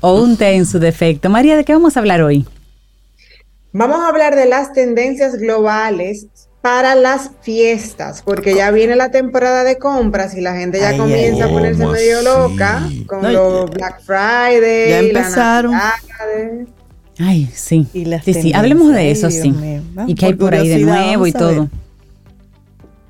o 0.00 0.14
un 0.20 0.36
té 0.36 0.54
en 0.54 0.66
su 0.66 0.78
defecto. 0.78 1.30
María, 1.30 1.56
¿de 1.56 1.64
qué 1.64 1.72
vamos 1.72 1.96
a 1.96 2.00
hablar 2.00 2.22
hoy? 2.22 2.46
Vamos 3.72 4.00
a 4.00 4.08
hablar 4.08 4.36
de 4.36 4.46
las 4.46 4.72
tendencias 4.72 5.36
globales 5.36 6.26
para 6.60 6.94
las 6.94 7.30
fiestas, 7.40 8.22
porque 8.22 8.54
ya 8.54 8.70
viene 8.70 8.94
la 8.94 9.10
temporada 9.10 9.64
de 9.64 9.78
compras 9.78 10.34
y 10.36 10.40
la 10.40 10.54
gente 10.54 10.78
ya 10.78 10.96
comienza 10.96 11.46
a 11.46 11.48
ponerse 11.48 11.84
medio 11.86 12.22
loca 12.22 12.88
con 13.06 13.32
los 13.32 13.68
Black 13.70 14.00
Friday. 14.02 14.90
Ya 14.90 14.98
empezaron. 15.00 15.74
Ay, 17.18 17.50
sí. 17.52 17.86
sí, 18.24 18.34
sí. 18.34 18.52
Hablemos 18.54 18.92
de 18.92 19.10
eso, 19.10 19.30
sí. 19.30 19.54
Y 20.06 20.14
que 20.14 20.26
hay 20.26 20.34
por 20.34 20.54
ahí 20.54 20.68
de 20.68 20.78
nuevo 20.78 21.26
y 21.26 21.32
todo. 21.32 21.68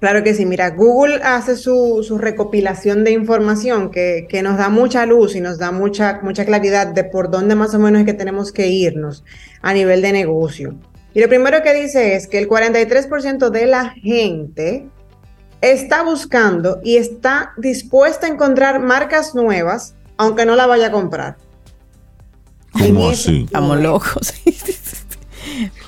Claro 0.02 0.24
que 0.24 0.34
sí, 0.34 0.46
mira, 0.46 0.70
Google 0.70 1.20
hace 1.22 1.54
su, 1.54 2.02
su 2.02 2.18
recopilación 2.18 3.04
de 3.04 3.12
información 3.12 3.88
que, 3.92 4.26
que, 4.28 4.42
nos 4.42 4.58
da 4.58 4.68
mucha 4.68 5.06
luz 5.06 5.36
y 5.36 5.40
nos 5.40 5.58
da 5.58 5.70
mucha, 5.70 6.18
mucha 6.24 6.44
claridad 6.44 6.88
de 6.88 7.04
por 7.04 7.30
dónde 7.30 7.54
más 7.54 7.72
o 7.72 7.78
menos 7.78 8.00
es 8.00 8.06
que 8.06 8.12
tenemos 8.12 8.50
que 8.50 8.66
irnos 8.66 9.22
a 9.60 9.72
nivel 9.72 10.02
de 10.02 10.10
negocio. 10.10 10.74
Y 11.14 11.20
lo 11.20 11.28
primero 11.28 11.62
que 11.62 11.72
dice 11.72 12.16
es 12.16 12.26
que 12.26 12.40
el 12.40 12.48
43% 12.48 13.50
de 13.50 13.66
la 13.66 13.90
gente 13.90 14.88
está 15.60 16.02
buscando 16.02 16.80
y 16.82 16.96
está 16.96 17.52
dispuesta 17.56 18.26
a 18.26 18.30
encontrar 18.30 18.80
marcas 18.80 19.36
nuevas, 19.36 19.94
aunque 20.16 20.44
no 20.44 20.56
la 20.56 20.66
vaya 20.66 20.88
a 20.88 20.90
comprar. 20.90 21.36
¿Cómo 22.72 23.10
así? 23.10 23.42
Estamos 23.44 23.80
locos. 23.80 24.34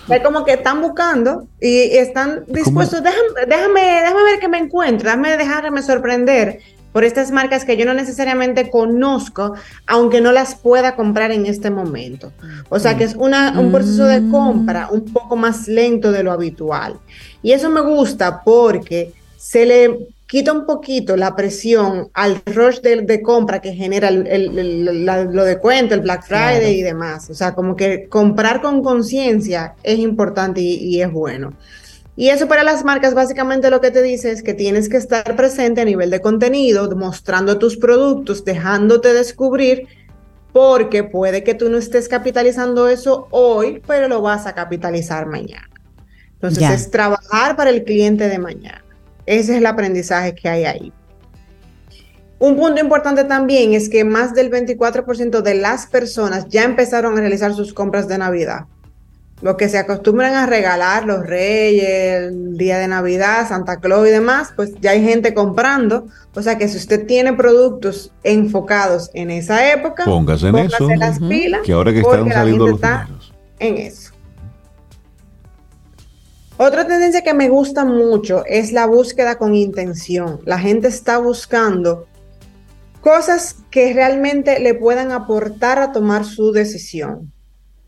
Es 0.09 0.23
como 0.23 0.45
que 0.45 0.55
están 0.55 0.83
buscando 0.83 1.47
y 1.61 1.97
están 1.97 2.45
dispuestos, 2.47 3.03
déjame, 3.03 3.47
déjame, 3.49 3.81
déjame 3.81 4.23
ver 4.25 4.39
qué 4.39 4.49
me 4.49 4.59
encuentro, 4.59 5.09
déjame 5.09 5.37
dejarme 5.37 5.83
sorprender 5.83 6.61
por 6.93 7.03
estas 7.03 7.33
marcas 7.33 7.65
que 7.65 7.77
yo 7.77 7.85
no 7.87 7.93
necesariamente 7.93 8.71
conozco, 8.71 9.55
aunque 9.87 10.21
no 10.21 10.31
las 10.31 10.55
pueda 10.55 10.95
comprar 10.95 11.33
en 11.33 11.45
este 11.45 11.69
momento. 11.69 12.33
O 12.69 12.79
sea 12.79 12.97
que 12.97 13.03
es 13.03 13.17
una, 13.17 13.59
un 13.59 13.73
proceso 13.73 14.05
de 14.05 14.29
compra 14.31 14.89
un 14.93 15.05
poco 15.13 15.35
más 15.35 15.67
lento 15.67 16.13
de 16.13 16.23
lo 16.23 16.31
habitual. 16.31 17.01
Y 17.43 17.51
eso 17.51 17.69
me 17.69 17.81
gusta 17.81 18.43
porque 18.45 19.13
se 19.37 19.67
le 19.67 20.14
quita 20.27 20.53
un 20.53 20.66
poquito 20.66 21.16
la 21.16 21.37
presión 21.37 22.09
al 22.14 22.43
rush 22.47 22.81
de, 22.81 23.22
compra 23.22 23.61
que 23.61 23.72
genera 23.72 24.09
el, 24.09 25.05
lo 25.05 25.45
de 25.45 25.59
cuento, 25.59 25.95
el 25.95 26.01
Black 26.01 26.27
Friday 26.27 26.79
y 26.79 26.83
demás. 26.83 27.31
O 27.31 27.35
sea, 27.35 27.55
como 27.55 27.77
que 27.77 28.09
comprar 28.09 28.61
con 28.61 28.83
conciencia 28.83 29.75
es 29.83 29.99
importante 29.99 30.61
y 30.61 31.01
es 31.01 31.12
bueno. 31.12 31.55
Y 32.16 32.29
eso 32.29 32.47
para 32.47 32.62
las 32.62 32.85
marcas 32.85 33.14
básicamente 33.14 33.70
lo 33.70 33.81
que 33.81 33.91
te 33.91 34.03
dice 34.03 34.31
es 34.31 34.43
que 34.43 34.55
tienes 34.55 34.89
que 34.89 34.97
estar 34.97 35.35
presente 35.35 35.81
a 35.81 35.85
nivel 35.85 36.11
de 36.11 36.20
contenido, 36.20 36.89
mostrando 36.97 37.59
tus 37.59 37.77
productos, 37.77 38.45
dejándote 38.45 39.12
descubrir, 39.12 39.89
porque 40.53 41.03
puede 41.03 41.43
que 41.43 41.55
tú 41.55 41.68
no 41.68 41.79
estés 41.79 42.09
capitalizando 42.09 42.89
eso 42.89 43.27
hoy, 43.31 43.83
pero 43.87 44.07
lo 44.07 44.22
vas 44.22 44.47
a 44.47 44.55
capitalizar 44.55 45.27
mañana. 45.27 45.68
Entonces 46.35 46.70
es 46.70 46.91
trabajar 46.91 47.57
para 47.57 47.70
el 47.70 47.83
cliente 47.83 48.29
de 48.29 48.39
mañana. 48.39 48.84
Ese 49.27 49.53
es 49.53 49.59
el 49.59 49.66
aprendizaje 49.66 50.35
que 50.35 50.49
hay 50.49 50.64
ahí. 50.64 50.93
Un 52.39 52.57
punto 52.57 52.81
importante 52.81 53.25
también 53.25 53.75
es 53.75 53.89
que 53.89 54.05
más 54.05 54.35
del 54.35 54.51
24% 54.51 55.41
de 55.41 55.55
las 55.55 55.87
personas 55.87 56.49
ya 56.49 56.64
empezaron 56.64 57.16
a 57.16 57.20
realizar 57.20 57.55
sus 57.55 57.72
compras 57.72 58.09
de 58.09 58.18
Navidad 58.18 58.66
lo 59.45 59.59
que 59.59 59.68
se 59.68 59.77
acostumbran 59.77 60.33
a 60.33 60.47
regalar 60.47 61.05
los 61.05 61.27
reyes, 61.27 62.31
el 62.33 62.57
día 62.57 62.79
de 62.79 62.89
Navidad, 62.89 63.47
Santa 63.47 63.79
Claus 63.79 64.09
y 64.09 64.11
demás, 64.11 64.55
pues 64.57 64.72
ya 64.81 64.93
hay 64.93 65.05
gente 65.05 65.35
comprando. 65.35 66.07
O 66.35 66.41
sea 66.41 66.57
que 66.57 66.66
si 66.66 66.79
usted 66.79 67.07
tiene 67.07 67.35
productos 67.35 68.11
enfocados 68.22 69.11
en 69.12 69.31
esa 69.31 69.70
época, 69.70 70.07
póngase 70.07 70.49
en 70.49 70.57
eso. 70.57 70.89
las 70.97 71.18
pilas. 71.18 71.61
Que 71.62 71.75
ahora 71.75 71.93
que 71.93 72.01
están 72.01 72.33
saliendo 72.33 72.68
los 72.68 72.77
está 72.77 73.07
En 73.59 73.77
eso. 73.77 74.14
Otra 76.57 76.87
tendencia 76.87 77.23
que 77.23 77.35
me 77.35 77.49
gusta 77.49 77.85
mucho 77.85 78.45
es 78.47 78.71
la 78.71 78.87
búsqueda 78.87 79.39
con 79.39 79.57
intención. 79.57 80.41
La 80.45 80.59
gente 80.59 80.87
está 80.87 81.19
buscando 81.19 82.07
cosas 83.01 83.57
que 83.71 83.93
realmente 83.93 84.61
le 84.61 84.75
puedan 84.75 85.11
aportar 85.11 85.81
a 85.81 85.91
tomar 85.91 86.25
su 86.25 86.53
decisión. 86.53 87.33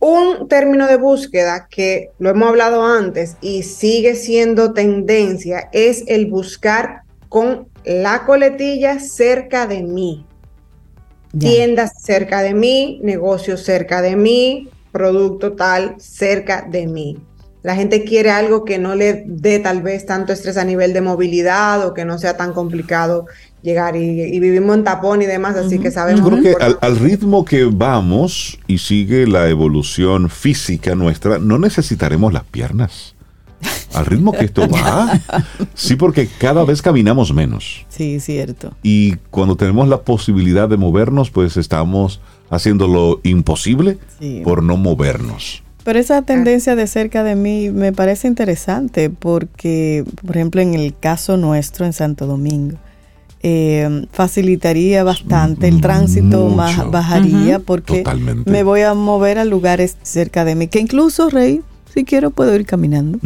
Un 0.01 0.49
término 0.49 0.89
de 0.89 0.97
búsqueda 0.97 1.69
que 1.71 2.11
lo 2.19 2.31
hemos 2.31 2.49
hablado 2.49 2.85
antes 2.85 3.37
y 3.41 3.63
sigue 3.63 4.17
siendo 4.17 4.73
tendencia 4.73 5.69
es 5.73 6.03
el 6.09 6.27
buscar 6.27 7.03
con 7.29 7.69
la 7.85 8.27
coletilla 8.27 8.99
cerca 8.99 9.69
de 9.69 9.85
mí. 9.85 10.27
Tiendas 11.39 12.03
cerca 12.03 12.43
de 12.43 12.53
mí, 12.53 12.99
negocios 13.03 13.63
cerca 13.63 14.03
de 14.03 14.17
mí, 14.17 14.71
producto 14.91 15.53
tal 15.53 15.95
cerca 15.99 16.67
de 16.69 16.87
mí. 16.89 17.17
La 17.67 17.75
gente 17.75 18.05
quiere 18.05 18.31
algo 18.31 18.65
que 18.65 18.79
no 18.79 18.95
le 18.95 19.25
dé 19.27 19.59
tal 19.59 19.83
vez 19.83 20.07
tanto 20.07 20.33
estrés 20.33 20.57
a 20.57 20.63
nivel 20.63 20.93
de 20.93 21.01
movilidad 21.01 21.85
o 21.85 21.95
que 21.95 22.05
no 22.05 22.17
sea 22.17 22.37
tan 22.37 22.53
complicado 22.53 23.27
llegar 23.61 23.97
y, 23.97 24.39
vivimos 24.39 24.77
en 24.77 24.85
tapón 24.85 25.21
y 25.21 25.27
demás, 25.27 25.57
así 25.57 25.81
que 25.81 25.91
sabemos. 25.91 26.21
Yo 26.21 26.39
creo 26.39 26.57
que 26.57 26.77
al, 26.81 26.97
ritmo 26.97 27.45
que 27.45 27.65
vamos 27.65 28.61
y 28.69 28.79
sigue 28.79 29.27
la 29.27 29.49
evolución 29.49 30.31
física 30.31 30.95
nuestra, 30.95 31.41
no 31.41 31.59
necesitaremos 31.59 32.33
las 32.33 32.45
piernas. 32.45 33.17
Al 33.95 34.07
ritmo 34.07 34.31
que 34.31 34.45
esto 34.45 34.69
va, 34.69 35.21
sí, 35.75 35.97
porque 35.97 36.29
cada 36.39 36.65
vez 36.65 36.81
caminamos 36.81 37.35
menos. 37.35 37.85
Sí, 37.89 38.21
cierto. 38.21 38.77
Y 38.85 39.17
cuando 39.31 39.57
tenemos 39.57 39.89
la 39.89 40.03
posibilidad 40.03 40.69
de 40.69 40.77
movernos, 40.77 41.33
pues 41.33 41.57
estamos 41.57 42.21
haciendo 42.49 42.87
lo 42.87 43.19
imposible 43.25 43.99
por 44.45 44.63
no 44.63 44.77
movernos. 44.77 45.66
Pero 45.87 46.01
esa 46.01 46.23
tendencia 46.23 46.75
de 46.75 46.89
cerca 46.89 47.23
de 47.23 47.37
mí 47.37 47.71
me 47.71 47.93
parece 47.93 48.27
interesante 48.27 49.09
porque, 49.09 50.05
por 50.27 50.37
ejemplo, 50.37 50.61
en 50.61 50.75
el 50.75 50.99
caso 50.99 51.37
nuestro 51.37 51.87
en 51.87 51.93
Santo 51.93 52.27
Domingo, 52.27 52.77
eh, 53.41 54.05
facilitaría 54.11 55.05
bastante, 55.05 55.69
el 55.69 55.81
tránsito 55.81 56.49
más 56.49 56.91
bajaría 56.91 57.61
porque 57.61 58.03
me 58.47 58.65
voy 58.65 58.81
a 58.81 58.95
mover 58.95 59.39
a 59.39 59.45
lugares 59.45 59.97
cerca 60.03 60.45
de 60.45 60.57
mí, 60.57 60.67
que 60.67 60.81
incluso, 60.81 61.31
Rey, 61.31 61.61
si 61.95 62.03
quiero 62.03 62.33
puedo 62.33 62.53
ir 62.57 62.67
caminando. 62.67 63.21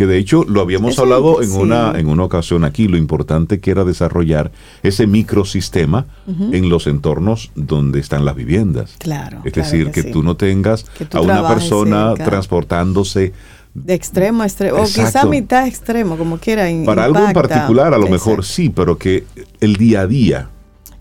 Que 0.00 0.06
de 0.06 0.16
hecho 0.16 0.44
lo 0.44 0.62
habíamos 0.62 0.98
hablado 0.98 1.42
en, 1.42 1.52
una, 1.52 1.92
en 1.94 2.08
una 2.08 2.24
ocasión 2.24 2.64
aquí, 2.64 2.88
lo 2.88 2.96
importante 2.96 3.60
que 3.60 3.70
era 3.70 3.84
desarrollar 3.84 4.50
ese 4.82 5.06
microsistema 5.06 6.06
en 6.26 6.70
los 6.70 6.86
entornos 6.86 7.50
donde 7.54 8.00
están 8.00 8.24
las 8.24 8.34
viviendas. 8.34 8.94
Claro. 8.96 9.42
Es 9.44 9.52
decir, 9.52 9.90
que, 9.90 10.04
tú 10.04 10.22
no 10.22 10.38
tengas 10.38 10.86
a 11.12 11.20
una 11.20 11.46
persona 11.46 12.14
transportándose 12.14 13.34
de 13.74 13.92
extremo 13.92 14.42
a 14.42 14.46
extremo, 14.46 14.78
o 14.78 14.84
quizá 14.84 15.26
mitad 15.26 15.66
extremo, 15.66 16.16
como 16.16 16.38
quiera. 16.38 16.66
Para 16.86 17.04
algo 17.04 17.18
en 17.18 17.34
particular, 17.34 17.92
a 17.92 17.98
lo 17.98 18.08
mejor 18.08 18.42
sí, 18.42 18.70
pero 18.70 18.96
que 18.96 19.26
el 19.60 19.76
día 19.76 20.00
a 20.00 20.06
día. 20.06 20.48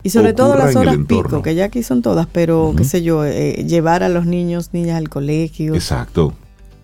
Y 0.04 0.10
sobre 0.10 0.34
todo 0.34 0.58
las 0.58 0.76
horas 0.76 0.98
pico, 1.08 1.42
que 1.42 1.56
ya 1.56 1.64
aquí 1.64 1.84
son 1.84 2.02
todas, 2.02 2.28
pero 2.30 2.74
qué 2.76 2.84
sé 2.84 3.02
yo, 3.02 3.24
eh, 3.24 3.64
llevar 3.66 4.04
a 4.04 4.10
los 4.10 4.26
niños, 4.26 4.72
niñas 4.74 4.98
al 4.98 5.08
colegio. 5.08 5.74
Exacto. 5.74 6.34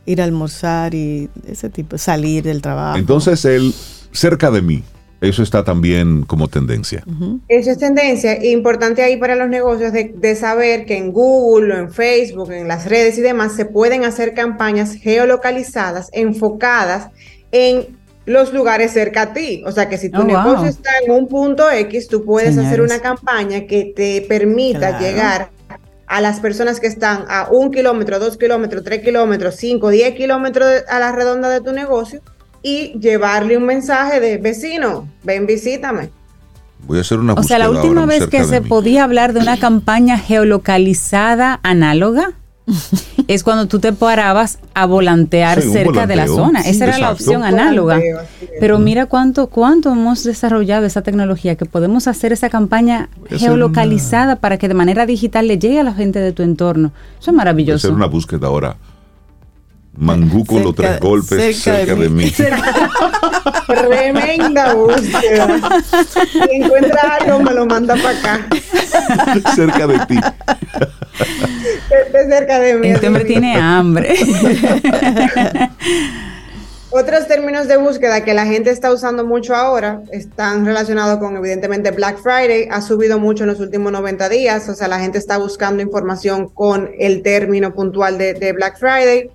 Ir 0.05 0.21
a 0.21 0.25
almorzar 0.25 0.93
y 0.93 1.29
ese 1.47 1.69
tipo, 1.69 1.97
salir 1.97 2.43
del 2.43 2.61
trabajo. 2.61 2.97
Entonces, 2.97 3.43
el 3.45 3.73
cerca 4.11 4.51
de 4.51 4.61
mí, 4.61 4.83
eso 5.21 5.43
está 5.43 5.63
también 5.63 6.23
como 6.23 6.47
tendencia. 6.47 7.03
Eso 7.47 7.71
es 7.71 7.77
tendencia. 7.77 8.43
Importante 8.45 9.01
ahí 9.01 9.17
para 9.17 9.35
los 9.35 9.49
negocios 9.49 9.91
de, 9.93 10.35
saber 10.35 10.85
que 10.85 10.97
en 10.97 11.11
Google 11.11 11.73
o 11.73 11.77
en 11.77 11.91
Facebook, 11.91 12.51
en 12.51 12.67
las 12.67 12.85
redes 12.85 13.17
y 13.17 13.21
demás, 13.21 13.55
se 13.55 13.65
pueden 13.65 14.03
hacer 14.03 14.33
campañas 14.33 14.93
geolocalizadas, 14.93 16.09
enfocadas 16.11 17.09
en 17.51 17.97
los 18.25 18.53
lugares 18.53 18.91
cerca 18.91 19.23
a 19.23 19.33
ti. 19.33 19.63
O 19.65 19.71
sea 19.71 19.87
que 19.87 19.97
si 19.97 20.09
tu 20.09 20.21
oh, 20.21 20.25
negocio 20.25 20.67
está 20.67 20.91
en 21.03 21.11
un 21.11 21.27
punto 21.27 21.71
X, 21.71 22.07
tú 22.07 22.25
puedes 22.25 22.57
hacer 22.57 22.81
una 22.81 22.99
campaña 22.99 23.65
que 23.65 23.93
te 23.95 24.21
permita 24.27 24.99
llegar 24.99 25.49
a 26.07 26.21
las 26.21 26.39
personas 26.39 26.79
que 26.79 26.87
están 26.87 27.25
a 27.27 27.47
un 27.49 27.71
kilómetro, 27.71 28.19
dos 28.19 28.37
kilómetros, 28.37 28.83
tres 28.83 29.03
kilómetros, 29.03 29.55
cinco, 29.55 29.89
diez 29.89 30.15
kilómetros 30.15 30.69
a 30.87 30.99
la 30.99 31.11
redonda 31.11 31.49
de 31.49 31.61
tu 31.61 31.71
negocio 31.71 32.21
y 32.61 32.99
llevarle 32.99 33.57
un 33.57 33.65
mensaje 33.65 34.19
de 34.19 34.37
vecino, 34.37 35.07
ven, 35.23 35.45
visítame. 35.45 36.09
Voy 36.87 36.99
a 36.99 37.01
hacer 37.01 37.19
una 37.19 37.33
O 37.33 37.43
sea, 37.43 37.59
la 37.59 37.69
última 37.69 38.05
vez 38.05 38.27
que 38.27 38.43
se 38.43 38.61
podía 38.61 39.03
hablar 39.03 39.33
de 39.33 39.39
una 39.39 39.57
campaña 39.57 40.17
geolocalizada 40.17 41.59
análoga 41.63 42.33
es 43.27 43.43
cuando 43.43 43.67
tú 43.67 43.79
te 43.79 43.93
parabas 43.93 44.59
a 44.73 44.85
volantear 44.85 45.61
Sí, 45.61 45.71
cerca 45.71 46.07
de 46.07 46.15
la 46.15 46.27
zona. 46.27 46.63
Sí, 46.63 46.71
Esa 46.71 46.85
era 46.85 46.97
la 46.97 47.11
opción 47.11 47.43
análoga. 47.43 47.95
Volanteo. 47.95 48.21
Pero 48.59 48.79
mira 48.79 49.05
cuánto, 49.05 49.47
cuánto 49.47 49.91
hemos 49.91 50.23
desarrollado 50.23 50.85
esa 50.85 51.01
tecnología 51.01 51.55
que 51.55 51.65
podemos 51.65 52.07
hacer 52.07 52.33
esa 52.33 52.49
campaña 52.49 53.09
geolocalizada 53.29 54.37
para 54.37 54.57
que 54.57 54.67
de 54.67 54.73
manera 54.73 55.05
digital 55.05 55.47
le 55.47 55.59
llegue 55.59 55.79
a 55.79 55.83
la 55.83 55.93
gente 55.93 56.19
de 56.19 56.31
tu 56.31 56.43
entorno. 56.43 56.91
Eso 57.19 57.31
es 57.31 57.37
maravilloso. 57.37 57.87
hacer 57.87 57.95
una 57.95 58.07
búsqueda 58.07 58.47
ahora. 58.47 58.77
Mangú 59.97 60.43
los 60.59 60.75
Cerca- 60.75 60.75
tres 60.75 60.99
golpes 60.99 61.57
cerca 61.61 61.77
de 61.79 61.85
cerca 61.85 62.01
de 62.01 62.09
mí. 62.09 62.31
Tremenda 63.67 64.73
búsqueda. 64.73 65.81
Si 66.31 66.39
encuentra 66.55 67.17
algo, 67.21 67.39
me 67.39 67.51
lo 67.53 67.65
manda 67.65 67.95
para 67.95 68.09
acá. 68.35 68.47
cerca 69.55 69.87
de 69.87 69.99
ti. 70.07 70.19
Esté 71.89 72.29
cerca 72.29 72.59
de 72.59 72.73
mí. 72.75 72.87
Este 72.89 73.07
hombre 73.07 73.25
tiene 73.25 73.55
hambre. 73.55 74.15
Otros 76.91 77.27
términos 77.27 77.67
de 77.67 77.75
búsqueda 77.75 78.23
que 78.23 78.33
la 78.33 78.45
gente 78.45 78.69
está 78.69 78.89
usando 78.91 79.25
mucho 79.25 79.53
ahora 79.53 80.01
están 80.11 80.65
relacionados 80.65 81.19
con, 81.19 81.35
evidentemente, 81.35 81.91
Black 81.91 82.19
Friday. 82.21 82.69
Ha 82.71 82.81
subido 82.81 83.19
mucho 83.19 83.43
en 83.43 83.49
los 83.49 83.59
últimos 83.59 83.91
90 83.91 84.29
días. 84.29 84.69
O 84.69 84.75
sea, 84.75 84.87
la 84.87 84.99
gente 84.99 85.17
está 85.17 85.37
buscando 85.37 85.81
información 85.83 86.47
con 86.47 86.89
el 86.97 87.21
término 87.21 87.73
puntual 87.73 88.17
de, 88.17 88.33
de 88.33 88.53
Black 88.53 88.77
Friday. 88.79 89.29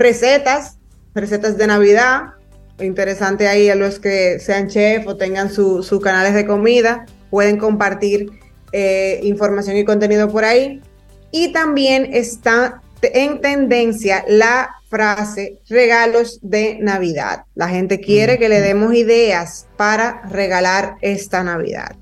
Recetas, 0.00 0.78
recetas 1.14 1.58
de 1.58 1.66
Navidad. 1.66 2.32
Interesante 2.78 3.48
ahí 3.48 3.68
a 3.68 3.74
los 3.74 4.00
que 4.00 4.38
sean 4.38 4.66
chef 4.66 5.06
o 5.06 5.18
tengan 5.18 5.52
sus 5.52 5.86
su 5.86 6.00
canales 6.00 6.32
de 6.32 6.46
comida. 6.46 7.04
Pueden 7.28 7.58
compartir 7.58 8.30
eh, 8.72 9.20
información 9.22 9.76
y 9.76 9.84
contenido 9.84 10.30
por 10.30 10.46
ahí. 10.46 10.80
Y 11.32 11.52
también 11.52 12.14
está 12.14 12.80
en 13.02 13.42
tendencia 13.42 14.24
la 14.26 14.70
frase 14.88 15.60
regalos 15.68 16.38
de 16.40 16.78
Navidad. 16.80 17.44
La 17.54 17.68
gente 17.68 18.00
quiere 18.00 18.38
que 18.38 18.48
le 18.48 18.62
demos 18.62 18.94
ideas 18.94 19.68
para 19.76 20.22
regalar 20.30 20.96
esta 21.02 21.44
Navidad. 21.44 21.94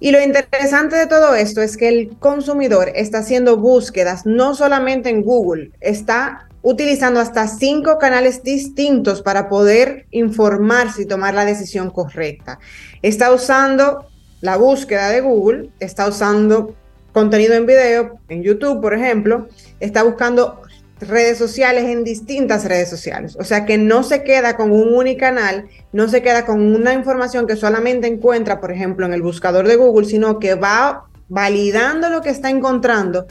Y 0.00 0.12
lo 0.12 0.20
interesante 0.22 0.96
de 0.96 1.06
todo 1.06 1.34
esto 1.34 1.60
es 1.60 1.76
que 1.76 1.88
el 1.88 2.16
consumidor 2.18 2.90
está 2.94 3.18
haciendo 3.18 3.58
búsquedas 3.58 4.24
no 4.24 4.54
solamente 4.54 5.10
en 5.10 5.22
Google, 5.22 5.72
está 5.80 6.48
utilizando 6.62 7.20
hasta 7.20 7.46
cinco 7.46 7.98
canales 7.98 8.42
distintos 8.42 9.20
para 9.20 9.48
poder 9.48 10.06
informarse 10.10 11.02
y 11.02 11.06
tomar 11.06 11.34
la 11.34 11.44
decisión 11.44 11.90
correcta. 11.90 12.58
Está 13.02 13.30
usando 13.30 14.06
la 14.40 14.56
búsqueda 14.56 15.10
de 15.10 15.20
Google, 15.20 15.70
está 15.80 16.08
usando 16.08 16.74
contenido 17.12 17.54
en 17.54 17.66
video 17.66 18.18
en 18.28 18.42
YouTube, 18.42 18.80
por 18.80 18.94
ejemplo, 18.94 19.48
está 19.80 20.02
buscando 20.02 20.62
redes 21.00 21.38
sociales 21.38 21.84
en 21.84 22.04
distintas 22.04 22.64
redes 22.64 22.90
sociales. 22.90 23.36
O 23.38 23.44
sea 23.44 23.64
que 23.64 23.78
no 23.78 24.02
se 24.02 24.22
queda 24.22 24.56
con 24.56 24.70
un 24.72 24.94
unicanal, 24.94 25.68
no 25.92 26.08
se 26.08 26.22
queda 26.22 26.44
con 26.44 26.60
una 26.60 26.94
información 26.94 27.46
que 27.46 27.56
solamente 27.56 28.06
encuentra, 28.06 28.60
por 28.60 28.70
ejemplo, 28.70 29.06
en 29.06 29.12
el 29.12 29.22
buscador 29.22 29.66
de 29.66 29.76
Google, 29.76 30.06
sino 30.06 30.38
que 30.38 30.54
va 30.54 31.06
validando 31.28 32.10
lo 32.10 32.20
que 32.20 32.30
está 32.30 32.50
encontrando 32.50 33.26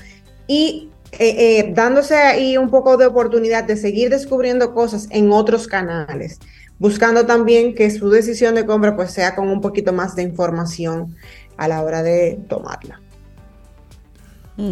y 0.47 0.89
eh, 1.13 1.59
eh, 1.59 1.72
dándose 1.74 2.15
ahí 2.15 2.57
un 2.57 2.70
poco 2.70 2.97
de 2.97 3.05
oportunidad 3.05 3.63
de 3.63 3.76
seguir 3.76 4.09
descubriendo 4.09 4.74
cosas 4.74 5.07
en 5.11 5.32
otros 5.32 5.67
canales, 5.67 6.39
buscando 6.78 7.26
también 7.26 7.76
que 7.76 7.91
su 7.91 8.09
decisión 8.09 8.55
de 8.55 8.65
compra 8.65 8.95
pues 8.95 9.11
sea 9.11 9.36
con 9.36 9.49
un 9.49 9.59
poquito 9.59 9.91
más 9.91 10.15
de 10.15 10.24
información 10.24 11.15
a 11.57 11.67
la 11.67 11.84
hora 11.84 12.03
de 12.03 12.39
tomarla. 12.47 13.01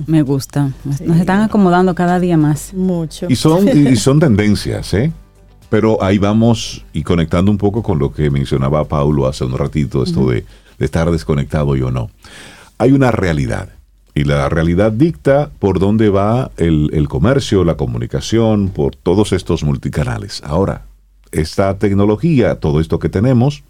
Me 0.05 0.21
gusta. 0.21 0.71
Nos 0.83 1.17
están 1.17 1.41
acomodando 1.41 1.95
cada 1.95 2.19
día 2.19 2.37
más. 2.37 2.73
Mucho. 2.73 3.27
Y 3.29 3.35
son, 3.35 3.67
y 3.67 3.95
son 3.95 4.19
tendencias, 4.21 4.93
¿eh? 4.93 5.11
Pero 5.69 6.01
ahí 6.01 6.17
vamos 6.17 6.85
y 6.93 7.03
conectando 7.03 7.51
un 7.51 7.57
poco 7.57 7.83
con 7.83 7.99
lo 7.99 8.13
que 8.13 8.29
mencionaba 8.29 8.85
Paulo 8.85 9.27
hace 9.27 9.43
un 9.43 9.57
ratito, 9.57 10.03
esto 10.03 10.29
de, 10.29 10.45
de 10.77 10.85
estar 10.85 11.11
desconectado 11.11 11.75
y 11.75 11.81
o 11.81 11.91
no. 11.91 12.09
Hay 12.77 12.91
una 12.91 13.11
realidad. 13.11 13.69
Y 14.13 14.23
la 14.23 14.49
realidad 14.49 14.91
dicta 14.91 15.51
por 15.59 15.79
dónde 15.79 16.09
va 16.09 16.51
el, 16.57 16.89
el 16.93 17.07
comercio, 17.07 17.63
la 17.63 17.75
comunicación, 17.75 18.69
por 18.69 18.95
todos 18.95 19.31
estos 19.31 19.63
multicanales. 19.63 20.41
Ahora, 20.43 20.85
esta 21.31 21.77
tecnología, 21.77 22.59
todo 22.59 22.79
esto 22.79 22.97
que 22.97 23.09
tenemos, 23.09 23.63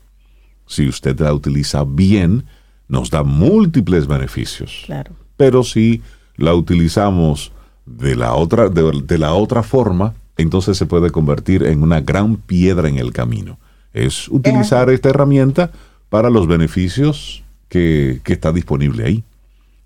si 0.66 0.88
usted 0.88 1.20
la 1.20 1.34
utiliza 1.34 1.84
bien, 1.84 2.46
nos 2.88 3.10
da 3.10 3.24
múltiples 3.24 4.08
beneficios. 4.08 4.84
Claro. 4.86 5.12
Pero 5.38 5.64
si 5.64 6.02
la 6.36 6.54
utilizamos 6.54 7.52
de 7.86 8.16
la 8.16 8.34
otra, 8.36 8.70
de, 8.70 9.02
de 9.06 9.18
la 9.18 9.34
otra 9.34 9.64
forma, 9.64 10.14
entonces 10.38 10.78
se 10.78 10.86
puede 10.86 11.10
convertir 11.10 11.64
en 11.64 11.82
una 11.82 12.02
gran 12.02 12.36
piedra 12.36 12.90
en 12.90 12.98
el 12.98 13.14
camino. 13.14 13.58
Es 13.94 14.28
utilizar 14.28 14.90
esta 14.90 15.10
herramienta 15.10 15.72
para 16.10 16.30
los 16.30 16.48
beneficios 16.48 17.44
que, 17.70 18.20
que 18.24 18.34
está 18.34 18.52
disponible 18.52 19.06
ahí. 19.06 19.24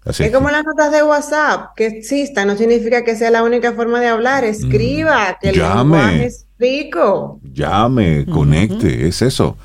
Así 0.04 0.24
Es 0.24 0.30
que- 0.30 0.36
como 0.36 0.49
las 0.49 0.64
notas 0.66 0.91
de 0.91 1.04
WhatsApp, 1.04 1.76
que 1.76 1.86
exista, 1.86 2.43
no 2.43 2.58
significa 2.58 3.04
que 3.04 3.16
sea 3.16 3.30
la 3.32 3.43
única 3.43 3.74
forma 3.74 3.99
de 3.99 4.08
hablar. 4.08 4.43
Escriba, 4.43 5.38
que 5.39 5.49
el 5.49 5.56
Llame. 5.56 5.97
lenguaje 5.97 6.26
es 6.26 6.45
rico. 6.60 7.39
llame, 7.54 8.26
conecte, 8.26 9.08
es 9.08 9.22
eso. 9.22 9.58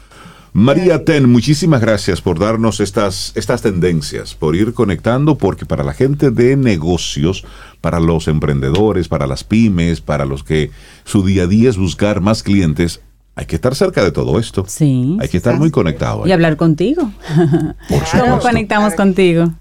María 0.58 1.04
Ten, 1.04 1.30
muchísimas 1.30 1.82
gracias 1.82 2.22
por 2.22 2.38
darnos 2.38 2.80
estas, 2.80 3.30
estas 3.34 3.60
tendencias, 3.60 4.34
por 4.34 4.56
ir 4.56 4.72
conectando, 4.72 5.36
porque 5.36 5.66
para 5.66 5.84
la 5.84 5.92
gente 5.92 6.30
de 6.30 6.56
negocios, 6.56 7.44
para 7.82 8.00
los 8.00 8.26
emprendedores, 8.26 9.06
para 9.06 9.26
las 9.26 9.44
pymes, 9.44 10.00
para 10.00 10.24
los 10.24 10.44
que 10.44 10.70
su 11.04 11.26
día 11.26 11.42
a 11.42 11.46
día 11.46 11.68
es 11.68 11.76
buscar 11.76 12.22
más 12.22 12.42
clientes, 12.42 13.02
hay 13.34 13.44
que 13.44 13.56
estar 13.56 13.74
cerca 13.74 14.02
de 14.02 14.12
todo 14.12 14.40
esto. 14.40 14.64
Sí. 14.66 15.18
Hay 15.20 15.28
que 15.28 15.36
estar 15.36 15.58
muy 15.58 15.70
conectado. 15.70 16.26
Y 16.26 16.32
hablar 16.32 16.56
contigo. 16.56 17.12
Por 17.90 17.98
¿Cómo 17.98 18.06
supuesto. 18.06 18.40
conectamos 18.40 18.94
contigo? 18.94 19.52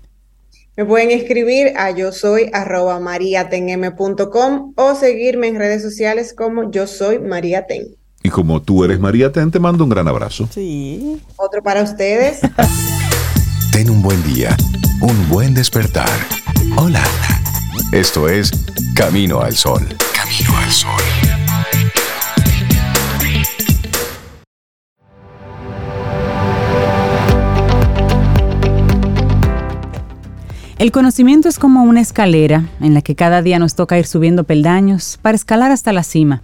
Me 0.78 0.86
pueden 0.86 1.12
escribir 1.12 1.74
a 1.76 1.92
yo 1.92 2.14
soy 2.14 2.50
arroba 2.54 3.02
mariatenm.com 3.02 4.72
o 4.78 4.96
seguirme 4.96 5.50
en 5.50 5.58
redes 5.58 5.82
sociales 5.82 6.34
como 6.34 6.72
yo 6.72 6.88
soy 6.88 7.20
María 7.20 7.68
Ten. 7.68 7.98
Y 8.26 8.30
como 8.30 8.60
tú 8.60 8.84
eres 8.84 9.00
María 9.00 9.32
Ten, 9.32 9.52
te 9.52 9.60
mando 9.60 9.84
un 9.84 9.92
gran 9.92 10.08
abrazo. 10.08 10.50
Sí. 10.52 11.22
Otro 11.36 11.62
para 11.62 11.84
ustedes. 11.84 12.40
Ten 13.72 13.88
un 13.88 14.02
buen 14.02 14.24
día, 14.24 14.58
un 15.00 15.30
buen 15.30 15.54
despertar. 15.54 16.10
Hola. 16.76 17.04
Esto 17.92 18.28
es 18.28 18.50
Camino 18.96 19.42
al 19.42 19.56
Sol. 19.56 19.88
Camino 20.12 20.58
al 20.58 20.72
Sol. 20.72 20.90
El 30.80 30.92
conocimiento 30.92 31.48
es 31.48 31.60
como 31.60 31.84
una 31.84 32.02
escalera 32.02 32.66
en 32.82 32.96
la 32.96 33.04
que 33.04 33.16
cada 33.16 33.44
día 33.44 33.60
nos 33.60 33.76
toca 33.76 34.00
ir 34.00 34.08
subiendo 34.08 34.46
peldaños 34.46 35.20
para 35.22 35.36
escalar 35.36 35.70
hasta 35.70 35.94
la 35.94 36.02
cima. 36.02 36.42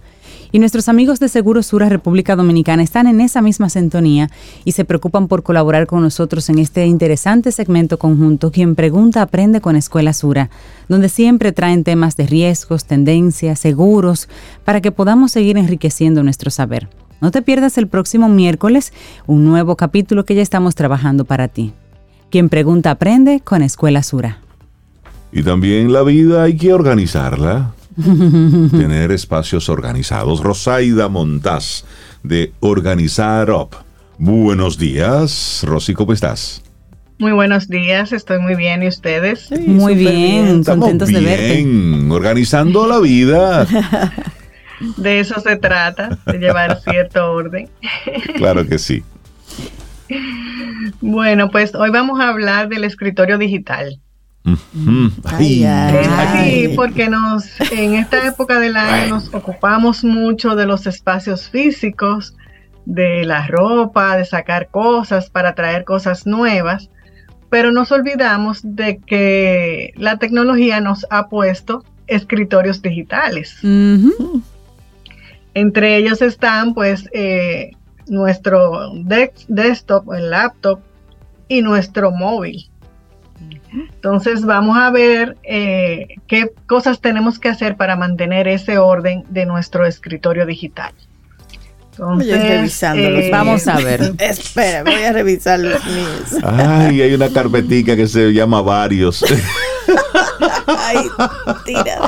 Y 0.54 0.58
nuestros 0.58 0.90
amigos 0.90 1.18
de 1.18 1.30
Seguro 1.30 1.62
Sura 1.62 1.88
República 1.88 2.36
Dominicana 2.36 2.82
están 2.82 3.06
en 3.06 3.22
esa 3.22 3.40
misma 3.40 3.70
sintonía 3.70 4.30
y 4.66 4.72
se 4.72 4.84
preocupan 4.84 5.26
por 5.26 5.42
colaborar 5.42 5.86
con 5.86 6.02
nosotros 6.02 6.50
en 6.50 6.58
este 6.58 6.84
interesante 6.84 7.52
segmento 7.52 7.98
conjunto 7.98 8.52
Quien 8.52 8.74
Pregunta 8.74 9.22
Aprende 9.22 9.62
con 9.62 9.76
Escuela 9.76 10.12
Sura, 10.12 10.50
donde 10.90 11.08
siempre 11.08 11.52
traen 11.52 11.84
temas 11.84 12.18
de 12.18 12.26
riesgos, 12.26 12.84
tendencias, 12.84 13.60
seguros, 13.60 14.28
para 14.62 14.82
que 14.82 14.92
podamos 14.92 15.32
seguir 15.32 15.56
enriqueciendo 15.56 16.22
nuestro 16.22 16.50
saber. 16.50 16.90
No 17.22 17.30
te 17.30 17.40
pierdas 17.40 17.78
el 17.78 17.88
próximo 17.88 18.28
miércoles 18.28 18.92
un 19.26 19.46
nuevo 19.46 19.76
capítulo 19.76 20.26
que 20.26 20.34
ya 20.34 20.42
estamos 20.42 20.74
trabajando 20.74 21.24
para 21.24 21.48
ti. 21.48 21.72
Quien 22.28 22.50
pregunta 22.50 22.90
aprende 22.90 23.40
con 23.40 23.62
Escuela 23.62 24.02
Sura. 24.02 24.40
Y 25.32 25.42
también 25.42 25.94
la 25.94 26.02
vida 26.02 26.42
hay 26.42 26.58
que 26.58 26.74
organizarla. 26.74 27.72
Tener 28.70 29.12
espacios 29.12 29.68
organizados. 29.68 30.40
Rosaida 30.40 31.08
Montaz, 31.08 31.84
de 32.22 32.52
Organizar 32.60 33.50
Up. 33.50 33.76
Buenos 34.18 34.78
días, 34.78 35.62
Rosy, 35.66 35.94
¿cómo 35.94 36.12
estás? 36.12 36.62
Muy 37.18 37.32
buenos 37.32 37.68
días, 37.68 38.12
estoy 38.12 38.38
muy 38.38 38.54
bien. 38.54 38.82
¿Y 38.82 38.88
ustedes? 38.88 39.50
Muy 39.66 39.94
bien, 39.94 40.60
Estamos 40.60 40.88
contentos 40.88 41.08
de 41.08 41.20
verte. 41.20 41.56
bien, 41.56 42.10
organizando 42.10 42.86
la 42.86 42.98
vida. 42.98 43.66
De 44.96 45.20
eso 45.20 45.38
se 45.40 45.54
trata, 45.56 46.18
de 46.26 46.38
llevar 46.38 46.80
cierto 46.84 47.30
orden. 47.32 47.68
Claro 48.34 48.66
que 48.66 48.78
sí. 48.80 49.04
Bueno, 51.00 51.50
pues 51.50 51.74
hoy 51.76 51.90
vamos 51.90 52.18
a 52.20 52.28
hablar 52.28 52.68
del 52.68 52.82
escritorio 52.82 53.38
digital. 53.38 54.00
Mm, 54.44 55.06
Ay, 55.24 55.64
ay, 55.64 55.94
Eh, 55.94 56.08
ay. 56.08 56.50
Sí, 56.68 56.72
porque 56.74 57.08
nos, 57.08 57.44
en 57.70 57.94
esta 57.94 58.26
época 58.26 58.58
del 58.58 58.76
año 58.76 59.10
nos 59.14 59.32
ocupamos 59.32 60.02
mucho 60.02 60.56
de 60.56 60.66
los 60.66 60.86
espacios 60.86 61.48
físicos 61.48 62.34
de 62.84 63.24
la 63.24 63.46
ropa, 63.46 64.16
de 64.16 64.24
sacar 64.24 64.68
cosas 64.68 65.30
para 65.30 65.54
traer 65.54 65.84
cosas 65.84 66.26
nuevas, 66.26 66.90
pero 67.50 67.70
nos 67.70 67.92
olvidamos 67.92 68.60
de 68.64 68.98
que 68.98 69.92
la 69.96 70.16
tecnología 70.16 70.80
nos 70.80 71.06
ha 71.10 71.28
puesto 71.28 71.84
escritorios 72.08 72.82
digitales. 72.82 73.56
Entre 75.54 75.96
ellos 75.98 76.20
están 76.22 76.74
pues 76.74 77.08
eh, 77.12 77.72
nuestro 78.08 78.90
desktop, 79.04 80.12
el 80.14 80.30
laptop 80.30 80.80
y 81.46 81.62
nuestro 81.62 82.10
móvil. 82.10 82.68
Entonces 83.72 84.44
vamos 84.44 84.76
a 84.76 84.90
ver 84.90 85.36
eh, 85.44 86.16
qué 86.26 86.52
cosas 86.66 87.00
tenemos 87.00 87.38
que 87.38 87.48
hacer 87.48 87.76
para 87.76 87.96
mantener 87.96 88.48
ese 88.48 88.78
orden 88.78 89.24
de 89.30 89.46
nuestro 89.46 89.86
escritorio 89.86 90.44
digital. 90.44 90.92
Entonces, 91.92 92.82
eh, 92.82 93.28
vamos 93.30 93.68
a 93.68 93.76
ver. 93.76 94.14
Espera, 94.18 94.82
voy 94.82 95.02
a 95.02 95.12
revisar 95.12 95.60
los 95.60 95.84
míos. 95.86 96.42
Ay, 96.42 97.02
hay 97.02 97.14
una 97.14 97.28
carpetica 97.28 97.94
que 97.96 98.06
se 98.06 98.32
llama 98.32 98.62
varios. 98.62 99.24
Ay, 100.66 100.96
tira. 101.64 101.98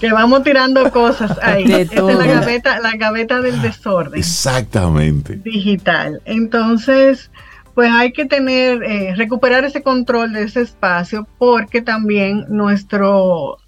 que 0.00 0.12
vamos 0.12 0.42
tirando 0.42 0.90
cosas 0.90 1.32
ahí. 1.42 1.64
Esta 1.64 2.10
es 2.10 2.18
la 2.18 2.26
gaveta, 2.26 2.80
la 2.80 2.96
gaveta 2.96 3.40
del 3.40 3.60
desorden. 3.62 4.18
Exactamente. 4.18 5.36
Digital. 5.36 6.20
Entonces, 6.24 7.30
pues 7.76 7.92
hay 7.92 8.12
que 8.12 8.24
tener, 8.24 8.82
eh, 8.84 9.14
recuperar 9.16 9.66
ese 9.66 9.82
control 9.82 10.32
de 10.32 10.44
ese 10.44 10.62
espacio 10.62 11.28
porque 11.36 11.82
también 11.82 12.46
nuestro 12.48 13.58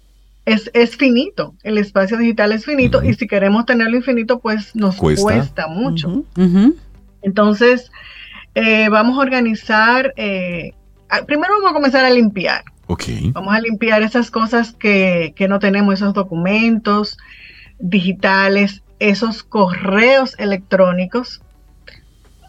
es, 0.45 0.71
es 0.73 0.97
finito, 0.97 1.53
el 1.61 1.77
espacio 1.77 2.17
digital 2.17 2.51
es 2.51 2.65
finito 2.65 3.03
y 3.03 3.13
si 3.13 3.27
queremos 3.27 3.67
tenerlo 3.67 3.95
infinito, 3.95 4.39
pues 4.39 4.75
nos 4.75 4.95
cuesta, 4.95 5.67
mucho. 5.67 6.23
Entonces, 7.21 7.91
eh, 8.55 8.89
vamos 8.89 9.19
a 9.19 9.21
organizar, 9.21 10.11
eh, 10.17 10.73
primero 11.27 11.53
vamos 11.57 11.69
a 11.69 11.73
comenzar 11.75 12.03
a 12.03 12.09
limpiar. 12.09 12.63
Vamos 13.31 13.53
a 13.53 13.61
limpiar 13.61 14.01
esas 14.01 14.31
cosas 14.31 14.71
que, 14.71 15.33
que 15.35 15.47
no 15.47 15.59
tenemos, 15.59 15.93
esos 15.93 16.15
documentos 16.15 17.15
digitales, 17.77 18.81
esos 18.97 19.43
correos 19.43 20.33
electrónicos 20.39 21.43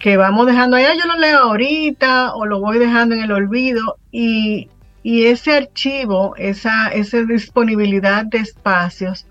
que 0.00 0.16
vamos 0.16 0.46
dejando 0.46 0.76
allá, 0.76 0.94
yo 0.94 1.06
lo 1.06 1.16
leo 1.16 1.38
ahorita 1.38 2.34
o 2.34 2.46
lo 2.46 2.58
voy 2.60 2.78
dejando 2.78 3.14
en 3.14 3.22
el 3.22 3.32
olvido 3.32 3.98
y 4.10 4.68
y 5.02 5.26
ese 5.26 5.52
archivo, 5.52 6.34
esa, 6.36 6.88
esa 6.88 7.22
disponibilidad 7.22 8.26
de 8.26 8.38
espacios, 8.38 9.26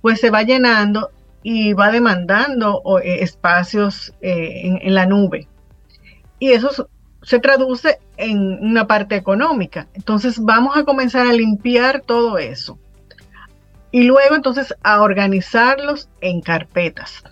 pues 0.00 0.20
se 0.20 0.30
va 0.30 0.42
llenando 0.42 1.10
y 1.42 1.72
va 1.72 1.90
demandando 1.90 2.82
eh, 3.02 3.18
espacios 3.22 4.14
eh, 4.20 4.78
en, 4.80 4.94
la 4.94 5.06
nube. 5.06 5.48
Y 6.38 6.52
eso 6.52 6.88
se 7.22 7.40
traduce 7.40 7.98
en 8.16 8.38
una 8.64 8.86
parte 8.86 9.16
económica. 9.16 9.88
Entonces 9.94 10.38
vamos 10.38 10.76
a 10.76 10.84
comenzar 10.84 11.26
a 11.26 11.32
limpiar 11.32 12.02
todo 12.02 12.38
eso. 12.38 12.78
Y 13.90 14.04
luego 14.04 14.36
entonces 14.36 14.72
a 14.84 15.00
organizarlos 15.00 16.08
en 16.20 16.42
carpetas. 16.42 17.24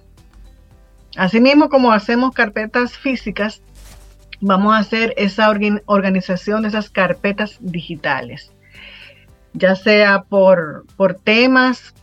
Asimismo 1.17 1.69
como 1.69 1.93
hacemos 1.93 2.33
carpetas 2.35 2.97
físicas, 2.97 3.63
vamos 4.41 4.75
a 4.75 4.79
hacer 4.79 5.15
esa 5.17 5.51
organización 5.87 6.63
de 6.63 6.69
esas 6.69 6.91
carpetas 6.91 7.57
digitales, 7.61 8.53
ya 9.55 9.75
sea 9.77 10.25
por, 10.29 10.85
por 10.97 11.15
temas, 11.15 11.95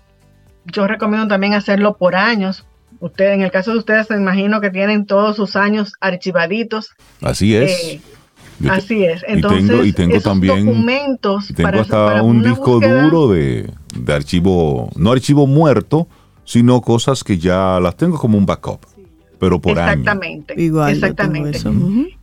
yo 0.65 0.87
recomiendo 0.87 1.27
también 1.27 1.53
hacerlo 1.53 1.97
por 1.97 2.15
años. 2.15 2.65
Usted, 2.99 3.33
en 3.33 3.41
el 3.41 3.51
caso 3.51 3.71
de 3.73 3.79
ustedes, 3.79 4.09
me 4.09 4.15
imagino 4.15 4.61
que 4.61 4.69
tienen 4.69 5.05
todos 5.05 5.35
sus 5.35 5.55
años 5.55 5.93
archivaditos. 5.99 6.91
Así 7.21 7.55
es. 7.55 7.71
Eh, 7.71 8.01
así 8.69 9.03
es. 9.03 9.23
Entonces, 9.27 9.85
y 9.85 9.93
tengo, 9.93 10.21
también 10.21 10.65
documentos. 10.65 11.47
tengo 11.47 11.69
para, 11.69 11.81
hasta 11.81 12.23
un 12.23 12.41
disco 12.41 12.79
duro 12.79 13.27
de, 13.27 13.69
de 13.95 14.13
archivo, 14.13 14.89
no 14.95 15.11
archivo 15.11 15.45
muerto, 15.45 16.07
sino 16.45 16.81
cosas 16.81 17.23
que 17.23 17.37
ya 17.37 17.79
las 17.81 17.97
tengo 17.97 18.17
como 18.17 18.37
un 18.37 18.45
backup 18.45 18.92
pero 19.43 19.59
por 19.59 19.77
exactamente, 19.77 20.53
Igual, 20.57 20.93
exactamente. 20.93 21.59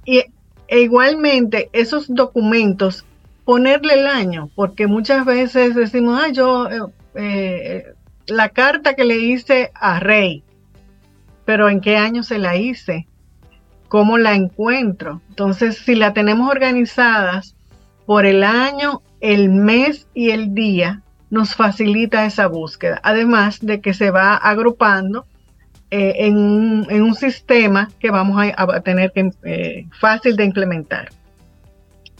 Y 0.06 0.22
e 0.68 0.80
igualmente 0.80 1.68
esos 1.74 2.06
documentos, 2.08 3.04
ponerle 3.44 4.00
el 4.00 4.06
año, 4.06 4.48
porque 4.54 4.86
muchas 4.86 5.26
veces 5.26 5.74
decimos, 5.74 6.18
ah, 6.18 6.30
yo, 6.30 6.66
eh, 6.66 6.80
eh, 7.14 7.84
la 8.26 8.48
carta 8.48 8.94
que 8.94 9.04
le 9.04 9.18
hice 9.18 9.70
a 9.74 10.00
Rey, 10.00 10.42
pero 11.44 11.68
¿en 11.68 11.82
qué 11.82 11.98
año 11.98 12.22
se 12.22 12.38
la 12.38 12.56
hice? 12.56 13.06
¿Cómo 13.88 14.16
la 14.16 14.34
encuentro? 14.34 15.20
Entonces, 15.28 15.76
si 15.76 15.96
la 15.96 16.14
tenemos 16.14 16.50
organizadas 16.50 17.54
por 18.06 18.24
el 18.24 18.44
año, 18.44 19.02
el 19.20 19.50
mes 19.50 20.06
y 20.14 20.30
el 20.30 20.54
día, 20.54 21.02
nos 21.28 21.54
facilita 21.54 22.24
esa 22.24 22.46
búsqueda. 22.46 22.98
Además 23.02 23.58
de 23.60 23.82
que 23.82 23.92
se 23.92 24.10
va 24.10 24.36
agrupando 24.36 25.26
eh, 25.92 26.26
en, 26.26 26.36
un, 26.36 27.14
sistema 27.16 27.90
que 27.98 28.10
vamos 28.10 28.40
a, 28.56 28.80
tener 28.80 29.10
que 29.12 29.30
eh, 29.42 29.86
fácil 29.98 30.36
de 30.36 30.44
implementar. 30.44 31.08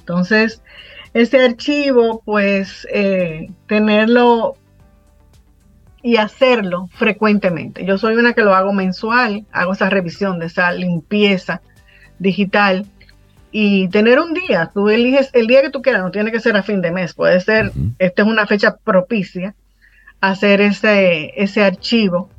Entonces, 0.01 0.61
ese 1.15 1.45
archivo, 1.45 2.21
pues, 2.25 2.87
eh, 2.93 3.49
tenerlo 3.69 4.57
y 6.03 6.17
hacerlo 6.17 6.89
frecuentemente. 6.95 7.85
Yo 7.85 7.97
soy 7.97 8.17
una 8.17 8.33
que 8.33 8.43
lo 8.43 8.55
hago 8.55 8.73
mensual, 8.73 9.47
hago 9.53 9.73
esa 9.73 9.89
revisión 9.89 10.41
de 10.41 10.47
esa 10.47 10.73
limpieza 10.73 11.61
digital 12.19 12.87
y 13.53 13.89
tener 13.89 14.19
un 14.19 14.35
día, 14.35 14.71
tú 14.73 14.89
eliges 14.89 15.31
el 15.33 15.47
día 15.47 15.63
que 15.63 15.71
tú 15.71 15.83
quieras, 15.83 16.03
no 16.03 16.11
tiene 16.11 16.33
que 16.33 16.41
ser 16.41 16.57
a 16.57 16.63
fin 16.63 16.81
de 16.81 16.91
mes, 16.91 17.15
puede 17.15 17.41
ser, 17.41 17.73
esta 17.99 18.23
es 18.23 18.29
una 18.29 18.47
fecha 18.47 18.77
propicia, 18.77 19.55
hacer 20.21 20.61
ese, 20.61 21.33
ese 21.37 21.63
archivo 21.65 22.31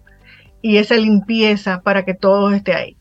y 0.62 0.78
esa 0.78 0.95
limpieza 0.95 1.82
para 1.82 2.05
que 2.05 2.14
todo 2.14 2.51
esté 2.51 2.74
ahí. 2.74 2.97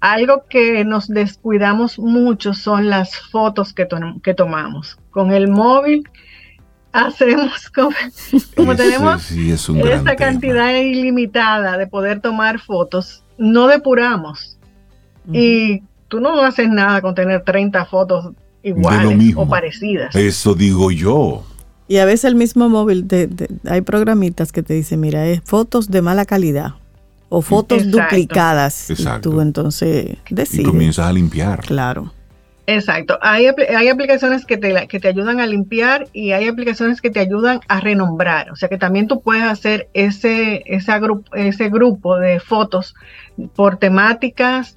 Algo 0.00 0.44
que 0.48 0.84
nos 0.84 1.08
descuidamos 1.08 1.98
mucho 1.98 2.54
son 2.54 2.88
las 2.88 3.16
fotos 3.16 3.74
que, 3.74 3.86
que 4.22 4.34
tomamos. 4.34 4.98
Con 5.10 5.32
el 5.32 5.48
móvil 5.48 6.08
hacemos 6.92 7.70
como, 8.56 8.74
tenemos 8.76 9.30
esta 9.30 10.16
cantidad 10.16 10.74
ilimitada 10.74 11.76
de 11.76 11.86
poder 11.86 12.20
tomar 12.20 12.60
fotos, 12.60 13.24
no 13.38 13.66
depuramos. 13.66 14.56
Y 15.32 15.82
tú 16.08 16.18
no 16.18 16.42
haces 16.42 16.68
nada 16.68 17.00
con 17.02 17.14
tener 17.14 17.44
30 17.44 17.84
fotos 17.84 18.32
iguales 18.62 19.34
o 19.36 19.46
parecidas. 19.46 20.16
Eso 20.16 20.54
digo 20.54 20.90
yo. 20.90 21.44
Y 21.86 21.98
a 21.98 22.04
veces 22.04 22.24
el 22.24 22.36
mismo 22.36 22.68
móvil, 22.68 23.06
hay 23.66 23.80
programitas 23.82 24.50
que 24.50 24.62
te 24.62 24.74
dicen, 24.74 25.00
mira, 25.00 25.26
es 25.26 25.40
fotos 25.44 25.90
de 25.90 26.02
mala 26.02 26.24
calidad 26.24 26.74
o 27.30 27.40
fotos 27.40 27.90
duplicadas. 27.90 28.90
Exacto. 28.90 29.30
Y 29.30 29.32
tú 29.32 29.40
entonces 29.40 30.16
decides. 30.28 30.60
Y 30.60 30.64
comienzas 30.64 31.06
a 31.06 31.12
limpiar. 31.12 31.60
Claro. 31.60 32.12
Exacto. 32.66 33.18
Hay, 33.22 33.46
hay 33.46 33.88
aplicaciones 33.88 34.44
que 34.44 34.56
te, 34.56 34.86
que 34.86 35.00
te 35.00 35.08
ayudan 35.08 35.40
a 35.40 35.46
limpiar 35.46 36.06
y 36.12 36.32
hay 36.32 36.46
aplicaciones 36.46 37.00
que 37.00 37.10
te 37.10 37.20
ayudan 37.20 37.60
a 37.68 37.80
renombrar. 37.80 38.50
O 38.50 38.56
sea 38.56 38.68
que 38.68 38.78
también 38.78 39.08
tú 39.08 39.22
puedes 39.22 39.44
hacer 39.44 39.88
ese, 39.94 40.62
ese, 40.66 40.98
grupo, 41.00 41.34
ese 41.34 41.68
grupo 41.68 42.18
de 42.18 42.38
fotos 42.38 42.94
por 43.54 43.78
temáticas, 43.78 44.76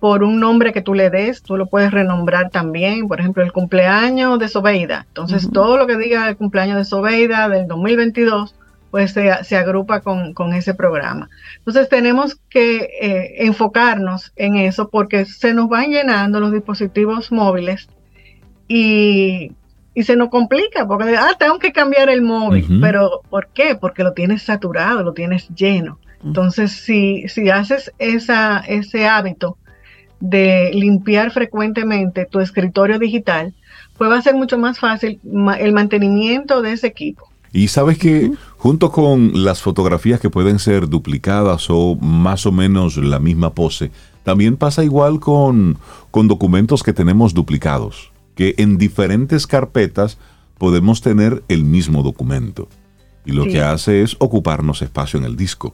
por 0.00 0.22
un 0.22 0.40
nombre 0.40 0.72
que 0.72 0.82
tú 0.82 0.94
le 0.94 1.10
des. 1.10 1.42
Tú 1.42 1.56
lo 1.56 1.66
puedes 1.66 1.90
renombrar 1.90 2.50
también. 2.50 3.08
Por 3.08 3.20
ejemplo, 3.20 3.42
el 3.42 3.52
cumpleaños 3.52 4.38
de 4.38 4.48
Sobeida. 4.48 5.04
Entonces, 5.08 5.48
todo 5.52 5.76
lo 5.76 5.86
que 5.86 5.96
diga 5.96 6.28
el 6.28 6.36
cumpleaños 6.36 6.76
de 6.76 6.84
Sobeida 6.84 7.48
del 7.48 7.66
2022 7.68 8.54
pues 8.90 9.12
se, 9.12 9.56
agrupa 9.56 10.00
con, 10.00 10.52
ese 10.52 10.74
programa. 10.74 11.28
Entonces 11.58 11.88
tenemos 11.88 12.36
que 12.48 12.88
eh, 13.00 13.46
enfocarnos 13.46 14.32
en 14.36 14.56
eso 14.56 14.88
porque 14.88 15.24
se 15.24 15.52
nos 15.54 15.68
van 15.68 15.90
llenando 15.90 16.40
los 16.40 16.52
dispositivos 16.52 17.30
móviles 17.30 17.88
y, 18.66 19.52
se 19.96 20.14
nos 20.14 20.28
complica 20.28 20.86
porque, 20.86 21.16
ah, 21.16 21.32
tengo 21.36 21.58
que 21.58 21.72
cambiar 21.72 22.08
el 22.08 22.22
móvil, 22.22 22.78
pero 22.80 23.20
¿por 23.28 23.48
qué? 23.48 23.74
Porque 23.74 24.04
lo 24.04 24.12
tienes 24.12 24.42
saturado, 24.42 25.02
lo 25.02 25.12
tienes 25.12 25.48
lleno. 25.48 25.98
Entonces, 26.24 26.70
si, 26.70 27.26
si 27.28 27.50
haces 27.50 27.92
esa, 27.98 28.60
ese 28.60 29.08
hábito 29.08 29.58
de 30.20 30.70
limpiar 30.72 31.32
frecuentemente 31.32 32.26
tu 32.26 32.40
escritorio 32.40 32.98
digital, 32.98 33.54
pues 33.96 34.10
va 34.10 34.18
a 34.18 34.22
ser 34.22 34.34
mucho 34.34 34.58
más 34.58 34.78
fácil 34.78 35.20
el 35.58 35.72
mantenimiento 35.72 36.62
de 36.62 36.72
ese 36.72 36.86
equipo. 36.86 37.27
Y 37.52 37.68
sabes 37.68 37.98
que 37.98 38.30
junto 38.56 38.92
con 38.92 39.44
las 39.44 39.62
fotografías 39.62 40.20
que 40.20 40.30
pueden 40.30 40.58
ser 40.58 40.88
duplicadas 40.88 41.66
o 41.70 41.96
más 41.96 42.46
o 42.46 42.52
menos 42.52 42.96
la 42.96 43.18
misma 43.18 43.54
pose, 43.54 43.90
también 44.22 44.56
pasa 44.56 44.84
igual 44.84 45.20
con, 45.20 45.78
con 46.10 46.28
documentos 46.28 46.82
que 46.82 46.92
tenemos 46.92 47.32
duplicados, 47.32 48.12
que 48.34 48.54
en 48.58 48.76
diferentes 48.76 49.46
carpetas 49.46 50.18
podemos 50.58 51.00
tener 51.00 51.42
el 51.48 51.64
mismo 51.64 52.02
documento. 52.02 52.68
Y 53.24 53.32
lo 53.32 53.44
que 53.44 53.60
hace 53.60 54.02
es 54.02 54.16
ocuparnos 54.18 54.82
espacio 54.82 55.18
en 55.18 55.24
el 55.24 55.36
disco. 55.36 55.72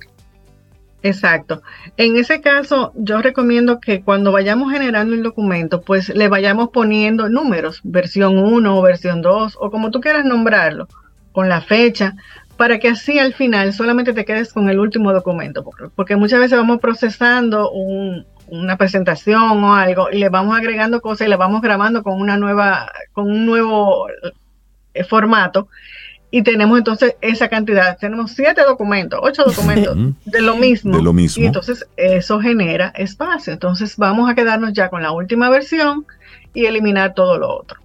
Exacto. 1.05 1.63
En 1.99 2.17
ese 2.17 2.41
caso, 2.41 2.93
yo 2.97 3.21
recomiendo 3.21 3.79
que 3.79 4.03
cuando 4.03 4.33
vayamos 4.33 4.73
generando 4.73 5.15
el 5.15 5.23
documento, 5.23 5.83
pues 5.83 6.09
le 6.09 6.29
vayamos 6.29 6.71
poniendo 6.71 7.29
números, 7.29 7.81
versión 7.85 8.39
1 8.39 8.79
o 8.79 8.83
versión 8.83 9.21
2, 9.21 9.59
o 9.61 9.71
como 9.71 9.91
tú 9.91 10.01
quieras 10.01 10.25
nombrarlo, 10.25 10.89
con 11.35 11.48
la 11.48 11.61
fecha, 11.61 12.15
para 12.56 12.78
que 12.78 12.89
así 12.89 13.19
al 13.19 13.35
final 13.35 13.73
solamente 13.73 14.12
te 14.12 14.24
quedes 14.24 14.52
con 14.52 14.70
el 14.70 14.78
último 14.78 15.12
documento, 15.12 15.69
porque, 15.97 16.15
muchas 16.16 16.39
veces 16.39 16.56
vamos 16.56 16.78
procesando 16.81 17.70
una 18.47 18.77
presentación 18.78 19.65
o 19.65 19.74
algo 19.74 20.09
y 20.12 20.19
le 20.19 20.28
vamos 20.28 20.56
agregando 20.56 21.01
cosas 21.01 21.27
y 21.27 21.31
le 21.31 21.36
vamos 21.36 21.61
grabando 21.61 22.05
con 22.05 22.20
una 22.20 22.36
nueva, 22.36 22.90
con 23.12 23.28
un 23.28 23.44
nuevo 23.44 24.06
eh, 24.94 25.02
formato 25.02 25.69
y 26.31 26.43
tenemos 26.43 26.78
entonces 26.78 27.16
esa 27.20 27.48
cantidad, 27.48 27.98
tenemos 27.98 28.32
siete 28.32 28.62
documentos, 28.62 29.19
ocho 29.23 29.44
documentos 29.44 29.97
de 30.24 30.43
lo 30.43 30.56
mismo. 30.56 30.97
De 30.97 31.02
lo 31.02 31.12
mismo. 31.12 31.43
Y 31.43 31.47
entonces 31.47 31.86
eso 31.97 32.40
genera 32.40 32.89
espacio. 32.97 33.52
Entonces 33.52 33.97
vamos 33.97 34.31
a 34.31 34.35
quedarnos 34.35 34.73
ya 34.73 34.89
con 34.89 35.02
la 35.02 35.12
última 35.12 35.48
versión 35.51 36.06
y 36.52 36.66
eliminar 36.66 37.15
todo 37.15 37.39
lo 37.39 37.56
otro. 37.56 37.84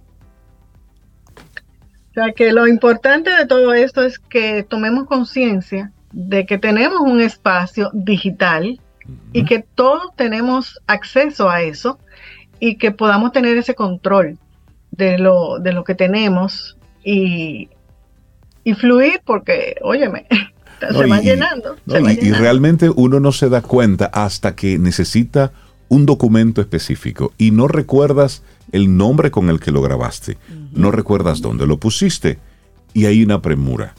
O 2.10 2.14
sea 2.14 2.32
que 2.32 2.52
lo 2.52 2.66
importante 2.66 3.30
de 3.30 3.46
todo 3.46 3.72
esto 3.72 4.02
es 4.02 4.18
que 4.18 4.62
tomemos 4.62 5.06
conciencia 5.06 5.92
de 6.12 6.44
que 6.44 6.58
tenemos 6.58 7.00
un 7.00 7.20
espacio 7.20 7.90
digital 7.92 8.80
y 9.32 9.44
que 9.44 9.64
todos 9.74 10.14
tenemos 10.16 10.80
acceso 10.86 11.48
a 11.48 11.62
eso 11.62 11.98
y 12.58 12.76
que 12.76 12.90
podamos 12.90 13.32
tener 13.32 13.56
ese 13.56 13.74
control 13.74 14.38
de 14.90 15.18
lo, 15.18 15.58
de 15.60 15.72
lo 15.72 15.84
que 15.84 15.94
tenemos 15.94 16.76
y 17.04 17.70
y 18.64 18.74
fluir 18.74 19.20
porque, 19.24 19.76
óyeme, 19.82 20.26
se 20.80 21.06
van 21.06 21.22
llenando. 21.22 21.76
y, 21.86 22.32
realmente 22.32 22.90
uno 22.90 23.20
no 23.20 23.32
se 23.32 23.48
da 23.48 23.62
cuenta 23.62 24.06
hasta 24.06 24.54
que 24.54 24.78
necesita 24.78 25.52
un 25.88 26.06
documento 26.06 26.60
específico 26.60 27.32
y 27.36 27.50
no 27.50 27.66
recuerdas 27.66 28.42
el 28.72 28.96
nombre 28.96 29.30
con 29.30 29.50
el 29.50 29.60
que 29.60 29.70
lo 29.70 29.82
grabaste, 29.82 30.38
no 30.72 30.90
recuerdas 30.90 31.40
dónde 31.40 31.66
lo 31.66 31.78
pusiste. 31.78 32.38
Y 32.92 33.06
hay 33.06 33.22
una 33.22 33.40
premura. 33.40 33.94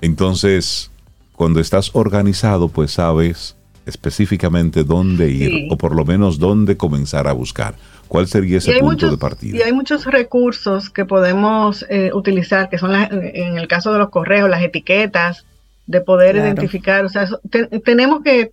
Entonces, 0.00 0.90
cuando 1.34 1.60
estás 1.60 1.90
organizado, 1.94 2.68
pues 2.68 2.92
sabes 2.92 3.56
específicamente 3.86 4.84
dónde 4.84 5.30
ir 5.30 5.66
o 5.70 5.76
por 5.76 5.94
lo 5.94 6.04
menos 6.04 6.38
dónde 6.38 6.76
comenzar 6.76 7.28
a 7.28 7.32
buscar. 7.32 7.74
¿Cuál 8.08 8.26
sería 8.26 8.58
ese 8.58 8.78
punto 8.78 9.10
de 9.10 9.16
partida? 9.16 9.58
Y 9.58 9.62
hay 9.62 9.72
muchos 9.72 10.04
recursos 10.06 10.90
que 10.90 11.04
podemos 11.04 11.84
eh, 11.88 12.10
utilizar, 12.12 12.68
que 12.68 12.78
son 12.78 12.94
en 12.94 13.58
el 13.58 13.68
caso 13.68 13.92
de 13.92 13.98
los 13.98 14.10
correos, 14.10 14.50
las 14.50 14.62
etiquetas, 14.62 15.44
de 15.86 16.00
poder 16.00 16.36
identificar, 16.36 17.04
o 17.04 17.08
sea, 17.08 17.28
tenemos 17.84 18.22
que, 18.22 18.52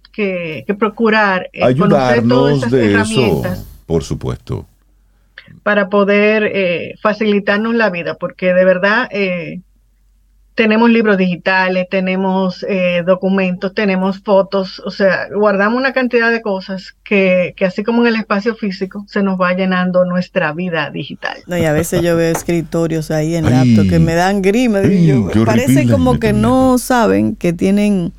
procurar 0.79 1.49
eh, 1.53 1.63
ayudarnos 1.63 2.71
de 2.71 2.93
herramientas 2.93 3.59
eso, 3.59 3.67
por 3.85 4.03
supuesto, 4.03 4.65
para 5.67 5.89
poder 5.89 6.43
eh, 6.53 6.95
facilitarnos 7.01 7.75
la 7.75 7.89
vida, 7.89 8.15
porque 8.15 8.53
de 8.53 8.63
verdad 8.63 9.09
tenemos 10.57 10.89
libros 10.89 11.17
digitales, 11.17 11.87
tenemos 11.87 12.65
eh, 12.67 13.03
documentos, 13.05 13.75
tenemos 13.75 14.23
fotos, 14.23 14.81
o 14.83 14.89
sea, 14.89 15.27
guardamos 15.29 15.77
una 15.77 15.93
cantidad 15.93 16.31
de 16.31 16.41
cosas 16.41 16.95
que, 17.03 17.53
que, 17.55 17.65
así 17.65 17.83
como 17.83 18.01
en 18.01 18.07
el 18.07 18.15
espacio 18.15 18.55
físico 18.55 19.05
se 19.07 19.21
nos 19.21 19.39
va 19.39 19.53
llenando 19.53 20.03
nuestra 20.03 20.53
vida 20.53 20.89
digital. 20.89 21.37
No, 21.45 21.57
y 21.59 21.65
a 21.65 21.73
veces 21.73 22.01
yo 22.01 22.15
veo 22.15 22.31
escritorios 22.31 23.11
ahí 23.11 23.35
en 23.35 23.45
laptop 23.45 23.87
que 23.87 23.99
me 23.99 24.15
dan 24.15 24.41
grima, 24.41 24.79
parece 25.45 25.87
como 25.87 26.19
que 26.19 26.33
no 26.33 26.79
saben 26.79 27.35
que 27.35 27.53
tienen 27.53 28.11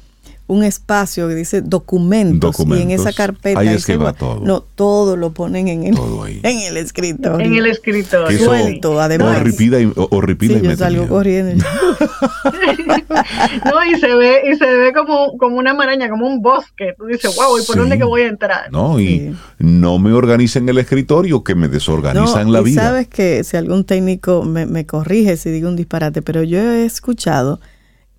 un 0.48 0.64
espacio 0.64 1.28
que 1.28 1.34
dice 1.34 1.60
documentos, 1.60 2.56
y 2.66 2.80
en 2.80 2.90
esa 2.90 3.12
carpeta 3.12 3.60
ahí 3.60 3.68
es 3.68 3.84
que 3.84 3.98
va 3.98 4.14
todo. 4.14 4.40
no 4.42 4.62
todo 4.62 5.14
lo 5.16 5.32
ponen 5.32 5.68
en 5.68 5.84
el 5.84 5.94
en 6.42 6.58
el 6.60 6.78
escritorio 6.78 7.46
en 7.46 7.54
el 7.54 7.66
escritorio. 7.66 8.38
Suelto 8.38 8.98
además. 8.98 9.40
horripida 9.40 9.78
y, 9.78 9.92
horripida 9.94 10.58
sí, 10.58 10.64
yo 10.64 10.76
salgo 10.76 11.06
corriendo. 11.06 11.64
No 13.64 13.84
y 13.84 14.00
se 14.00 14.14
ve 14.14 14.42
y 14.50 14.56
se 14.56 14.66
ve 14.66 14.92
como, 14.92 15.36
como 15.36 15.56
una 15.56 15.74
maraña 15.74 16.08
como 16.08 16.26
un 16.26 16.40
bosque. 16.40 16.94
Tú 16.96 17.06
dices 17.06 17.34
wow 17.36 17.58
y 17.58 17.66
por 17.66 17.76
dónde 17.76 17.98
que 17.98 18.04
voy 18.04 18.22
a 18.22 18.28
entrar 18.28 18.70
no 18.70 18.98
y 18.98 19.36
no 19.58 19.98
me 19.98 20.12
organicen 20.12 20.68
el 20.68 20.78
escritorio 20.78 21.44
que 21.44 21.54
me 21.54 21.68
desorganizan 21.68 22.52
la 22.52 22.62
vida. 22.62 22.82
sabes 22.82 23.08
que 23.08 23.44
si 23.44 23.56
algún 23.56 23.84
técnico 23.84 24.44
me, 24.44 24.64
me 24.64 24.86
corrige 24.86 25.36
si 25.36 25.50
digo 25.50 25.68
un 25.68 25.76
disparate 25.76 26.22
pero 26.22 26.42
yo 26.42 26.58
he 26.58 26.86
escuchado 26.86 27.60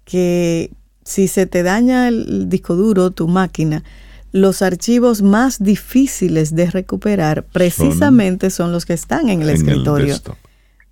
que 0.05 0.71
si 1.03 1.27
se 1.27 1.45
te 1.45 1.63
daña 1.63 2.07
el 2.07 2.49
disco 2.49 2.75
duro, 2.75 3.11
tu 3.11 3.27
máquina, 3.27 3.83
los 4.31 4.61
archivos 4.61 5.21
más 5.21 5.59
difíciles 5.59 6.55
de 6.55 6.69
recuperar 6.69 7.43
precisamente 7.43 8.49
son, 8.49 8.71
los 8.71 8.85
que 8.85 8.93
están 8.93 9.29
en 9.29 9.41
el 9.41 9.49
escritorio. 9.49 10.15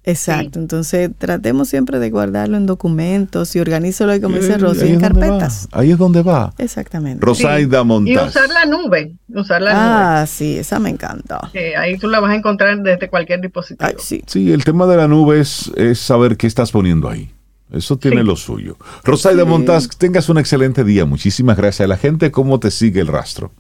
Exacto, 0.04 0.58
entonces 0.60 1.12
tratemos 1.18 1.68
siempre 1.68 2.00
de 2.00 2.10
guardarlo 2.10 2.56
en 2.56 2.66
documentos 2.66 3.54
y 3.58 3.60
organízalo 3.60 4.16
y 4.16 4.22
como 4.22 4.38
dice 4.38 4.58
Rosy, 4.58 4.88
en 4.88 5.02
carpetas. 5.02 5.68
Ahí 5.74 5.92
es 5.92 5.98
donde 5.98 6.24
va. 6.24 6.54
Exactamente. 6.58 7.24
Rosaida 7.26 7.84
sí. 7.84 8.04
Y 8.06 8.18
usar 8.18 8.48
la 8.48 8.66
nube, 8.66 9.18
usar 9.28 9.62
la 9.62 10.22
ah, 10.22 10.26
sí, 10.26 10.60
esa 10.60 10.80
me 10.80 10.90
encanta. 10.90 11.52
ahí 11.78 11.98
tú 11.98 12.08
la 12.08 12.22
vas 12.22 12.32
a 12.32 12.36
encontrar 12.36 12.82
desde 12.82 13.10
cualquier 13.10 13.42
dispositivo. 13.42 13.92
sí. 14.00 14.24
sí, 14.26 14.50
el 14.54 14.64
tema 14.64 14.88
de 14.88 14.96
la 14.96 15.10
nube 15.10 15.42
es 15.42 15.70
saber 15.96 16.38
qué 16.38 16.48
estás 16.48 16.72
poniendo 16.72 17.10
ahí. 17.10 17.30
Eso 17.72 17.98
tiene 17.98 18.24
lo 18.24 18.36
suyo. 18.36 18.78
Rosaida 19.04 19.44
Montaz, 19.46 19.90
tengas 19.98 20.30
un 20.30 20.38
excelente 20.38 20.84
día. 20.84 21.06
Muchísimas 21.06 21.58
gracias 21.58 21.86
a 21.86 21.88
la 21.88 21.98
gente. 21.98 22.32
¿Cómo 22.32 22.60
te 22.60 22.72
sigue 22.72 23.02
el 23.02 23.08
rastro? 23.08 23.52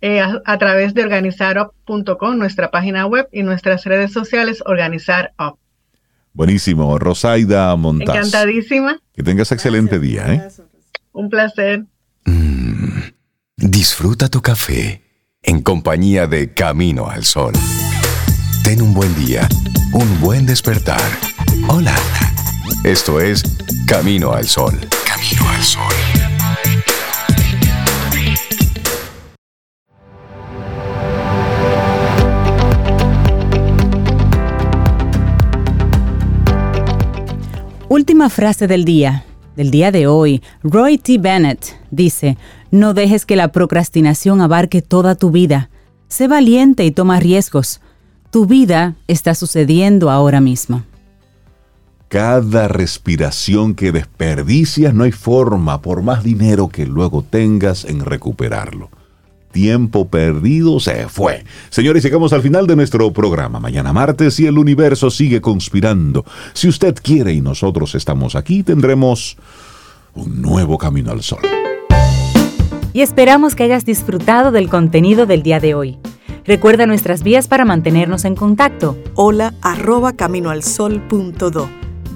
Eh, 0.00 0.20
a, 0.20 0.58
través 0.58 0.94
de 0.94 1.02
organizarup.com, 1.02 2.38
nuestra 2.38 2.70
página 2.70 3.06
web 3.06 3.28
y 3.32 3.42
nuestras 3.42 3.84
redes 3.84 4.12
sociales, 4.12 4.62
Organizar 4.64 5.32
Buenísimo. 6.32 6.98
Rosaida 7.00 7.74
Montaz. 7.74 8.14
Encantadísima. 8.16 9.00
Que 9.12 9.24
tengas 9.24 9.50
excelente 9.50 9.98
día. 9.98 10.32
¿eh? 10.32 10.48
Un 11.12 11.28
placer. 11.28 11.84
Mm, 12.24 13.00
disfruta 13.56 14.28
tu 14.28 14.40
café 14.40 15.02
en 15.42 15.62
compañía 15.62 16.28
de 16.28 16.54
Camino 16.54 17.08
al 17.08 17.24
Sol. 17.24 17.54
Ten 18.62 18.80
un 18.82 18.94
buen 18.94 19.12
día, 19.16 19.48
un 19.92 20.20
buen 20.20 20.46
despertar. 20.46 21.00
Hola. 21.68 21.96
Esto 22.84 23.20
es 23.20 23.42
Camino 23.88 24.32
al 24.32 24.46
Sol. 24.46 24.72
Camino 25.04 25.48
al 25.48 25.62
Sol. 25.62 25.82
Última 37.88 38.30
frase 38.30 38.68
del 38.68 38.84
día, 38.84 39.24
del 39.56 39.72
día 39.72 39.90
de 39.90 40.06
hoy. 40.06 40.40
Roy 40.62 40.98
T. 40.98 41.18
Bennett 41.18 41.76
dice, 41.90 42.38
no 42.70 42.94
dejes 42.94 43.26
que 43.26 43.34
la 43.34 43.50
procrastinación 43.50 44.40
abarque 44.40 44.82
toda 44.82 45.16
tu 45.16 45.32
vida. 45.32 45.68
Sé 46.06 46.28
valiente 46.28 46.84
y 46.84 46.92
toma 46.92 47.18
riesgos. 47.18 47.80
Tu 48.30 48.46
vida 48.46 48.94
está 49.08 49.34
sucediendo 49.34 50.10
ahora 50.10 50.40
mismo. 50.40 50.84
Cada 52.08 52.68
respiración 52.68 53.74
que 53.74 53.92
desperdicias 53.92 54.94
no 54.94 55.04
hay 55.04 55.12
forma, 55.12 55.82
por 55.82 56.02
más 56.02 56.24
dinero 56.24 56.68
que 56.68 56.86
luego 56.86 57.22
tengas, 57.22 57.84
en 57.84 58.02
recuperarlo. 58.02 58.88
Tiempo 59.52 60.08
perdido 60.08 60.80
se 60.80 61.06
fue. 61.08 61.44
Señores, 61.68 62.02
llegamos 62.02 62.32
al 62.32 62.40
final 62.40 62.66
de 62.66 62.76
nuestro 62.76 63.12
programa. 63.12 63.60
Mañana 63.60 63.92
martes 63.92 64.40
y 64.40 64.46
el 64.46 64.56
universo 64.56 65.10
sigue 65.10 65.42
conspirando. 65.42 66.24
Si 66.54 66.66
usted 66.66 66.94
quiere 67.02 67.34
y 67.34 67.42
nosotros 67.42 67.94
estamos 67.94 68.36
aquí, 68.36 68.62
tendremos 68.62 69.36
un 70.14 70.40
nuevo 70.40 70.78
camino 70.78 71.10
al 71.10 71.22
sol. 71.22 71.40
Y 72.94 73.02
esperamos 73.02 73.54
que 73.54 73.64
hayas 73.64 73.84
disfrutado 73.84 74.50
del 74.50 74.70
contenido 74.70 75.26
del 75.26 75.42
día 75.42 75.60
de 75.60 75.74
hoy. 75.74 75.98
Recuerda 76.46 76.86
nuestras 76.86 77.22
vías 77.22 77.48
para 77.48 77.66
mantenernos 77.66 78.24
en 78.24 78.34
contacto. 78.34 78.96
Hola 79.14 79.52
arroba 79.60 80.14
caminoalsol.do 80.14 81.87